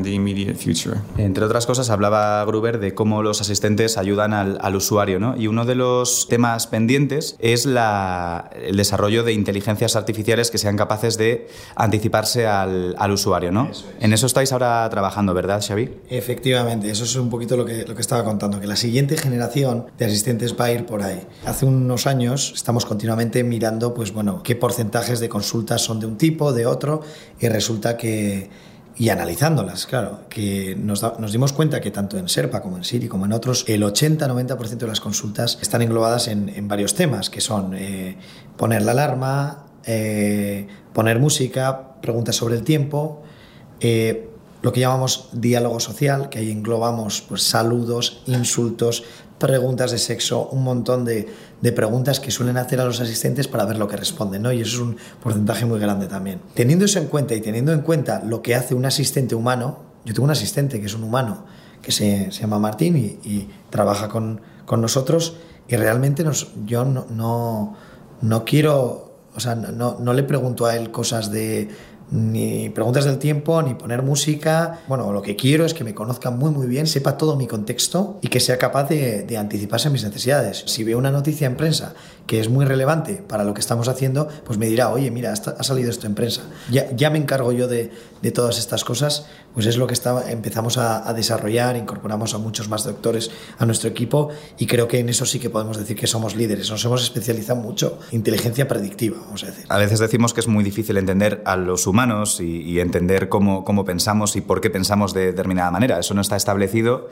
Entre 1.18 1.44
otras 1.44 1.66
cosas, 1.66 1.90
hablaba 1.90 2.44
Gruber 2.46 2.80
de 2.80 2.94
cómo 2.94 3.22
los 3.22 3.42
asistentes 3.42 3.98
ayudan 3.98 4.34
al, 4.34 4.76
usuario, 4.76 5.20
¿no? 5.20 5.36
Y 5.38 5.48
uno 5.48 5.66
de 5.66 5.76
los 5.76 6.28
temas 6.30 6.68
pendientes 6.68 7.36
es 7.40 7.66
el 7.66 8.78
desarrollo 8.78 9.24
de 9.24 9.34
inteligencias 9.34 9.96
artificiales 9.96 10.50
que 10.50 10.58
sean 10.58 10.78
capaces 10.78 11.18
de 11.18 11.48
anticiparse 11.76 12.48
al, 12.48 13.12
usuario, 13.12 13.52
¿no? 13.52 13.70
En 14.00 14.14
eso 14.14 14.26
estáis 14.26 14.52
ahora 14.54 14.88
trabajando, 14.90 15.34
¿verdad, 15.34 15.62
Xavi? 15.66 15.90
Efectivamente, 16.10 16.90
eso 16.90 17.04
es 17.04 17.16
un 17.16 17.30
poquito 17.30 17.58
lo 17.58 17.66
que, 17.66 17.86
lo 17.86 17.96
que 17.96 18.02
estaba 18.02 18.24
contando, 18.24 18.60
que 18.60 18.68
la 18.68 18.78
siguiente 18.78 19.18
generación 19.18 19.88
de 19.98 20.06
asistentes 20.06 20.56
va 20.60 20.66
a 20.66 20.72
ir 20.72 20.86
por 20.86 21.04
ahí. 21.04 21.28
Hace 21.46 21.66
unos 21.66 22.08
años 22.08 22.54
estamos 22.56 22.86
continuamente 22.94 23.44
mirando, 23.44 23.92
pues 23.92 24.14
bueno, 24.14 24.44
qué 24.44 24.56
porcentajes 24.56 25.20
de 25.20 25.28
consultas 25.28 25.82
son 25.82 26.00
de 26.00 26.06
un 26.06 26.16
tipo, 26.16 26.54
de 26.54 26.68
otro, 26.68 27.02
y 27.40 27.48
resulta 27.48 27.98
que 27.98 28.52
y 28.96 29.10
analizándolas, 29.10 29.88
claro, 29.88 30.20
que 30.30 30.76
nos, 30.76 31.02
dimos 31.32 31.52
cuenta 31.54 31.82
que 31.82 31.90
tanto 31.90 32.20
en 32.20 32.30
Serpa 32.30 32.62
como 32.62 32.78
en 32.78 32.84
Siri 32.84 33.08
como 33.08 33.26
en 33.26 33.34
otros, 33.34 33.66
el 33.68 33.82
80-90% 33.82 34.78
de 34.78 34.86
las 34.86 35.02
consultas 35.02 35.58
están 35.60 35.82
englobadas 35.82 36.28
en, 36.28 36.50
en 36.50 36.68
varios 36.68 36.94
temas, 36.94 37.32
que 37.32 37.42
son 37.42 37.74
eh, 37.74 38.16
poner 38.56 38.84
la 38.84 38.92
alarma, 38.92 39.66
eh, 39.88 40.68
poner 40.94 41.18
música, 41.18 42.00
preguntas 42.00 42.36
sobre 42.36 42.56
el 42.56 42.62
tiempo, 42.62 43.24
eh, 43.80 44.30
lo 44.62 44.72
que 44.72 44.82
llamamos 44.82 45.30
diálogo 45.34 45.80
social, 45.80 46.30
que 46.30 46.40
ahí 46.40 46.52
englobamos 46.52 47.22
pues, 47.28 47.42
saludos, 47.42 48.22
insultos, 48.28 49.04
preguntas 49.40 49.92
de 49.92 49.98
sexo, 49.98 50.48
un 50.50 50.64
montón 50.64 51.06
de, 51.06 51.28
de, 51.62 51.72
preguntas 51.72 52.20
que 52.20 52.32
suelen 52.32 52.58
hacer 52.58 52.80
a 52.80 52.86
los 52.86 53.02
asistentes 53.02 53.48
para 53.48 53.66
ver 53.66 53.78
lo 53.78 53.88
que 53.88 53.98
responden, 53.98 54.42
¿no? 54.42 54.52
Y 54.52 54.62
eso 54.62 54.76
es 54.76 54.82
un 54.82 54.98
porcentaje 55.22 55.66
muy 55.66 55.80
grande 55.80 56.08
también. 56.08 56.40
Teniendo 56.54 56.86
eso 56.86 57.00
en 57.00 57.08
cuenta 57.08 57.34
y 57.34 57.42
teniendo 57.42 57.74
en 57.74 57.82
cuenta 57.82 58.24
lo 58.26 58.42
que 58.42 58.56
hace 58.56 58.76
un 58.76 58.86
asistente 58.86 59.36
humano, 59.36 59.80
yo 60.06 60.14
tengo 60.14 60.26
un 60.26 60.32
asistente 60.32 60.80
que 60.80 60.86
es 60.86 60.94
un 60.94 61.04
humano, 61.04 61.46
que 61.82 61.92
se, 61.92 62.32
se 62.32 62.42
llama 62.42 62.60
Martín 62.60 63.20
y, 63.24 63.50
trabaja 63.70 64.08
con, 64.08 64.42
con, 64.66 64.82
nosotros 64.82 65.38
y 65.68 65.76
realmente 65.76 66.24
nos, 66.24 66.52
yo 66.66 66.86
no, 66.86 67.06
no, 67.10 67.76
no 68.22 68.46
quiero, 68.46 69.12
o 69.36 69.40
sea, 69.40 69.56
no, 69.56 69.98
no 70.00 70.14
le 70.14 70.24
pregunto 70.24 70.66
a 70.66 70.76
él 70.76 70.92
cosas 70.92 71.32
de 71.32 71.70
ni 72.14 72.70
preguntas 72.70 73.06
del 73.06 73.18
tiempo, 73.18 73.62
ni 73.64 73.74
poner 73.74 74.04
música. 74.04 74.82
Bueno, 74.88 75.12
lo 75.12 75.22
que 75.22 75.36
quiero 75.36 75.66
es 75.66 75.74
que 75.74 75.84
me 75.84 75.96
conozca 75.96 76.30
muy 76.30 76.52
muy 76.52 76.68
bien, 76.68 76.86
sepa 76.86 77.18
todo 77.18 77.36
mi 77.36 77.48
contexto 77.48 78.20
y 78.22 78.28
que 78.28 78.40
sea 78.40 78.58
capaz 78.58 78.88
de, 78.90 79.24
de, 79.24 79.38
anticiparse 79.38 79.88
a 79.88 79.92
mis 79.92 80.04
necesidades. 80.04 80.64
Si 80.68 80.84
veo 80.84 80.98
una 80.98 81.12
noticia 81.12 81.48
en 81.48 81.58
prensa 81.58 81.96
que 82.28 82.40
es 82.40 82.50
muy 82.50 82.66
relevante 82.66 83.22
para 83.28 83.44
lo 83.44 83.54
que 83.54 83.60
estamos 83.60 83.88
haciendo, 83.88 84.28
pues 84.46 84.58
me 84.58 84.68
dirá, 84.68 84.90
oye, 84.90 85.12
mira, 85.12 85.34
ha 85.34 85.64
salido 85.64 85.90
esto 85.90 86.08
en 86.08 86.16
prensa. 86.16 86.44
Ya, 86.72 86.90
ya 86.96 87.10
me 87.10 87.18
encargo 87.18 87.52
yo 87.52 87.68
de, 87.68 87.92
de, 88.22 88.32
todas 88.32 88.58
estas 88.60 88.86
cosas, 88.86 89.26
pues 89.54 89.66
es 89.66 89.76
lo 89.76 89.88
que 89.88 89.94
está, 89.94 90.32
empezamos 90.32 90.78
a, 90.78 91.08
a, 91.08 91.14
desarrollar, 91.14 91.76
incorporamos 91.76 92.34
a 92.34 92.38
muchos 92.38 92.70
más 92.70 92.86
doctores 92.86 93.30
a 93.58 93.66
nuestro 93.66 93.90
equipo 93.90 94.30
y 94.58 94.68
creo 94.68 94.88
que 94.88 95.00
en 95.00 95.10
eso 95.10 95.26
sí 95.26 95.40
que 95.40 95.50
podemos 95.50 95.78
decir 95.78 95.98
que 95.98 96.08
somos 96.08 96.36
líderes. 96.36 96.72
Nos 96.72 96.84
hemos 96.86 97.04
especializado 97.04 97.60
mucho 97.60 98.00
en 98.12 98.24
inteligencia 98.24 98.68
predictiva, 98.70 99.18
vamos 99.20 99.44
a 99.44 99.48
decir. 99.48 99.66
A 99.68 99.78
veces 99.78 100.00
decimos 100.00 100.34
que 100.34 100.40
es 100.40 100.48
muy 100.48 100.64
difícil 100.64 100.96
entender 100.98 101.42
a 101.46 101.58
los 101.58 101.88
humanos 101.88 102.40
y, 102.40 102.80
entender 102.80 103.30
cómo, 103.30 103.64
cómo, 103.66 103.86
pensamos 103.86 104.36
y 104.36 104.42
por 104.42 104.62
qué 104.62 104.70
pensamos 104.70 105.14
de 105.14 105.26
determinada 105.26 105.72
manera. 105.72 106.00
Eso 106.00 106.14
no 106.14 106.22
está 106.22 106.36
establecido. 106.36 107.10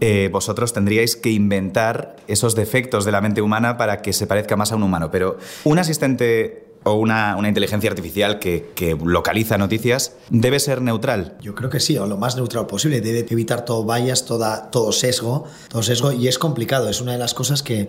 Eh, 0.00 0.30
vosotros 0.32 0.72
tendríais 0.72 1.16
que 1.16 1.30
inventar 1.30 2.16
esos 2.26 2.54
defectos 2.54 3.04
de 3.04 3.12
la 3.12 3.20
mente 3.20 3.42
humana 3.42 3.76
para 3.76 4.00
que 4.00 4.12
se 4.12 4.26
parezca 4.26 4.56
más 4.56 4.72
a 4.72 4.76
un 4.76 4.82
humano. 4.82 5.10
Pero 5.10 5.36
un 5.64 5.78
asistente 5.78 6.70
o 6.84 6.94
una, 6.94 7.36
una, 7.36 7.48
inteligencia 7.48 7.90
artificial 7.90 8.38
que, 8.38 8.70
que, 8.74 8.96
localiza 8.96 9.58
noticias 9.58 10.14
debe 10.30 10.58
ser 10.58 10.80
neutral? 10.80 11.36
Yo 11.42 11.54
creo 11.54 11.68
que 11.68 11.80
sí, 11.80 11.98
o 11.98 12.06
lo 12.06 12.16
más 12.16 12.36
neutral 12.36 12.66
posible. 12.66 13.00
Debe 13.00 13.26
evitar 13.28 13.64
todo 13.64 13.84
vallas, 13.84 14.24
toda, 14.24 14.70
todo 14.70 14.92
sesgo, 14.92 15.44
sesgo 15.82 16.12
y 16.12 16.28
es 16.28 16.38
complicado. 16.38 16.88
Es 16.88 17.00
una 17.00 17.12
de 17.12 17.18
las 17.18 17.34
cosas 17.34 17.62
que 17.62 17.88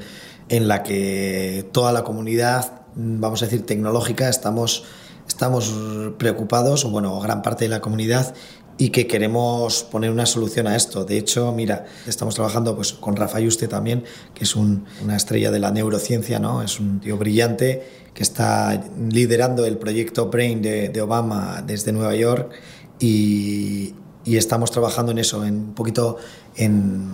en 0.49 0.67
la 0.67 0.83
que 0.83 1.65
toda 1.71 1.93
la 1.93 2.03
comunidad, 2.03 2.81
vamos 2.95 3.41
a 3.41 3.45
decir, 3.45 3.65
tecnológica, 3.65 4.27
estamos 4.27 4.83
estamos 5.27 5.73
preocupados, 6.17 6.83
o 6.83 6.89
bueno, 6.89 7.19
gran 7.19 7.41
parte 7.41 7.65
de 7.65 7.69
la 7.69 7.79
comunidad, 7.79 8.33
y 8.81 8.89
que 8.89 9.05
queremos 9.05 9.83
poner 9.83 10.09
una 10.09 10.25
solución 10.25 10.65
a 10.65 10.75
esto. 10.75 11.05
De 11.05 11.15
hecho, 11.15 11.51
mira, 11.51 11.85
estamos 12.07 12.33
trabajando 12.33 12.75
pues, 12.75 12.93
con 12.93 13.15
Rafa 13.15 13.39
Yuste 13.39 13.67
también, 13.67 14.03
que 14.33 14.43
es 14.43 14.55
un, 14.55 14.85
una 15.03 15.15
estrella 15.17 15.51
de 15.51 15.59
la 15.59 15.69
neurociencia, 15.69 16.39
¿no? 16.39 16.63
es 16.63 16.79
un 16.79 16.99
tío 16.99 17.15
brillante 17.15 17.83
que 18.15 18.23
está 18.23 18.83
liderando 19.07 19.67
el 19.67 19.77
proyecto 19.77 20.31
Brain 20.31 20.63
de, 20.63 20.89
de 20.89 20.99
Obama 20.99 21.63
desde 21.63 21.91
Nueva 21.91 22.15
York 22.15 22.53
y, 22.97 23.93
y, 24.25 24.37
estamos 24.37 24.71
trabajando 24.71 25.11
en 25.11 25.19
eso, 25.19 25.45
en 25.45 25.57
un 25.57 25.73
poquito 25.75 26.17
en, 26.55 27.07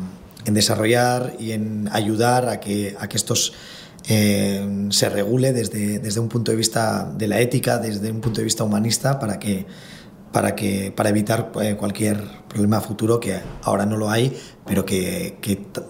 en 0.45 0.53
desarrollar 0.53 1.36
y 1.38 1.51
en 1.51 1.89
ayudar 1.91 2.47
a 2.47 2.62
que, 2.62 2.95
a 2.97 3.10
que 3.10 3.17
estos 3.17 3.51
eh, 4.08 4.88
se 4.91 5.10
regule 5.10 5.51
desde, 5.51 5.99
desde 5.99 6.21
un 6.21 6.30
punto 6.30 6.51
de 6.51 6.58
vista 6.58 7.12
de 7.13 7.27
la 7.27 7.41
ética, 7.41 7.77
desde 7.77 8.10
un 8.10 8.21
punto 8.21 8.39
de 8.39 8.45
vista 8.45 8.63
humanista, 8.63 9.19
para 9.19 9.38
que 9.38 9.65
para, 10.31 10.55
que, 10.55 10.91
para 10.95 11.09
evitar 11.09 11.51
eh, 11.61 11.75
cualquier 11.77 12.21
problema 12.47 12.81
futuro 12.81 13.19
que 13.19 13.39
ahora 13.63 13.85
no 13.85 13.97
lo 13.97 14.09
hay, 14.09 14.37
pero 14.65 14.85
que, 14.85 15.37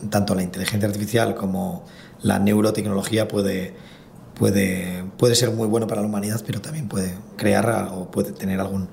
tanto 0.09 0.35
la 0.35 0.43
inteligencia 0.43 0.87
artificial 0.87 1.35
como 1.35 1.85
la 2.21 2.39
neurotecnología 2.39 3.27
puede, 3.27 3.75
puede, 4.35 5.03
puede 5.17 5.35
ser 5.35 5.51
muy 5.51 5.67
bueno 5.67 5.87
para 5.87 6.01
la 6.01 6.07
humanidad, 6.07 6.41
pero 6.45 6.61
también 6.61 6.87
puede 6.87 7.13
crear 7.35 7.89
o 7.93 8.09
puede 8.11 8.31
tener 8.31 8.59
algún, 8.59 8.89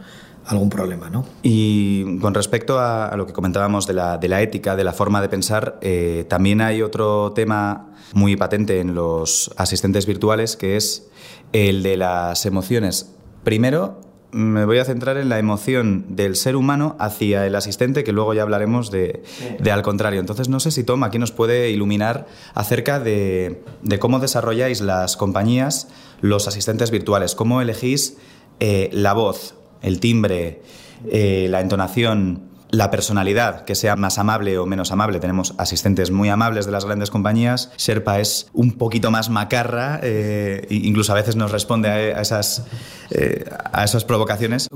algún 0.46 0.70
problema. 0.70 1.10
¿no? 1.10 1.24
Y 1.42 2.18
con 2.18 2.34
respecto 2.34 2.78
a, 2.78 3.08
a, 3.08 3.16
lo 3.16 3.26
que 3.26 3.32
comentábamos 3.32 3.86
de 3.86 3.94
la, 3.94 4.18
de 4.18 4.28
la 4.28 4.42
ética, 4.42 4.76
de 4.76 4.84
la 4.84 4.92
forma 4.92 5.20
de 5.20 5.28
pensar, 5.28 5.78
eh, 5.80 6.24
también 6.28 6.60
hay 6.60 6.82
otro 6.82 7.32
tema 7.32 7.90
muy 8.12 8.36
patente 8.36 8.80
en 8.80 8.94
los 8.94 9.50
asistentes 9.56 10.06
virtuales 10.06 10.56
que 10.56 10.76
es 10.76 11.08
el 11.52 11.82
de 11.82 11.96
las 11.96 12.46
emociones. 12.46 13.10
Primero, 13.42 14.00
me 14.34 14.64
voy 14.64 14.78
a 14.78 14.84
centrar 14.84 15.16
en 15.16 15.28
la 15.28 15.38
emoción 15.38 16.04
del 16.08 16.34
ser 16.34 16.56
humano 16.56 16.96
hacia 16.98 17.46
el 17.46 17.54
asistente, 17.54 18.02
que 18.02 18.12
luego 18.12 18.34
ya 18.34 18.42
hablaremos 18.42 18.90
de, 18.90 19.22
de 19.60 19.70
al 19.70 19.82
contrario. 19.82 20.18
Entonces, 20.18 20.48
no 20.48 20.58
sé 20.58 20.72
si 20.72 20.82
Tom 20.82 21.04
aquí 21.04 21.20
nos 21.20 21.30
puede 21.30 21.70
iluminar 21.70 22.26
acerca 22.52 22.98
de, 22.98 23.62
de 23.82 23.98
cómo 24.00 24.18
desarrolláis 24.18 24.80
las 24.80 25.16
compañías 25.16 25.86
los 26.20 26.48
asistentes 26.48 26.90
virtuales, 26.90 27.34
cómo 27.34 27.60
elegís 27.60 28.16
eh, 28.58 28.90
la 28.92 29.12
voz, 29.12 29.54
el 29.82 30.00
timbre, 30.00 30.62
eh, 31.10 31.46
la 31.48 31.60
entonación, 31.60 32.53
la 32.74 32.90
personalidad 32.90 33.64
que 33.64 33.74
sea 33.74 33.96
más 33.96 34.18
amable 34.18 34.58
o 34.58 34.66
menos 34.66 34.90
amable. 34.90 35.20
Tenemos 35.20 35.54
asistentes 35.58 36.10
muy 36.10 36.28
amables 36.28 36.66
de 36.66 36.72
las 36.72 36.84
grandes 36.84 37.10
compañías. 37.10 37.70
Sherpa 37.78 38.20
es 38.20 38.48
un 38.52 38.72
poquito 38.72 39.10
más 39.10 39.30
macarra, 39.30 40.00
eh, 40.02 40.66
incluso 40.70 41.12
a 41.12 41.14
veces 41.14 41.36
nos 41.36 41.52
responde 41.52 41.88
a, 41.88 42.20
esas, 42.20 42.64
eh, 43.10 43.44
a 43.72 43.84
esas 43.84 44.04
provocaciones. 44.04 44.68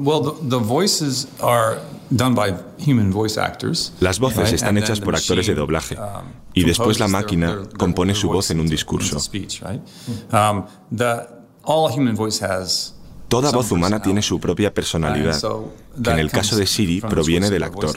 Las 4.01 4.21
voces 4.21 4.53
están 4.53 4.79
hechas 4.79 5.01
por 5.01 5.17
actores 5.17 5.47
de 5.47 5.55
doblaje 5.55 5.97
um, 5.97 6.29
y 6.55 6.65
después 6.65 7.01
la 7.01 7.09
máquina 7.09 7.59
compone 7.77 8.15
su 8.15 8.29
voz 8.29 8.51
en 8.51 8.61
un 8.61 8.69
discurso. 8.69 9.17
Um, 10.33 10.65
Toda 13.29 13.53
voz 13.53 13.71
humana 13.73 14.01
tiene 14.01 14.23
su 14.23 14.41
propia 14.41 14.73
personalidad, 14.73 15.38
que 16.03 16.11
en 16.11 16.19
el 16.19 16.31
caso 16.31 16.57
de 16.57 16.67
Siri 16.67 17.01
proviene 17.01 17.51
del 17.51 17.62
actor. 17.62 17.95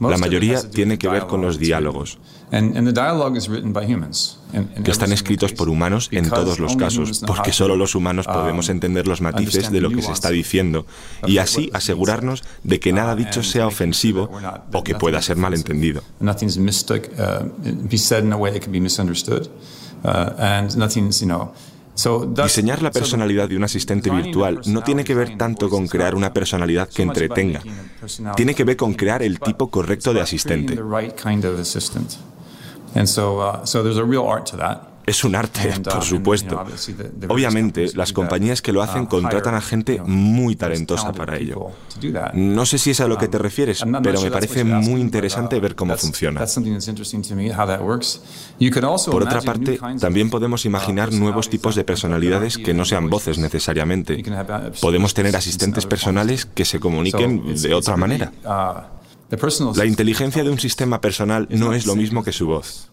La 0.00 0.18
mayoría 0.18 0.68
tiene 0.68 0.98
que 0.98 1.08
ver 1.08 1.26
con 1.26 1.42
los 1.42 1.58
diálogos, 1.58 2.18
que 2.50 4.90
están 4.90 5.12
escritos 5.12 5.52
por 5.52 5.68
humanos 5.68 6.08
en 6.10 6.28
todos 6.28 6.58
los 6.58 6.76
casos, 6.76 7.22
porque 7.26 7.52
solo 7.52 7.76
los 7.76 7.94
humanos 7.94 8.26
podemos 8.26 8.68
entender 8.68 9.06
los 9.06 9.20
matices 9.20 9.70
de 9.70 9.80
lo 9.80 9.90
que 9.90 10.02
se 10.02 10.12
está 10.12 10.30
diciendo 10.30 10.86
y 11.26 11.38
así 11.38 11.70
asegurarnos 11.72 12.42
de 12.64 12.80
que 12.80 12.92
nada 12.92 13.14
dicho 13.14 13.42
sea 13.42 13.66
ofensivo 13.66 14.30
o 14.72 14.82
que 14.82 14.96
pueda 14.96 15.22
ser 15.22 15.36
malentendido. 15.36 16.02
Diseñar 21.94 22.82
la 22.82 22.90
personalidad 22.90 23.48
de 23.48 23.56
un 23.56 23.64
asistente 23.64 24.10
virtual 24.10 24.60
no 24.66 24.82
tiene 24.82 25.04
que 25.04 25.14
ver 25.14 25.36
tanto 25.36 25.68
con 25.68 25.86
crear 25.86 26.14
una 26.14 26.32
personalidad 26.32 26.88
que 26.88 27.02
entretenga, 27.02 27.60
tiene 28.36 28.54
que 28.54 28.64
ver 28.64 28.76
con 28.76 28.94
crear 28.94 29.22
el 29.22 29.38
tipo 29.38 29.70
correcto 29.70 30.14
de 30.14 30.20
asistente. 30.20 30.78
Es 35.12 35.24
un 35.24 35.34
arte, 35.34 35.74
por 35.84 36.02
supuesto. 36.02 36.64
Obviamente, 37.28 37.90
las 37.94 38.14
compañías 38.14 38.62
que 38.62 38.72
lo 38.72 38.80
hacen 38.80 39.04
contratan 39.04 39.54
a 39.54 39.60
gente 39.60 40.00
muy 40.00 40.56
talentosa 40.56 41.12
para 41.12 41.36
ello. 41.36 41.66
No 42.32 42.64
sé 42.64 42.78
si 42.78 42.92
es 42.92 43.00
a 43.02 43.06
lo 43.06 43.18
que 43.18 43.28
te 43.28 43.36
refieres, 43.36 43.84
pero 44.02 44.22
me 44.22 44.30
parece 44.30 44.64
muy 44.64 45.02
interesante 45.02 45.60
ver 45.60 45.74
cómo 45.74 45.94
funciona. 45.98 46.42
Por 49.10 49.22
otra 49.22 49.42
parte, 49.42 49.78
también 50.00 50.30
podemos 50.30 50.64
imaginar 50.64 51.12
nuevos 51.12 51.50
tipos 51.50 51.74
de 51.74 51.84
personalidades 51.84 52.56
que 52.56 52.72
no 52.72 52.86
sean 52.86 53.10
voces 53.10 53.36
necesariamente. 53.36 54.22
Podemos 54.80 55.12
tener 55.12 55.36
asistentes 55.36 55.84
personales 55.84 56.46
que 56.46 56.64
se 56.64 56.80
comuniquen 56.80 57.54
de 57.54 57.74
otra 57.74 57.98
manera. 57.98 58.32
La 59.74 59.84
inteligencia 59.84 60.42
de 60.42 60.48
un 60.48 60.58
sistema 60.58 61.02
personal 61.02 61.48
no 61.50 61.74
es 61.74 61.84
lo 61.84 61.96
mismo 61.96 62.24
que 62.24 62.32
su 62.32 62.46
voz. 62.46 62.88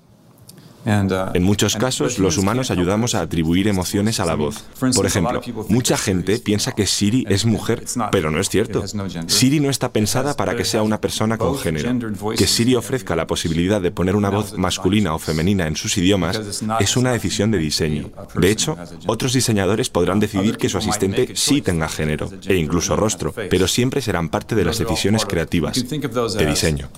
Uh, 0.86 1.32
en 1.34 1.44
muchos 1.44 1.76
casos, 1.76 2.20
los 2.20 2.38
humanos 2.38 2.72
ayudamos 2.72 3.16
a 3.16 3.22
atribuir 3.22 3.68
emociones 3.68 4.20
a 4.20 4.26
la 4.26 4.36
voz. 4.36 4.64
Por 4.96 5.06
ejemplo, 5.06 5.42
mucha 5.68 5.98
gente 5.98 6.40
piensa 6.40 6.72
que 6.72 6.86
Siri 6.88 7.26
es 7.30 7.46
mujer, 7.46 7.84
pero 8.12 8.32
no 8.32 8.40
es 8.40 8.50
cierto. 8.50 8.84
Siri 9.28 9.60
no 9.60 9.70
está 9.70 9.92
pensada 9.92 10.36
para 10.36 10.56
que 10.56 10.66
sea 10.66 10.82
una 10.82 11.02
persona 11.02 11.38
con 11.38 11.58
género. 11.58 11.94
Que 12.38 12.48
Siri 12.48 12.76
ofrezca 12.76 13.16
la 13.16 13.28
posibilidad 13.28 13.82
de 13.82 13.92
poner 13.92 14.16
una 14.16 14.30
voz 14.30 14.58
masculina 14.58 15.14
o 15.14 15.20
femenina 15.20 15.68
en 15.68 15.76
sus 15.76 15.98
idiomas 15.98 16.40
es 16.80 16.98
una 16.98 17.12
decisión 17.12 17.52
de 17.52 17.58
diseño. 17.58 18.12
De 18.36 18.50
hecho, 18.50 18.78
otros 19.08 19.34
diseñadores 19.34 19.90
podrán 19.90 20.20
decidir 20.20 20.58
que 20.58 20.70
su 20.70 20.78
asistente 20.78 21.36
sí 21.36 21.62
tenga 21.62 21.90
género 21.90 22.30
e 22.46 22.56
incluso 22.56 22.96
rostro, 22.96 23.34
pero 23.50 23.68
siempre 23.68 24.02
serán 24.02 24.30
parte 24.30 24.56
de 24.56 24.66
las 24.66 24.78
decisiones 24.78 25.26
creativas 25.26 25.76
de 25.76 26.46
diseño. 26.46 26.90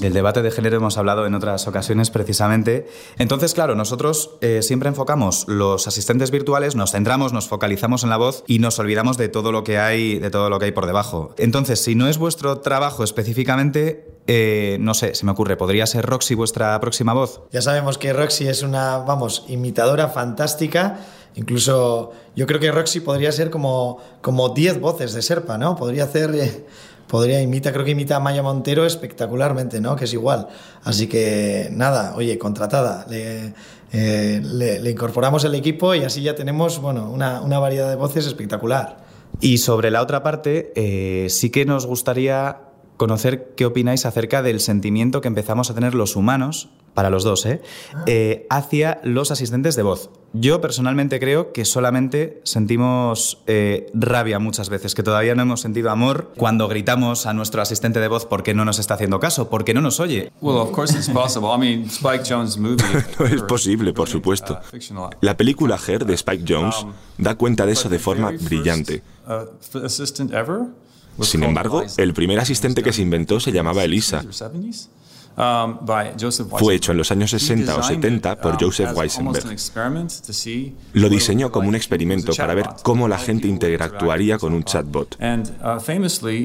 Del 0.00 0.12
debate 0.12 0.42
de 0.42 0.50
género 0.50 0.76
hemos 0.76 0.98
hablado 0.98 1.26
en 1.26 1.34
otras 1.34 1.66
ocasiones 1.66 2.10
precisamente. 2.10 2.86
Entonces, 3.18 3.54
claro, 3.54 3.74
nosotros 3.74 4.30
eh, 4.40 4.60
siempre 4.62 4.88
enfocamos 4.88 5.46
los 5.48 5.86
asistentes 5.86 6.30
virtuales, 6.30 6.76
nos 6.76 6.92
centramos, 6.92 7.32
nos 7.32 7.48
focalizamos 7.48 8.04
en 8.04 8.10
la 8.10 8.16
voz 8.16 8.44
y 8.46 8.58
nos 8.58 8.78
olvidamos 8.78 9.16
de 9.16 9.28
todo 9.28 9.52
lo 9.52 9.64
que 9.64 9.78
hay, 9.78 10.18
de 10.18 10.30
todo 10.30 10.50
lo 10.50 10.58
que 10.58 10.66
hay 10.66 10.72
por 10.72 10.86
debajo. 10.86 11.34
Entonces, 11.38 11.80
si 11.80 11.94
no 11.94 12.08
es 12.08 12.18
vuestro 12.18 12.58
trabajo 12.58 13.04
específicamente, 13.04 14.14
eh, 14.26 14.78
no 14.80 14.94
sé, 14.94 15.14
se 15.14 15.26
me 15.26 15.32
ocurre, 15.32 15.56
¿podría 15.56 15.86
ser 15.86 16.06
Roxy 16.06 16.34
vuestra 16.34 16.78
próxima 16.80 17.12
voz? 17.12 17.42
Ya 17.52 17.62
sabemos 17.62 17.98
que 17.98 18.12
Roxy 18.12 18.48
es 18.48 18.62
una, 18.62 18.98
vamos, 18.98 19.44
imitadora 19.48 20.08
fantástica. 20.08 21.00
Incluso 21.36 22.12
yo 22.36 22.46
creo 22.46 22.60
que 22.60 22.70
Roxy 22.70 23.00
podría 23.00 23.32
ser 23.32 23.50
como 23.50 24.00
10 24.54 24.80
voces 24.80 25.12
de 25.14 25.22
Serpa, 25.22 25.58
¿no? 25.58 25.76
Podría 25.76 26.04
hacer... 26.04 26.34
Eh, 26.34 26.66
podría 27.06 27.40
imita, 27.40 27.72
creo 27.72 27.84
que 27.84 27.92
imita 27.92 28.16
a 28.16 28.20
Maya 28.20 28.42
Montero 28.42 28.84
espectacularmente, 28.86 29.80
¿no? 29.80 29.96
Que 29.96 30.04
es 30.04 30.12
igual. 30.12 30.48
Así 30.82 31.06
que 31.06 31.68
nada, 31.72 32.14
oye, 32.16 32.38
contratada. 32.38 33.06
Le, 33.08 33.54
eh, 33.92 34.82
incorporamos 34.90 35.44
el 35.44 35.54
equipo 35.54 35.94
y 35.94 36.02
así 36.02 36.22
ya 36.22 36.34
tenemos, 36.34 36.80
bueno, 36.80 37.10
una, 37.10 37.40
variedad 37.58 37.88
de 37.88 37.96
voces 37.96 38.26
espectacular. 38.26 39.04
Y 39.40 39.58
sobre 39.58 39.90
la 39.90 40.02
otra 40.02 40.22
parte, 40.22 40.72
eh, 40.74 41.28
sí 41.30 41.50
que 41.50 41.64
nos 41.64 41.86
gustaría 41.86 42.58
conocer 42.96 43.52
qué 43.56 43.66
opináis 43.66 44.06
acerca 44.06 44.42
del 44.42 44.60
sentimiento 44.60 45.20
que 45.20 45.28
empezamos 45.28 45.70
a 45.70 45.74
tener 45.74 45.94
los 45.94 46.16
humanos, 46.16 46.68
para 46.94 47.10
los 47.10 47.24
dos, 47.24 47.44
¿eh? 47.44 47.60
¿eh? 48.06 48.46
hacia 48.48 49.00
los 49.02 49.30
asistentes 49.30 49.76
de 49.76 49.82
voz. 49.82 50.10
Yo 50.32 50.60
personalmente 50.60 51.20
creo 51.20 51.52
que 51.52 51.64
solamente 51.64 52.40
sentimos 52.44 53.42
eh, 53.46 53.86
rabia 53.94 54.38
muchas 54.38 54.68
veces, 54.68 54.94
que 54.94 55.02
todavía 55.02 55.34
no 55.34 55.42
hemos 55.42 55.60
sentido 55.60 55.90
amor 55.90 56.32
cuando 56.36 56.66
gritamos 56.66 57.26
a 57.26 57.34
nuestro 57.34 57.62
asistente 57.62 58.00
de 58.00 58.08
voz 58.08 58.26
porque 58.26 58.54
no 58.54 58.64
nos 58.64 58.78
está 58.78 58.94
haciendo 58.94 59.20
caso, 59.20 59.48
porque 59.48 59.74
no 59.74 59.80
nos 59.80 60.00
oye. 60.00 60.32
es 63.30 63.42
posible, 63.42 63.92
por 63.92 64.08
supuesto. 64.08 64.58
La 65.20 65.36
película 65.36 65.78
Her 65.86 66.04
de 66.04 66.14
Spike 66.14 66.44
Jones 66.48 66.86
da 67.18 67.36
cuenta 67.36 67.66
de 67.66 67.72
eso 67.72 67.88
de 67.88 67.98
forma 67.98 68.32
brillante. 68.40 69.02
Sin 71.20 71.42
embargo, 71.42 71.82
el 71.96 72.14
primer 72.14 72.40
asistente 72.40 72.82
que 72.82 72.92
se 72.92 73.02
inventó 73.02 73.40
se 73.40 73.52
llamaba 73.52 73.84
Elisa. 73.84 74.22
Um, 75.36 75.78
Fue 76.56 76.76
hecho 76.76 76.92
en 76.92 76.98
los 76.98 77.10
años 77.10 77.30
60 77.30 77.76
o 77.76 77.82
70 77.82 78.36
por 78.40 78.52
um, 78.52 78.58
Joseph 78.60 78.90
Weisenberg. 78.94 79.44
Lo 80.92 81.08
diseñó 81.08 81.50
como 81.50 81.68
un 81.68 81.74
experimento 81.74 82.32
para 82.34 82.54
ver 82.54 82.66
cómo 82.84 83.08
la 83.08 83.18
gente 83.18 83.48
interactuaría 83.48 84.38
con 84.38 84.54
un 84.54 84.62
chatbot. 84.62 85.16
Uh, 85.20 85.78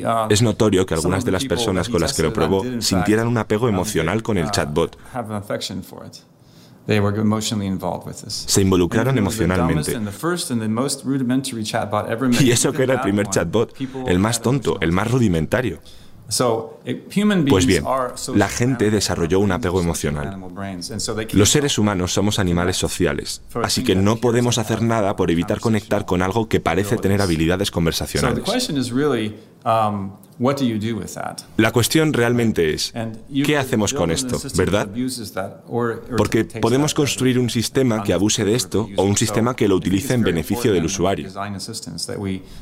uh, 0.04 0.28
es 0.30 0.42
notorio 0.42 0.88
que 0.88 0.96
algunas 0.96 1.24
de 1.24 1.32
las 1.32 1.46
personas 1.46 1.88
con 1.88 2.02
las 2.02 2.14
que 2.14 2.24
lo 2.24 2.34
probó 2.34 2.64
sintieran 2.80 3.28
un 3.28 3.38
apego 3.38 3.68
um, 3.68 3.74
emocional 3.74 4.24
con 4.24 4.40
el 4.40 4.46
uh, 4.46 4.52
chatbot. 4.52 4.98
Se 8.48 8.62
involucraron 8.62 9.18
emocionalmente. 9.18 9.92
Y 12.44 12.52
eso 12.52 12.72
que 12.72 12.84
era 12.84 12.96
el 12.96 13.02
primer 13.02 13.28
chatbot, 13.30 13.76
el 14.08 14.20
más 14.20 14.42
tonto, 14.42 14.78
el 14.82 14.92
más 14.92 15.10
rudimentario. 15.12 15.80
Pues 17.50 17.66
bien, 17.66 17.84
la 18.36 18.48
gente 18.50 18.92
desarrolló 18.92 19.40
un 19.40 19.52
apego 19.52 19.82
emocional. 19.82 20.38
Los 21.34 21.50
seres 21.50 21.78
humanos 21.80 22.14
somos 22.14 22.38
animales 22.38 22.78
sociales, 22.78 23.42
así 23.64 23.84
que 23.84 23.96
no 23.96 24.18
podemos 24.18 24.60
hacer 24.60 24.84
nada 24.84 25.16
por 25.16 25.32
evitar 25.32 25.60
conectar 25.60 26.06
con 26.06 26.22
algo 26.22 26.48
que 26.48 26.60
parece 26.60 26.98
tener 26.98 27.22
habilidades 27.22 27.72
conversacionales. 27.72 28.44
La 31.58 31.72
cuestión 31.72 32.14
realmente 32.14 32.74
es, 32.74 32.94
¿qué 33.46 33.58
hacemos 33.58 33.94
con 33.94 34.10
esto, 34.10 34.40
verdad? 34.56 34.90
Porque 36.18 36.46
podemos 36.46 36.94
construir 36.94 37.38
un 37.38 37.50
sistema 37.50 38.04
que 38.04 38.14
abuse 38.14 38.46
de 38.46 38.56
esto 38.56 38.88
o 38.96 39.04
un 39.04 39.18
sistema 39.18 39.56
que 39.56 39.68
lo 39.68 39.76
utilice 39.76 40.14
en 40.14 40.24
beneficio 40.24 40.72
del 40.72 40.86
usuario. 40.86 41.30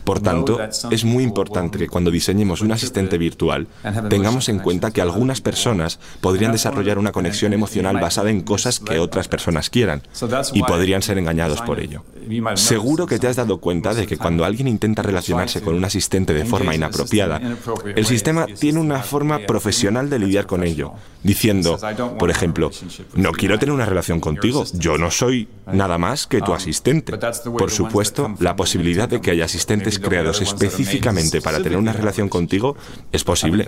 Por 0.03 0.19
tanto, 0.21 0.59
es 0.89 1.05
muy 1.05 1.23
importante 1.23 1.77
que 1.77 1.87
cuando 1.87 2.09
diseñemos 2.09 2.61
un 2.61 2.71
asistente 2.71 3.17
virtual 3.17 3.67
tengamos 4.09 4.49
en 4.49 4.59
cuenta 4.59 4.91
que 4.91 5.01
algunas 5.01 5.41
personas 5.41 5.99
podrían 6.19 6.51
desarrollar 6.51 6.97
una 6.97 7.11
conexión 7.11 7.53
emocional 7.53 7.97
basada 7.99 8.31
en 8.31 8.41
cosas 8.41 8.79
que 8.79 8.97
otras 8.97 9.27
personas 9.27 9.69
quieran 9.69 10.01
y 10.53 10.63
podrían 10.63 11.03
ser 11.03 11.19
engañados 11.19 11.61
por 11.61 11.79
ello. 11.79 12.03
Seguro 12.55 13.05
que 13.05 13.19
te 13.19 13.27
has 13.27 13.35
dado 13.35 13.59
cuenta 13.59 13.93
de 13.93 14.07
que 14.07 14.17
cuando 14.17 14.45
alguien 14.45 14.67
intenta 14.67 15.03
relacionarse 15.03 15.61
con 15.61 15.75
un 15.75 15.85
asistente 15.85 16.33
de 16.33 16.45
forma 16.45 16.73
inapropiada, 16.87 17.41
el 17.95 18.05
sistema 18.05 18.45
tiene 18.45 18.79
una 18.79 19.01
forma 19.01 19.39
profesional 19.39 20.09
de 20.09 20.19
lidiar 20.19 20.45
con 20.45 20.63
ello, 20.63 20.93
diciendo, 21.23 21.77
por 22.17 22.29
ejemplo, 22.29 22.71
no 23.15 23.31
quiero 23.31 23.59
tener 23.59 23.73
una 23.73 23.85
relación 23.85 24.19
contigo, 24.19 24.65
yo 24.73 24.97
no 24.97 25.11
soy 25.11 25.47
nada 25.71 25.97
más 25.97 26.27
que 26.27 26.41
tu 26.41 26.53
asistente. 26.53 27.17
Por 27.57 27.71
supuesto, 27.71 28.35
la 28.39 28.55
posibilidad 28.55 29.09
de 29.09 29.21
que 29.21 29.31
haya 29.31 29.45
asistentes 29.45 29.99
creados 29.99 30.41
específicamente 30.41 31.41
para 31.41 31.61
tener 31.61 31.77
una 31.77 31.93
relación 31.93 32.29
contigo 32.29 32.75
es 33.11 33.23
posible. 33.23 33.65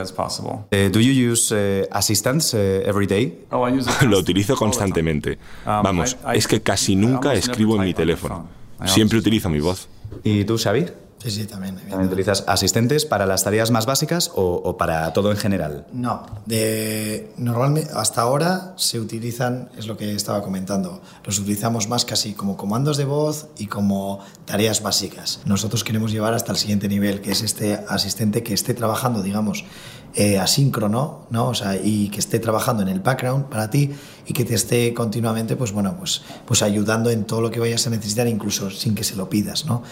Eh, 0.72 0.90
do 0.92 1.00
you 1.00 1.32
use 1.32 1.54
eh, 1.56 1.88
assistants 1.92 2.54
eh, 2.54 2.84
every 2.86 3.08
day? 3.08 3.46
Oh, 3.52 3.68
Lo 4.08 4.20
utilizo 4.20 4.56
constantemente. 4.56 5.38
Vamos, 5.66 6.18
es 6.34 6.48
que 6.48 6.62
casi 6.62 6.96
nunca 6.96 7.34
escribo 7.34 7.76
en 7.76 7.84
mi 7.84 7.94
teléfono. 7.94 8.48
Siempre 8.86 9.18
utilizo 9.18 9.50
mi 9.50 9.60
voz. 9.60 9.88
¿Y 10.24 10.44
tú, 10.46 10.58
Xavi? 10.58 10.86
Sí, 11.22 11.32
sí, 11.32 11.46
también. 11.46 11.76
¿También 11.76 12.02
utilizas 12.02 12.46
asistentes 12.48 13.06
para 13.06 13.26
las 13.26 13.44
tareas 13.44 13.72
más 13.72 13.86
básicas 13.86 14.32
o, 14.36 14.78
para 14.78 15.12
todo 15.12 15.32
en 15.32 15.38
general? 15.38 15.86
No, 15.92 16.26
de, 16.46 17.32
normalmente 17.38 17.92
hasta 17.94 18.22
ahora 18.22 18.74
se 18.78 19.00
utilizan, 19.00 19.70
es 19.78 19.88
lo 19.88 19.98
que 19.98 20.16
estaba 20.16 20.42
comentando, 20.42 21.02
los 21.26 21.38
utilizamos 21.40 21.90
más 21.90 22.06
casi 22.06 22.34
como 22.34 22.56
comandos 22.56 22.96
de 22.96 23.04
voz 23.04 23.50
y 23.58 23.68
como 23.68 24.20
tareas 24.46 24.82
básicas. 24.82 25.42
Nosotros 25.46 25.84
queremos 25.84 26.12
llevar 26.12 26.34
hasta 26.34 26.54
el 26.54 26.58
siguiente 26.58 26.88
nivel, 26.88 27.20
que 27.20 27.32
es 27.32 27.42
este 27.42 27.84
asistente 27.90 28.42
que 28.42 28.54
esté 28.54 28.74
trabajando, 28.74 29.22
digamos, 29.22 29.66
eh, 30.16 30.40
asíncrono, 30.40 31.28
¿no? 31.30 31.50
O 31.50 31.54
sea, 31.54 31.76
y 31.76 32.10
que 32.10 32.20
esté 32.20 32.40
trabajando 32.40 32.82
en 32.82 32.90
el 32.90 33.00
background 33.00 33.46
para 33.46 33.70
ti 33.70 33.92
y 34.26 34.34
que 34.34 34.44
te 34.44 34.56
esté 34.56 34.92
continuamente, 34.94 35.56
pues 35.56 35.72
bueno, 35.72 35.98
pues, 36.00 36.24
pues 36.46 36.64
ayudando 36.64 37.12
en 37.12 37.26
todo 37.26 37.42
lo 37.42 37.52
que 37.52 37.60
vayas 37.60 37.86
a 37.86 37.92
necesitar, 37.92 38.28
incluso 38.28 38.72
sin 38.72 38.96
que 38.96 39.04
se 39.04 39.16
lo 39.16 39.30
pidas, 39.30 39.66
¿no? 39.66 39.84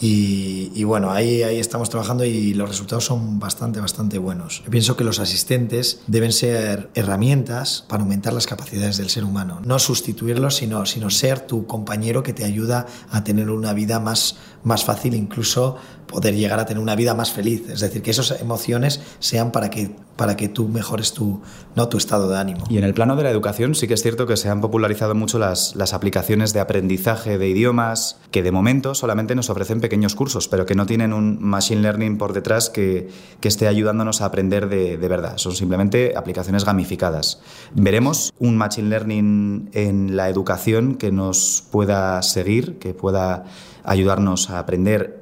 Y, 0.00 0.84
bueno, 0.84 1.10
ahí, 1.10 1.42
ahí 1.42 1.58
estamos 1.58 1.90
trabajando 1.90 2.24
y 2.24 2.54
los 2.54 2.68
resultados 2.68 3.04
son 3.04 3.40
bastante, 3.40 3.80
bastante 3.80 4.18
buenos. 4.18 4.62
Yo 4.64 4.70
pienso 4.70 4.96
que 4.96 5.02
los 5.02 5.18
asistentes 5.18 6.00
deben 6.06 6.32
ser 6.32 6.88
herramientas 6.94 7.84
para 7.88 8.02
aumentar 8.02 8.32
las 8.32 8.46
capacidades 8.46 8.96
del 8.98 9.10
ser 9.10 9.24
humano. 9.24 9.60
No 9.64 9.78
sustituirlos, 9.78 10.56
sino, 10.56 10.86
sino 10.86 11.10
ser 11.10 11.40
tu 11.40 11.66
compañero 11.66 12.22
que 12.22 12.32
te 12.32 12.44
ayuda 12.44 12.86
a 13.10 13.24
tener 13.24 13.50
una 13.50 13.72
vida 13.72 13.98
más, 13.98 14.36
más 14.62 14.84
fácil, 14.84 15.14
incluso 15.14 15.76
poder 16.06 16.34
llegar 16.34 16.60
a 16.60 16.66
tener 16.66 16.82
una 16.82 16.94
vida 16.94 17.14
más 17.14 17.32
feliz. 17.32 17.68
Es 17.68 17.80
decir, 17.80 18.02
que 18.02 18.12
esas 18.12 18.40
emociones 18.40 19.00
sean 19.18 19.50
para 19.50 19.68
que, 19.68 19.96
para 20.18 20.36
que 20.36 20.48
tú 20.48 20.68
mejores 20.68 21.12
tu, 21.12 21.40
¿no? 21.76 21.88
tu 21.88 21.96
estado 21.96 22.28
de 22.28 22.36
ánimo. 22.36 22.64
Y 22.68 22.76
en 22.76 22.82
el 22.82 22.92
plano 22.92 23.14
de 23.14 23.22
la 23.22 23.30
educación 23.30 23.76
sí 23.76 23.86
que 23.86 23.94
es 23.94 24.02
cierto 24.02 24.26
que 24.26 24.36
se 24.36 24.48
han 24.48 24.60
popularizado 24.60 25.14
mucho 25.14 25.38
las, 25.38 25.76
las 25.76 25.94
aplicaciones 25.94 26.52
de 26.52 26.58
aprendizaje 26.58 27.38
de 27.38 27.48
idiomas, 27.48 28.18
que 28.32 28.42
de 28.42 28.50
momento 28.50 28.96
solamente 28.96 29.36
nos 29.36 29.48
ofrecen 29.48 29.80
pequeños 29.80 30.16
cursos, 30.16 30.48
pero 30.48 30.66
que 30.66 30.74
no 30.74 30.86
tienen 30.86 31.12
un 31.12 31.40
machine 31.40 31.82
learning 31.82 32.18
por 32.18 32.32
detrás 32.32 32.68
que, 32.68 33.08
que 33.40 33.46
esté 33.46 33.68
ayudándonos 33.68 34.20
a 34.20 34.24
aprender 34.24 34.68
de, 34.68 34.96
de 34.96 35.08
verdad. 35.08 35.38
Son 35.38 35.54
simplemente 35.54 36.14
aplicaciones 36.16 36.64
gamificadas. 36.64 37.40
¿Veremos 37.72 38.34
un 38.40 38.56
machine 38.56 38.88
learning 38.88 39.70
en 39.72 40.16
la 40.16 40.28
educación 40.28 40.96
que 40.96 41.12
nos 41.12 41.62
pueda 41.70 42.20
seguir, 42.22 42.80
que 42.80 42.92
pueda 42.92 43.44
ayudarnos 43.84 44.50
a 44.50 44.58
aprender 44.58 45.17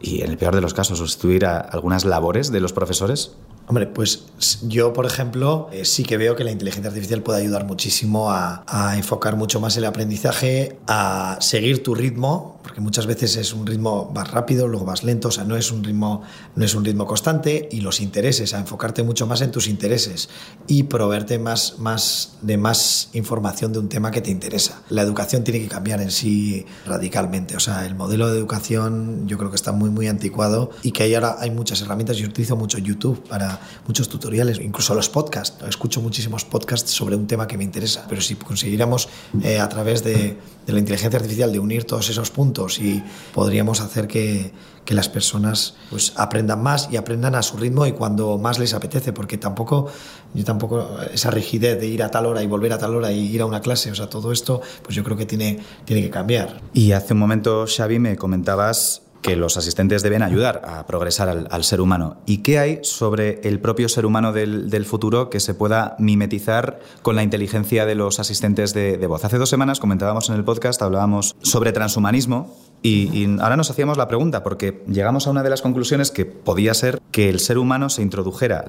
y 0.00 0.22
en 0.22 0.30
el 0.30 0.38
peor 0.38 0.54
de 0.54 0.60
los 0.60 0.74
casos 0.74 0.98
sustituir 0.98 1.46
a 1.46 1.58
algunas 1.58 2.04
labores 2.04 2.50
de 2.50 2.60
los 2.60 2.72
profesores? 2.72 3.32
Hombre, 3.68 3.86
pues 3.86 4.24
yo, 4.62 4.94
por 4.94 5.04
ejemplo, 5.04 5.68
eh, 5.70 5.84
sí 5.84 6.02
que 6.02 6.16
veo 6.16 6.34
que 6.34 6.42
la 6.42 6.50
inteligencia 6.50 6.88
artificial 6.88 7.22
puede 7.22 7.42
ayudar 7.42 7.66
muchísimo 7.66 8.30
a, 8.30 8.64
enfocar 8.96 9.36
mucho 9.36 9.60
más 9.60 9.76
el 9.76 9.84
aprendizaje, 9.84 10.78
a 10.86 11.36
seguir 11.40 11.82
tu 11.82 11.94
ritmo, 11.94 12.58
porque 12.62 12.80
muchas 12.80 13.06
veces 13.06 13.36
es 13.36 13.52
un 13.52 13.66
ritmo 13.66 14.10
más 14.14 14.30
rápido, 14.30 14.68
luego 14.68 14.86
más 14.86 15.04
lento, 15.04 15.28
o 15.28 15.30
sea, 15.30 15.44
no 15.44 15.54
es 15.54 15.70
un 15.70 15.84
ritmo, 15.84 16.22
no 16.56 16.64
es 16.64 16.74
un 16.74 16.82
ritmo 16.82 17.06
constante, 17.06 17.68
y 17.70 17.82
los 17.82 18.00
intereses, 18.00 18.54
a 18.54 18.58
enfocarte 18.58 19.02
mucho 19.02 19.26
más 19.26 19.42
en 19.42 19.50
tus 19.50 19.68
intereses 19.68 20.30
y 20.66 20.84
proveerte 20.84 21.38
más, 21.38 21.78
más 21.78 22.38
de 22.40 22.56
más 22.56 23.10
información 23.12 23.74
de 23.74 23.80
un 23.80 23.90
tema 23.90 24.10
que 24.10 24.22
te 24.22 24.30
interesa. 24.30 24.82
La 24.88 25.02
educación 25.02 25.44
tiene 25.44 25.60
que 25.60 25.68
cambiar 25.68 26.00
en 26.00 26.10
sí 26.10 26.64
radicalmente, 26.86 27.54
o 27.54 27.60
sea, 27.60 27.84
el 27.84 27.94
modelo 27.94 28.30
de 28.30 28.38
educación 28.38 29.28
yo 29.28 29.36
creo 29.36 29.50
que 29.50 29.56
está 29.56 29.72
muy, 29.72 29.87
muy 29.90 30.08
anticuado 30.08 30.70
y 30.82 30.92
que 30.92 31.14
ahora 31.14 31.36
hay 31.38 31.50
muchas 31.50 31.80
herramientas. 31.82 32.16
Yo 32.16 32.28
utilizo 32.28 32.56
mucho 32.56 32.78
YouTube 32.78 33.22
para 33.28 33.60
muchos 33.86 34.08
tutoriales, 34.08 34.58
incluso 34.60 34.94
los 34.94 35.08
podcasts. 35.08 35.64
Escucho 35.66 36.00
muchísimos 36.00 36.44
podcasts 36.44 36.90
sobre 36.90 37.16
un 37.16 37.26
tema 37.26 37.46
que 37.46 37.56
me 37.56 37.64
interesa, 37.64 38.06
pero 38.08 38.20
si 38.20 38.34
consiguiéramos 38.34 39.08
eh, 39.42 39.58
a 39.58 39.68
través 39.68 40.02
de, 40.04 40.38
la 40.66 40.78
inteligencia 40.78 41.18
artificial 41.18 41.50
de 41.50 41.58
unir 41.58 41.84
todos 41.84 42.10
esos 42.10 42.30
puntos 42.30 42.78
y 42.78 43.02
podríamos 43.32 43.80
hacer 43.80 44.06
que, 44.06 44.52
que 44.84 44.94
las 44.94 45.08
personas 45.08 45.76
pues 45.88 46.12
aprendan 46.16 46.62
más 46.62 46.88
y 46.92 46.96
aprendan 46.96 47.34
a 47.34 47.42
su 47.42 47.56
ritmo 47.56 47.86
y 47.86 47.92
cuando 47.92 48.36
más 48.36 48.58
les 48.58 48.74
apetece, 48.74 49.12
porque 49.12 49.38
tampoco 49.38 49.88
yo 50.34 50.44
tampoco 50.44 50.98
esa 51.12 51.30
rigidez 51.30 51.80
de 51.80 51.86
ir 51.86 52.02
a 52.02 52.10
tal 52.10 52.26
hora 52.26 52.42
y 52.42 52.46
volver 52.46 52.72
a 52.72 52.78
tal 52.78 52.94
hora 52.94 53.10
y 53.12 53.26
ir 53.26 53.40
a 53.40 53.46
una 53.46 53.60
clase, 53.60 53.90
o 53.90 53.94
sea, 53.94 54.08
todo 54.08 54.32
esto, 54.32 54.60
pues 54.82 54.94
yo 54.94 55.04
creo 55.04 55.16
que 55.16 55.26
tiene, 55.26 55.58
tiene 55.84 56.02
que 56.02 56.10
cambiar. 56.10 56.60
Y 56.74 56.92
hace 56.92 57.14
un 57.14 57.20
momento, 57.20 57.66
Xavi, 57.66 57.98
me 57.98 58.16
comentabas 58.16 59.02
que 59.22 59.36
los 59.36 59.56
asistentes 59.56 60.02
deben 60.02 60.22
ayudar 60.22 60.62
a 60.64 60.86
progresar 60.86 61.46
al, 61.50 61.64
ser 61.64 61.80
humano. 61.80 62.18
¿Y 62.26 62.38
qué 62.38 62.58
hay 62.58 62.78
sobre 62.82 63.40
el 63.42 63.60
propio 63.60 63.88
ser 63.88 64.06
humano 64.06 64.32
del, 64.32 64.84
futuro 64.84 65.28
que 65.28 65.40
se 65.40 65.54
pueda 65.54 65.96
mimetizar 65.98 66.80
con 67.02 67.16
la 67.16 67.22
inteligencia 67.22 67.84
de 67.84 67.94
los 67.94 68.20
asistentes 68.20 68.74
de, 68.74 69.06
voz? 69.06 69.24
Hace 69.24 69.38
dos 69.38 69.50
semanas 69.50 69.80
comentábamos 69.80 70.28
en 70.28 70.36
el 70.36 70.44
podcast, 70.44 70.80
hablábamos 70.82 71.34
sobre 71.42 71.72
transhumanismo 71.72 72.56
y, 72.82 73.26
ahora 73.40 73.56
nos 73.56 73.70
hacíamos 73.70 73.96
la 73.96 74.06
pregunta 74.06 74.44
porque 74.44 74.82
llegamos 74.86 75.26
a 75.26 75.30
una 75.30 75.42
de 75.42 75.50
las 75.50 75.62
conclusiones 75.62 76.10
que 76.10 76.24
podía 76.24 76.74
ser 76.74 77.00
que 77.10 77.28
el 77.28 77.40
ser 77.40 77.58
humano 77.58 77.90
se 77.90 78.02
introdujera, 78.02 78.64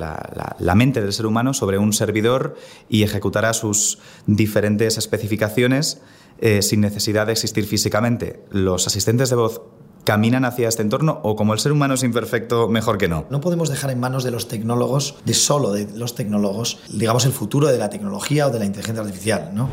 la 0.59 0.75
mente 0.75 1.01
del 1.01 1.13
ser 1.13 1.27
humano, 1.27 1.53
sobre 1.53 1.77
un 1.77 1.93
servidor 1.93 2.55
y 2.89 3.03
ejecutara 3.03 3.53
sus 3.53 3.99
diferentes 4.25 4.97
especificaciones 4.97 6.01
eh, 6.41 6.61
sin 6.61 6.79
necesidad 6.79 7.25
de 7.25 7.33
existir 7.33 7.65
físicamente. 7.65 8.39
Los 8.49 8.87
asistentes 8.87 9.29
de 9.29 9.35
voz 9.35 9.61
caminan 10.09 10.43
hacia 10.43 10.67
este 10.67 10.81
entorno 10.81 11.19
o 11.21 11.35
como 11.35 11.53
el 11.53 11.59
ser 11.59 11.71
humano 11.71 11.93
es 11.93 12.01
imperfecto, 12.01 12.67
mejor 12.67 12.97
que 12.97 13.07
no? 13.07 13.25
No 13.29 13.41
podemos 13.41 13.69
dejar 13.69 13.91
en 13.91 13.99
manos 13.99 14.23
de 14.23 14.31
los 14.31 14.47
tecnólogos, 14.47 15.13
de 15.23 15.35
solo 15.35 15.71
de 15.71 15.87
los 15.95 16.15
tecnólogos, 16.15 16.79
digamos, 16.89 17.27
el 17.27 17.31
futuro 17.31 17.67
de 17.67 17.77
la 17.77 17.91
tecnología 17.91 18.47
o 18.47 18.49
de 18.49 18.57
la 18.57 18.65
inteligencia 18.65 19.03
artificial, 19.03 19.51
¿no? 19.53 19.69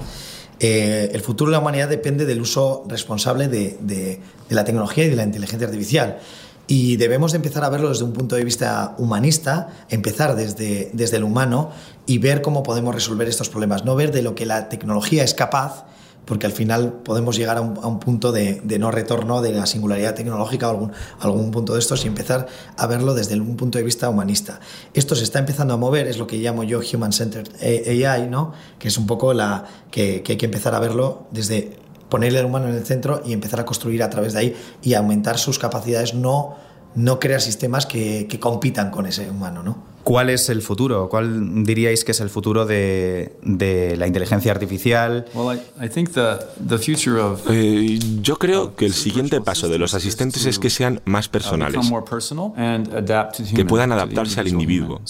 Eh, 0.61 1.09
el 1.15 1.23
futuro 1.23 1.51
de 1.51 1.57
la 1.57 1.61
humanidad 1.61 1.89
depende 1.89 2.27
del 2.27 2.43
uso 2.43 2.85
responsable 2.87 3.49
de, 3.49 3.79
de, 3.81 4.21
la 4.51 4.63
tecnología 4.63 5.05
y 5.05 5.09
de 5.09 5.17
la 5.17 5.23
inteligencia 5.23 5.69
artificial. 5.69 6.19
Y 6.67 6.99
debemos 6.99 7.33
de 7.33 7.37
empezar 7.37 7.65
a 7.65 7.71
verlo 7.71 7.89
desde 7.89 8.05
un 8.05 8.13
punto 8.13 8.37
de 8.37 8.45
vista 8.45 8.95
humanista, 8.99 9.71
empezar 9.89 10.37
desde, 10.37 10.91
desde 10.93 11.17
el 11.17 11.25
humano 11.25 11.71
y 12.05 12.19
ver 12.19 12.43
cómo 12.43 12.63
podemos 12.63 12.95
resolver 12.95 13.27
estos 13.27 13.49
problemas. 13.49 13.87
No 13.87 13.97
ver 13.97 14.13
de 14.13 14.21
lo 14.21 14.35
que 14.35 14.45
la 14.45 14.69
tecnología 14.69 15.25
es 15.25 15.33
capaz, 15.33 15.87
porque 16.27 16.47
al 16.47 16.53
final 16.53 16.93
podemos 17.05 17.37
llegar 17.37 17.57
a 17.57 17.61
un, 17.61 18.01
punto 18.01 18.33
de, 18.33 18.61
no 18.79 18.91
retorno 18.91 19.41
de 19.41 19.53
la 19.53 19.65
singularidad 19.65 20.15
tecnológica 20.15 20.69
o 20.69 20.71
algún, 20.73 20.93
algún 21.21 21.51
punto 21.53 21.75
de 21.75 21.79
estos 21.79 22.05
y 22.05 22.09
empezar 22.09 22.49
a 22.77 22.87
verlo 22.87 23.15
desde 23.15 23.41
un 23.41 23.57
punto 23.57 23.79
de 23.79 23.85
vista 23.85 24.09
humanista. 24.09 24.61
Esto 24.93 25.15
se 25.15 25.23
está 25.23 25.39
empezando 25.39 25.73
a 25.73 25.77
mover, 25.77 26.09
es 26.09 26.19
lo 26.19 26.27
que 26.27 26.37
llamo 26.39 26.65
yo 26.65 26.81
Human 26.93 27.13
Centered 27.13 27.49
AI, 27.63 28.29
¿no? 28.29 28.53
que 28.79 28.89
es 28.89 28.99
un 28.99 29.07
poco 29.07 29.33
la 29.33 29.67
que, 29.91 30.25
hay 30.27 30.37
que 30.37 30.47
empezar 30.47 30.75
a 30.75 30.81
verlo 30.81 31.29
desde 31.31 31.79
ponerle 32.09 32.41
al 32.41 32.47
humano 32.47 32.69
en 32.69 32.75
el 32.75 32.85
centro 32.85 33.23
y 33.25 33.33
empezar 33.33 33.61
a 33.61 33.65
construir 33.65 34.03
a 34.03 34.11
través 34.11 34.33
de 34.33 34.41
ahí 34.41 34.57
y 34.83 34.95
aumentar 34.95 35.39
sus 35.39 35.61
capacidades, 35.61 36.15
no, 36.15 36.57
no 36.97 37.21
crear 37.21 37.41
sistemas 37.41 37.87
que, 37.87 38.27
que 38.29 38.41
compitan 38.41 38.91
con 38.91 39.07
ese 39.07 39.31
humano. 39.31 39.63
¿no? 39.63 39.96
¿Cuál 40.07 40.31
es 40.31 40.49
el 40.51 40.63
futuro? 40.63 41.09
¿Cuál 41.09 41.65
diríais 41.65 42.05
que 42.05 42.13
es 42.13 42.21
el 42.21 42.31
futuro 42.31 42.65
de, 42.65 43.33
de 43.43 43.97
la 43.97 44.07
inteligencia 44.07 44.53
artificial? 44.53 45.25
Eh, 47.51 47.99
yo 48.23 48.37
creo 48.37 48.77
que 48.77 48.87
el 48.87 48.93
siguiente 48.93 49.41
paso 49.41 49.69
de 49.69 49.79
los 49.79 49.95
asistentes 49.95 50.47
es 50.47 50.61
que 50.61 50.71
sean 50.71 51.01
más 51.07 51.29
personales, 51.29 51.91
que 53.57 53.65
puedan 53.65 53.91
adaptarse 53.91 54.39
al 54.39 54.47
individuo, 54.47 55.01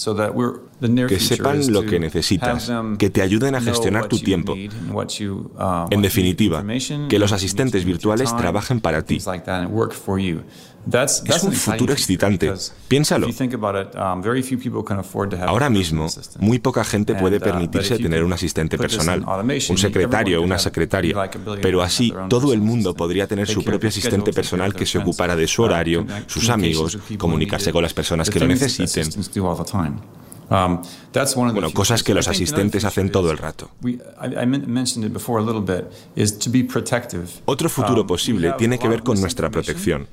que 1.07 1.19
sepan 1.19 1.71
lo 1.71 1.85
que 1.85 1.99
necesitas, 1.99 2.71
que 2.97 3.09
te 3.11 3.21
ayuden 3.21 3.53
a 3.53 3.61
gestionar 3.61 4.07
tu 4.07 4.17
tiempo. 4.17 4.55
En 5.91 6.01
definitiva, 6.01 6.63
que 7.07 7.19
los 7.19 7.31
asistentes 7.33 7.85
virtuales 7.85 8.35
trabajen 8.35 8.81
para 8.81 9.03
ti. 9.03 9.19
Es 11.25 11.43
un 11.43 11.51
futuro 11.51 11.91
excitante. 11.93 12.53
Piénsalo. 12.87 13.27
Ahora 15.47 15.69
mismo, 15.69 16.07
muy 16.39 16.59
poca 16.59 16.83
gente 16.83 17.15
puede 17.15 17.37
uh, 17.37 17.39
permitirse 17.39 17.97
tener 17.97 18.23
un 18.23 18.33
asistente 18.33 18.77
personal, 18.77 19.25
un 19.69 19.77
secretario 19.77 20.39
o 20.39 20.43
una 20.43 20.59
secretaria, 20.59 21.29
pero 21.61 21.81
así 21.81 22.13
todo 22.29 22.53
el 22.53 22.61
mundo 22.61 22.93
podría 22.93 23.27
tener 23.27 23.47
su 23.47 23.63
propio 23.63 23.89
asistente 23.89 24.31
personal 24.33 24.73
que 24.73 24.85
se 24.85 24.97
ocupara 24.97 25.35
de 25.35 25.47
su 25.47 25.63
horario, 25.63 26.05
sus 26.27 26.49
amigos, 26.49 26.97
comunicarse 27.17 27.71
con 27.71 27.83
las 27.83 27.93
personas 27.93 28.29
que 28.29 28.39
lo 28.39 28.47
necesiten. 28.47 29.09
Um, 30.49 30.81
bueno, 31.53 31.71
cosas 31.71 32.03
que 32.03 32.13
los 32.13 32.27
asistentes 32.27 32.85
hacen 32.85 33.11
todo 33.11 33.31
el 33.31 33.37
rato. 33.37 33.69
Otro 37.45 37.69
futuro 37.69 38.01
um, 38.01 38.07
posible 38.07 38.53
tiene 38.57 38.79
que 38.79 38.87
ver 38.87 39.03
con 39.03 39.19
nuestra 39.19 39.49
protección. 39.49 40.07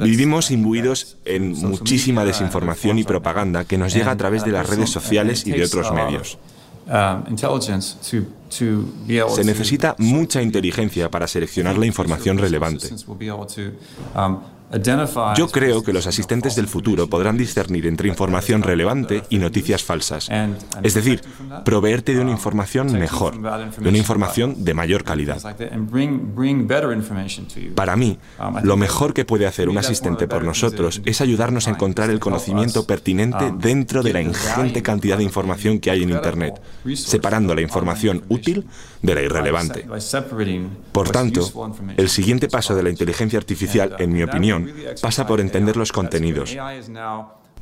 Vivimos 0.00 0.50
imbuidos 0.50 1.18
en 1.24 1.52
muchísima 1.52 2.24
desinformación 2.24 2.98
y 2.98 3.04
propaganda 3.04 3.64
que 3.64 3.76
nos 3.76 3.92
llega 3.92 4.12
a 4.12 4.16
través 4.16 4.44
de 4.44 4.52
las 4.52 4.68
redes 4.68 4.90
sociales 4.90 5.46
y 5.46 5.52
de 5.52 5.64
otros 5.64 5.92
medios. 5.92 6.38
Um, 6.86 7.36
Se 8.48 9.44
necesita 9.44 9.96
mucha 9.98 10.40
inteligencia 10.40 11.10
para 11.10 11.26
seleccionar 11.26 11.76
la 11.76 11.86
información 11.86 12.38
relevante. 12.38 12.88
Yo 15.36 15.48
creo 15.48 15.82
que 15.82 15.92
los 15.92 16.06
asistentes 16.06 16.56
del 16.56 16.66
futuro 16.66 17.08
podrán 17.08 17.36
discernir 17.36 17.86
entre 17.86 18.08
información 18.08 18.62
relevante 18.62 19.22
y 19.30 19.38
noticias 19.38 19.84
falsas. 19.84 20.28
Es 20.82 20.94
decir, 20.94 21.22
proveerte 21.64 22.14
de 22.14 22.20
una 22.20 22.32
información 22.32 22.92
mejor, 22.92 23.40
de 23.78 23.88
una 23.88 23.98
información 23.98 24.64
de 24.64 24.74
mayor 24.74 25.04
calidad. 25.04 25.40
Para 27.74 27.96
mí, 27.96 28.18
lo 28.62 28.76
mejor 28.76 29.14
que 29.14 29.24
puede 29.24 29.46
hacer 29.46 29.68
un 29.68 29.78
asistente 29.78 30.26
por 30.26 30.44
nosotros 30.44 31.00
es 31.04 31.20
ayudarnos 31.20 31.68
a 31.68 31.70
encontrar 31.70 32.10
el 32.10 32.20
conocimiento 32.20 32.86
pertinente 32.86 33.52
dentro 33.58 34.02
de 34.02 34.12
la 34.12 34.20
ingente 34.20 34.82
cantidad 34.82 35.18
de 35.18 35.24
información 35.24 35.78
que 35.78 35.90
hay 35.90 36.02
en 36.02 36.10
Internet, 36.10 36.60
separando 36.94 37.54
la 37.54 37.60
información 37.60 38.24
útil 38.28 38.66
de 39.02 39.14
la 39.14 39.22
irrelevante. 39.22 39.86
Por 40.92 41.10
tanto, 41.10 41.72
el 41.96 42.08
siguiente 42.08 42.48
paso 42.48 42.74
de 42.74 42.82
la 42.82 42.90
inteligencia 42.90 43.38
artificial, 43.38 43.94
en 43.98 44.12
mi 44.12 44.22
opinión, 44.22 44.55
pasa 45.00 45.26
por 45.26 45.40
entender 45.40 45.76
los 45.76 45.92
contenidos, 45.92 46.56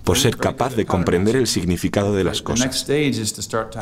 por 0.05 0.19
ser 0.19 0.37
capaz 0.37 0.77
de 0.77 0.85
comprender 0.85 1.37
el 1.37 1.47
significado 1.47 2.15
de 2.15 2.25
las 2.25 2.43
cosas. 2.43 2.87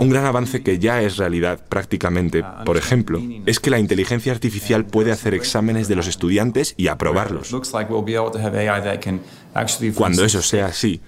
Un 0.00 0.10
gran 0.10 0.24
avance 0.24 0.62
que 0.62 0.78
ya 0.78 1.02
es 1.02 1.16
realidad 1.16 1.60
prácticamente, 1.68 2.44
por 2.64 2.76
ejemplo, 2.76 3.20
es 3.44 3.58
que 3.58 3.70
la 3.70 3.78
inteligencia 3.78 4.32
artificial 4.32 4.86
puede 4.86 5.10
hacer 5.10 5.34
exámenes 5.34 5.88
de 5.88 5.96
los 5.96 6.06
estudiantes 6.06 6.74
y 6.76 6.86
aprobarlos. 6.86 7.50
Cuando 9.94 10.24
eso 10.24 10.42
sea 10.42 10.66
así, 10.66 11.00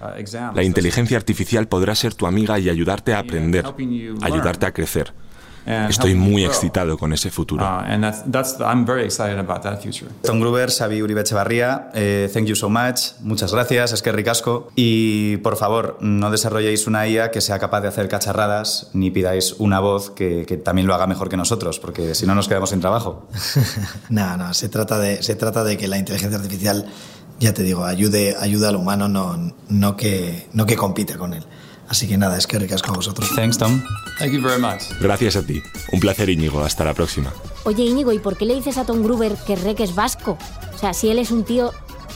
la 0.53 0.63
inteligencia 0.63 1.17
artificial 1.17 1.67
podrá 1.67 1.95
ser 1.95 2.13
tu 2.13 2.27
amiga 2.27 2.59
y 2.59 2.69
ayudarte 2.69 3.13
a 3.13 3.19
aprender, 3.19 3.65
ayudarte 4.21 4.65
a 4.65 4.73
crecer. 4.73 5.13
Estoy 5.65 6.13
muy 6.13 6.45
excitado 6.45 6.97
con 6.97 7.11
ese 7.11 7.31
futuro. 7.31 7.65
Tom 10.21 10.39
Gruber, 10.39 10.69
Xavi 10.69 11.01
Uribe 11.01 11.21
Echevarría, 11.21 11.89
eh, 11.93 12.29
thank 12.31 12.45
you 12.45 12.55
so 12.55 12.69
much, 12.69 13.13
muchas 13.21 13.51
gracias, 13.51 13.91
es 13.91 14.01
que 14.01 14.11
ricasco. 14.11 14.71
Y 14.75 15.37
por 15.37 15.55
favor, 15.57 15.97
no 16.01 16.29
desarrolléis 16.29 16.85
una 16.85 17.07
IA 17.07 17.31
que 17.31 17.41
sea 17.41 17.57
capaz 17.57 17.81
de 17.81 17.87
hacer 17.87 18.07
cacharradas, 18.07 18.91
ni 18.93 19.09
pidáis 19.09 19.55
una 19.57 19.79
voz 19.79 20.11
que, 20.11 20.45
también 20.63 20.87
lo 20.87 20.93
haga 20.93 21.07
mejor 21.07 21.29
que 21.29 21.37
nosotros, 21.37 21.79
porque 21.79 22.13
si 22.13 22.27
no 22.27 22.35
nos 22.35 22.47
quedamos 22.47 22.69
sin 22.69 22.79
trabajo. 22.79 23.27
no, 24.09 24.37
no, 24.37 24.53
se 24.53 24.69
trata, 24.69 24.99
de, 24.99 25.23
se 25.23 25.35
trata 25.35 25.63
de 25.63 25.77
que 25.77 25.87
la 25.87 25.97
inteligencia 25.97 26.37
artificial, 26.37 26.85
ya 27.39 27.53
te 27.53 27.63
digo, 27.63 27.85
ayude, 27.85 28.35
ayude 28.39 28.67
al 28.67 28.75
humano, 28.75 29.07
no, 29.07 29.53
no, 29.69 29.97
que, 29.97 30.47
no 30.53 30.65
que 30.65 30.75
compite 30.75 31.17
con 31.17 31.33
él. 31.33 31.43
Así 31.87 32.07
que 32.07 32.17
nada, 32.17 32.37
es 32.37 32.47
que 32.47 32.57
ricas 32.57 32.81
con 32.81 32.95
vosotros. 32.95 33.29
Thanks, 33.35 33.57
Tom. 33.57 33.81
Thank 34.17 34.31
you 34.31 34.41
very 34.41 34.61
much. 34.61 34.83
Gracias 34.99 35.35
a 35.35 35.43
ti. 35.43 35.61
Un 35.91 35.99
placer, 35.99 36.29
Íñigo. 36.29 36.63
Hasta 36.63 36.83
la 36.83 36.93
próxima. 36.93 37.31
Oye, 37.63 37.83
Íñigo, 37.83 38.11
¿y 38.11 38.19
por 38.19 38.37
qué 38.37 38.45
le 38.45 38.55
dices 38.55 38.77
a 38.77 38.85
Tom 38.85 39.03
Gruber 39.03 39.35
que 39.45 39.55
Rek 39.55 39.79
es 39.79 39.95
vasco? 39.95 40.37
O 40.73 40.77
sea, 40.77 40.93
si 40.93 41.09
él 41.09 41.19
es 41.19 41.31
un 41.31 41.43
tío 41.43 41.73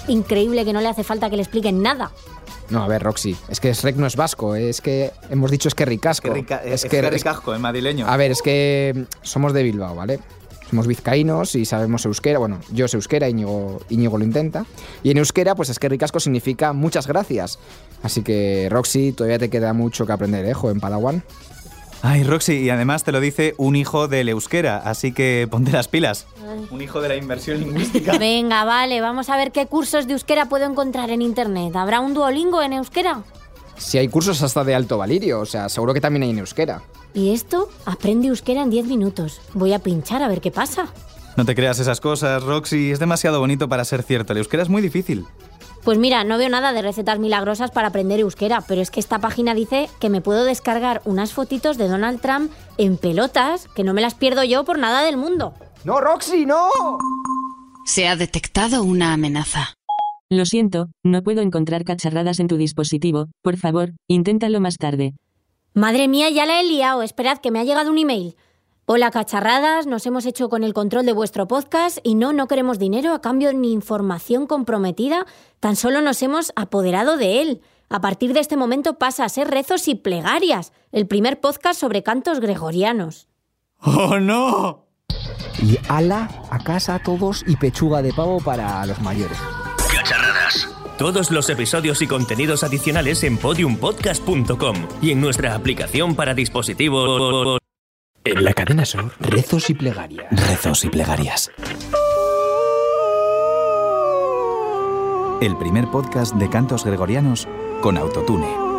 increíble 0.08 0.66
que 0.66 0.74
no 0.74 0.82
le 0.82 0.88
hace 0.88 1.04
falta 1.04 1.30
que 1.30 1.36
le 1.36 1.44
expliquen 1.44 1.82
nada. 1.82 2.12
No, 2.70 2.84
a 2.84 2.88
ver, 2.88 3.02
Roxy, 3.02 3.36
es 3.48 3.60
que 3.60 3.74
Shrek 3.74 3.96
no 3.96 4.06
es 4.06 4.16
vasco, 4.16 4.56
es 4.56 4.80
que 4.80 5.12
hemos 5.30 5.50
dicho 5.50 5.68
es 5.68 5.76
que 5.76 5.86
ricasco. 5.86 6.34
Es 6.36 6.86
que, 6.86 7.02
ricasco, 7.02 7.54
es 7.56 7.60
madrileño. 7.60 8.08
A 8.08 8.16
ver, 8.16 8.32
es 8.32 8.44
que 8.44 9.06
somos 9.24 9.54
de 9.54 9.64
Bilbao, 9.64 9.96
¿vale? 9.96 10.20
Somos 10.70 10.88
vizcaínos 10.88 11.56
y 11.56 11.66
sabemos 11.66 12.06
euskera. 12.06 12.40
Bueno, 12.40 12.60
yo 12.72 12.88
sé 12.88 12.98
euskera, 12.98 13.30
Íñigo, 13.30 13.82
Íñigo 13.90 14.18
lo 14.18 14.24
intenta. 14.24 14.66
Y 15.04 15.12
en 15.12 15.18
euskera, 15.18 15.56
pues 15.56 15.70
es 15.70 15.80
que 15.80 15.90
ricasco 15.90 16.20
significa 16.20 16.74
muchas 16.74 17.08
gracias. 17.08 17.60
Así 18.04 18.22
que, 18.22 18.68
Roxy, 18.70 19.12
todavía 19.12 19.40
te 19.40 19.50
queda 19.50 19.74
mucho 19.74 20.06
que 20.06 20.14
aprender, 20.14 20.46
¿eh, 20.46 20.54
en 20.64 20.80
Padawan? 20.80 21.24
Ay, 22.02 22.24
Roxy, 22.24 22.54
y 22.60 22.70
además 22.70 23.04
te 23.04 23.12
lo 23.12 23.20
dice 23.20 23.56
un 23.58 23.76
hijo 23.76 24.08
del 24.08 24.30
euskera, 24.30 24.78
así 24.78 25.12
que 25.12 25.48
ponte 25.52 25.72
las 25.72 25.90
pilas. 25.90 26.28
Un 26.72 26.82
hijo 26.82 27.02
de 27.02 27.10
la 27.10 27.16
inversión 27.18 27.60
lingüística. 27.60 28.18
Venga, 28.18 28.64
vale, 28.64 29.02
vamos 29.02 29.30
a 29.30 29.36
ver 29.36 29.52
qué 29.52 29.66
cursos 29.66 30.08
de 30.08 30.14
euskera 30.14 30.48
puedo 30.48 30.66
encontrar 30.66 31.10
en 31.10 31.22
internet. 31.22 31.76
¿Habrá 31.76 32.00
un 32.00 32.14
Duolingo 32.14 32.62
en 32.62 32.74
euskera? 32.74 33.24
Si 33.80 33.98
hay 33.98 34.08
cursos 34.08 34.44
hasta 34.44 34.64
de 34.64 34.76
alto 34.76 34.98
valirio, 34.98 35.40
o 35.40 35.46
sea, 35.46 35.70
seguro 35.70 35.94
que 35.94 36.02
también 36.02 36.24
hay 36.24 36.30
en 36.30 36.40
euskera. 36.40 36.84
¿Y 37.14 37.34
esto? 37.34 37.70
Aprende 37.86 38.28
euskera 38.28 38.62
en 38.62 38.70
10 38.70 38.86
minutos. 38.86 39.42
Voy 39.54 39.74
a 39.74 39.80
pinchar 39.80 40.22
a 40.22 40.28
ver 40.28 40.42
qué 40.42 40.52
pasa. 40.52 40.88
No 41.38 41.46
te 41.46 41.56
creas 41.56 41.80
esas 41.80 42.02
cosas, 42.02 42.44
Roxy. 42.44 42.92
Es 42.92 43.00
demasiado 43.00 43.40
bonito 43.40 43.68
para 43.70 43.86
ser 43.86 44.04
cierto. 44.04 44.34
El 44.34 44.40
euskera 44.40 44.62
es 44.62 44.70
muy 44.70 44.82
difícil. 44.82 45.26
Pues 45.84 45.98
mira, 45.98 46.24
no 46.24 46.38
veo 46.38 46.50
nada 46.50 46.74
de 46.74 46.82
recetas 46.82 47.20
milagrosas 47.20 47.72
para 47.72 47.88
aprender 47.88 48.20
euskera, 48.20 48.62
pero 48.68 48.82
es 48.82 48.92
que 48.92 49.00
esta 49.00 49.20
página 49.20 49.56
dice 49.56 49.90
que 50.00 50.10
me 50.10 50.22
puedo 50.22 50.44
descargar 50.44 51.02
unas 51.06 51.32
fotitos 51.32 51.78
de 51.78 51.88
Donald 51.88 52.20
Trump 52.20 52.52
en 52.78 52.98
pelotas, 52.98 53.68
que 53.74 53.84
no 53.84 53.94
me 53.94 54.02
las 54.02 54.14
pierdo 54.14 54.44
yo 54.44 54.66
por 54.66 54.78
nada 54.78 55.04
del 55.04 55.16
mundo. 55.16 55.54
¡No, 55.86 56.02
Roxy, 56.02 56.46
no! 56.46 56.70
Se 57.86 58.08
ha 58.08 58.18
detectado 58.18 58.84
una 58.84 59.14
amenaza. 59.14 59.74
Lo 60.32 60.46
siento, 60.46 60.90
no 61.04 61.24
puedo 61.24 61.42
encontrar 61.42 61.84
cacharradas 61.84 62.40
en 62.40 62.48
tu 62.48 62.58
dispositivo. 62.58 63.30
Por 63.42 63.58
favor, 63.58 63.94
inténtalo 64.08 64.60
más 64.60 64.78
tarde. 64.78 65.16
Madre 65.74 66.08
mía, 66.08 66.30
ya 66.30 66.46
la 66.46 66.62
he 66.62 66.64
liado. 66.64 67.02
Esperad, 67.02 67.40
que 67.40 67.50
me 67.50 67.60
ha 67.60 67.64
llegado 67.64 67.90
un 67.90 67.98
email. 67.98 68.36
Hola 68.86 69.10
cacharradas, 69.10 69.88
nos 69.88 70.06
hemos 70.06 70.28
hecho 70.28 70.48
con 70.48 70.64
el 70.64 70.76
control 70.76 71.08
de 71.08 71.14
vuestro 71.14 71.48
podcast 71.48 71.98
y 72.04 72.14
no, 72.14 72.32
no 72.32 72.48
queremos 72.48 72.78
dinero 72.78 73.14
a 73.14 73.22
cambio 73.22 73.54
ni 73.54 73.72
información 73.72 74.46
comprometida, 74.46 75.26
tan 75.60 75.76
solo 75.76 76.02
nos 76.02 76.22
hemos 76.22 76.52
apoderado 76.56 77.18
de 77.18 77.42
él. 77.42 77.62
A 77.90 78.00
partir 78.00 78.34
de 78.34 78.40
este 78.40 78.56
momento 78.56 79.00
pasa 79.00 79.26
a 79.26 79.30
ser 79.30 79.48
rezos 79.48 79.88
y 79.88 79.96
plegarias, 79.96 80.74
el 80.92 81.08
primer 81.08 81.40
podcast 81.40 81.80
sobre 81.80 82.04
cantos 82.04 82.40
gregorianos. 82.40 83.28
¡Oh, 83.80 84.20
no! 84.20 84.86
Y 85.64 85.80
ala 85.88 86.30
a 86.52 86.64
casa 86.64 86.96
a 86.96 87.00
todos 87.04 87.44
y 87.48 87.56
pechuga 87.56 88.04
de 88.04 88.14
pavo 88.14 88.40
para 88.40 88.86
los 88.86 89.00
mayores. 89.02 89.38
Cacharradas. 90.10 90.68
Todos 90.98 91.30
los 91.30 91.50
episodios 91.50 92.02
y 92.02 92.08
contenidos 92.08 92.64
adicionales 92.64 93.24
en 93.24 93.38
podiumpodcast.com 93.38 94.88
y 95.02 95.12
en 95.12 95.22
nuestra 95.22 95.54
aplicación 95.54 96.16
para 96.16 96.34
dispositivos. 96.34 97.60
En 98.24 98.44
la 98.44 98.54
cadena 98.54 98.86
Sur, 98.86 99.12
rezos 99.20 99.70
y 99.70 99.76
plegarias. 99.76 100.28
Rezos 100.32 100.84
y 100.84 100.90
plegarias. 100.90 101.52
El 105.42 105.56
primer 105.58 105.90
podcast 105.90 106.36
de 106.36 106.50
cantos 106.50 106.84
gregorianos 106.84 107.48
con 107.82 107.98
autotune. 107.98 108.79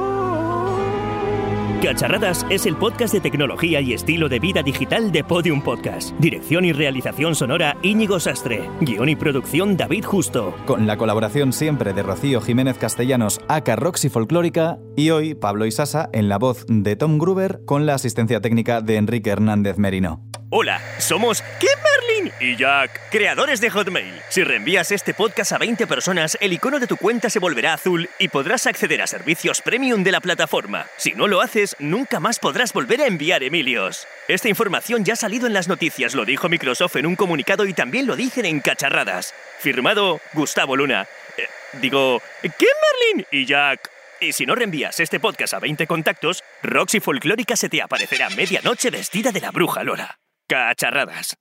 Cacharradas 1.82 2.44
es 2.50 2.66
el 2.66 2.76
podcast 2.76 3.14
de 3.14 3.20
tecnología 3.20 3.80
y 3.80 3.94
estilo 3.94 4.28
de 4.28 4.38
vida 4.38 4.62
digital 4.62 5.10
de 5.10 5.24
Podium 5.24 5.62
Podcast. 5.62 6.10
Dirección 6.18 6.66
y 6.66 6.72
realización 6.72 7.34
sonora 7.34 7.74
Íñigo 7.82 8.20
Sastre. 8.20 8.68
Guión 8.82 9.08
y 9.08 9.16
producción 9.16 9.78
David 9.78 10.04
Justo. 10.04 10.54
Con 10.66 10.86
la 10.86 10.98
colaboración 10.98 11.54
siempre 11.54 11.94
de 11.94 12.02
Rocío 12.02 12.42
Jiménez 12.42 12.76
Castellanos, 12.76 13.40
aka 13.48 13.76
Roxy 13.76 14.10
Folclórica, 14.10 14.78
y 14.94 15.08
hoy 15.08 15.34
Pablo 15.34 15.64
Isasa 15.64 16.10
en 16.12 16.28
la 16.28 16.36
voz 16.36 16.66
de 16.68 16.96
Tom 16.96 17.16
Gruber 17.16 17.62
con 17.64 17.86
la 17.86 17.94
asistencia 17.94 18.42
técnica 18.42 18.82
de 18.82 18.96
Enrique 18.96 19.30
Hernández 19.30 19.78
Merino. 19.78 20.29
Hola, 20.52 20.80
somos 20.98 21.44
Kimberlin 21.60 22.32
y 22.40 22.56
Jack, 22.56 23.08
creadores 23.12 23.60
de 23.60 23.70
Hotmail. 23.70 24.20
Si 24.30 24.42
reenvías 24.42 24.90
este 24.90 25.14
podcast 25.14 25.52
a 25.52 25.58
20 25.58 25.86
personas, 25.86 26.36
el 26.40 26.52
icono 26.52 26.80
de 26.80 26.88
tu 26.88 26.96
cuenta 26.96 27.30
se 27.30 27.38
volverá 27.38 27.72
azul 27.72 28.10
y 28.18 28.26
podrás 28.26 28.66
acceder 28.66 29.00
a 29.00 29.06
servicios 29.06 29.62
premium 29.62 30.02
de 30.02 30.10
la 30.10 30.20
plataforma. 30.20 30.86
Si 30.96 31.12
no 31.12 31.28
lo 31.28 31.40
haces, 31.40 31.76
nunca 31.78 32.18
más 32.18 32.40
podrás 32.40 32.72
volver 32.72 33.00
a 33.00 33.06
enviar 33.06 33.44
Emilios. 33.44 34.08
Esta 34.26 34.48
información 34.48 35.04
ya 35.04 35.12
ha 35.12 35.16
salido 35.16 35.46
en 35.46 35.52
las 35.52 35.68
noticias, 35.68 36.16
lo 36.16 36.24
dijo 36.24 36.48
Microsoft 36.48 36.96
en 36.96 37.06
un 37.06 37.14
comunicado 37.14 37.64
y 37.64 37.72
también 37.72 38.08
lo 38.08 38.16
dicen 38.16 38.44
en 38.44 38.58
Cacharradas. 38.58 39.32
Firmado 39.60 40.20
Gustavo 40.32 40.74
Luna. 40.74 41.06
Eh, 41.38 41.46
digo, 41.80 42.20
Kimberlin 42.42 43.24
y 43.30 43.46
Jack. 43.46 43.88
Y 44.20 44.32
si 44.32 44.46
no 44.46 44.56
reenvías 44.56 44.98
este 44.98 45.20
podcast 45.20 45.54
a 45.54 45.60
20 45.60 45.86
contactos, 45.86 46.42
Roxy 46.64 46.98
Folclórica 46.98 47.54
se 47.54 47.68
te 47.68 47.80
aparecerá 47.80 48.28
medianoche 48.30 48.90
vestida 48.90 49.30
de 49.30 49.42
la 49.42 49.52
bruja 49.52 49.84
Lola. 49.84 50.18
Cacharradas. 50.50 51.39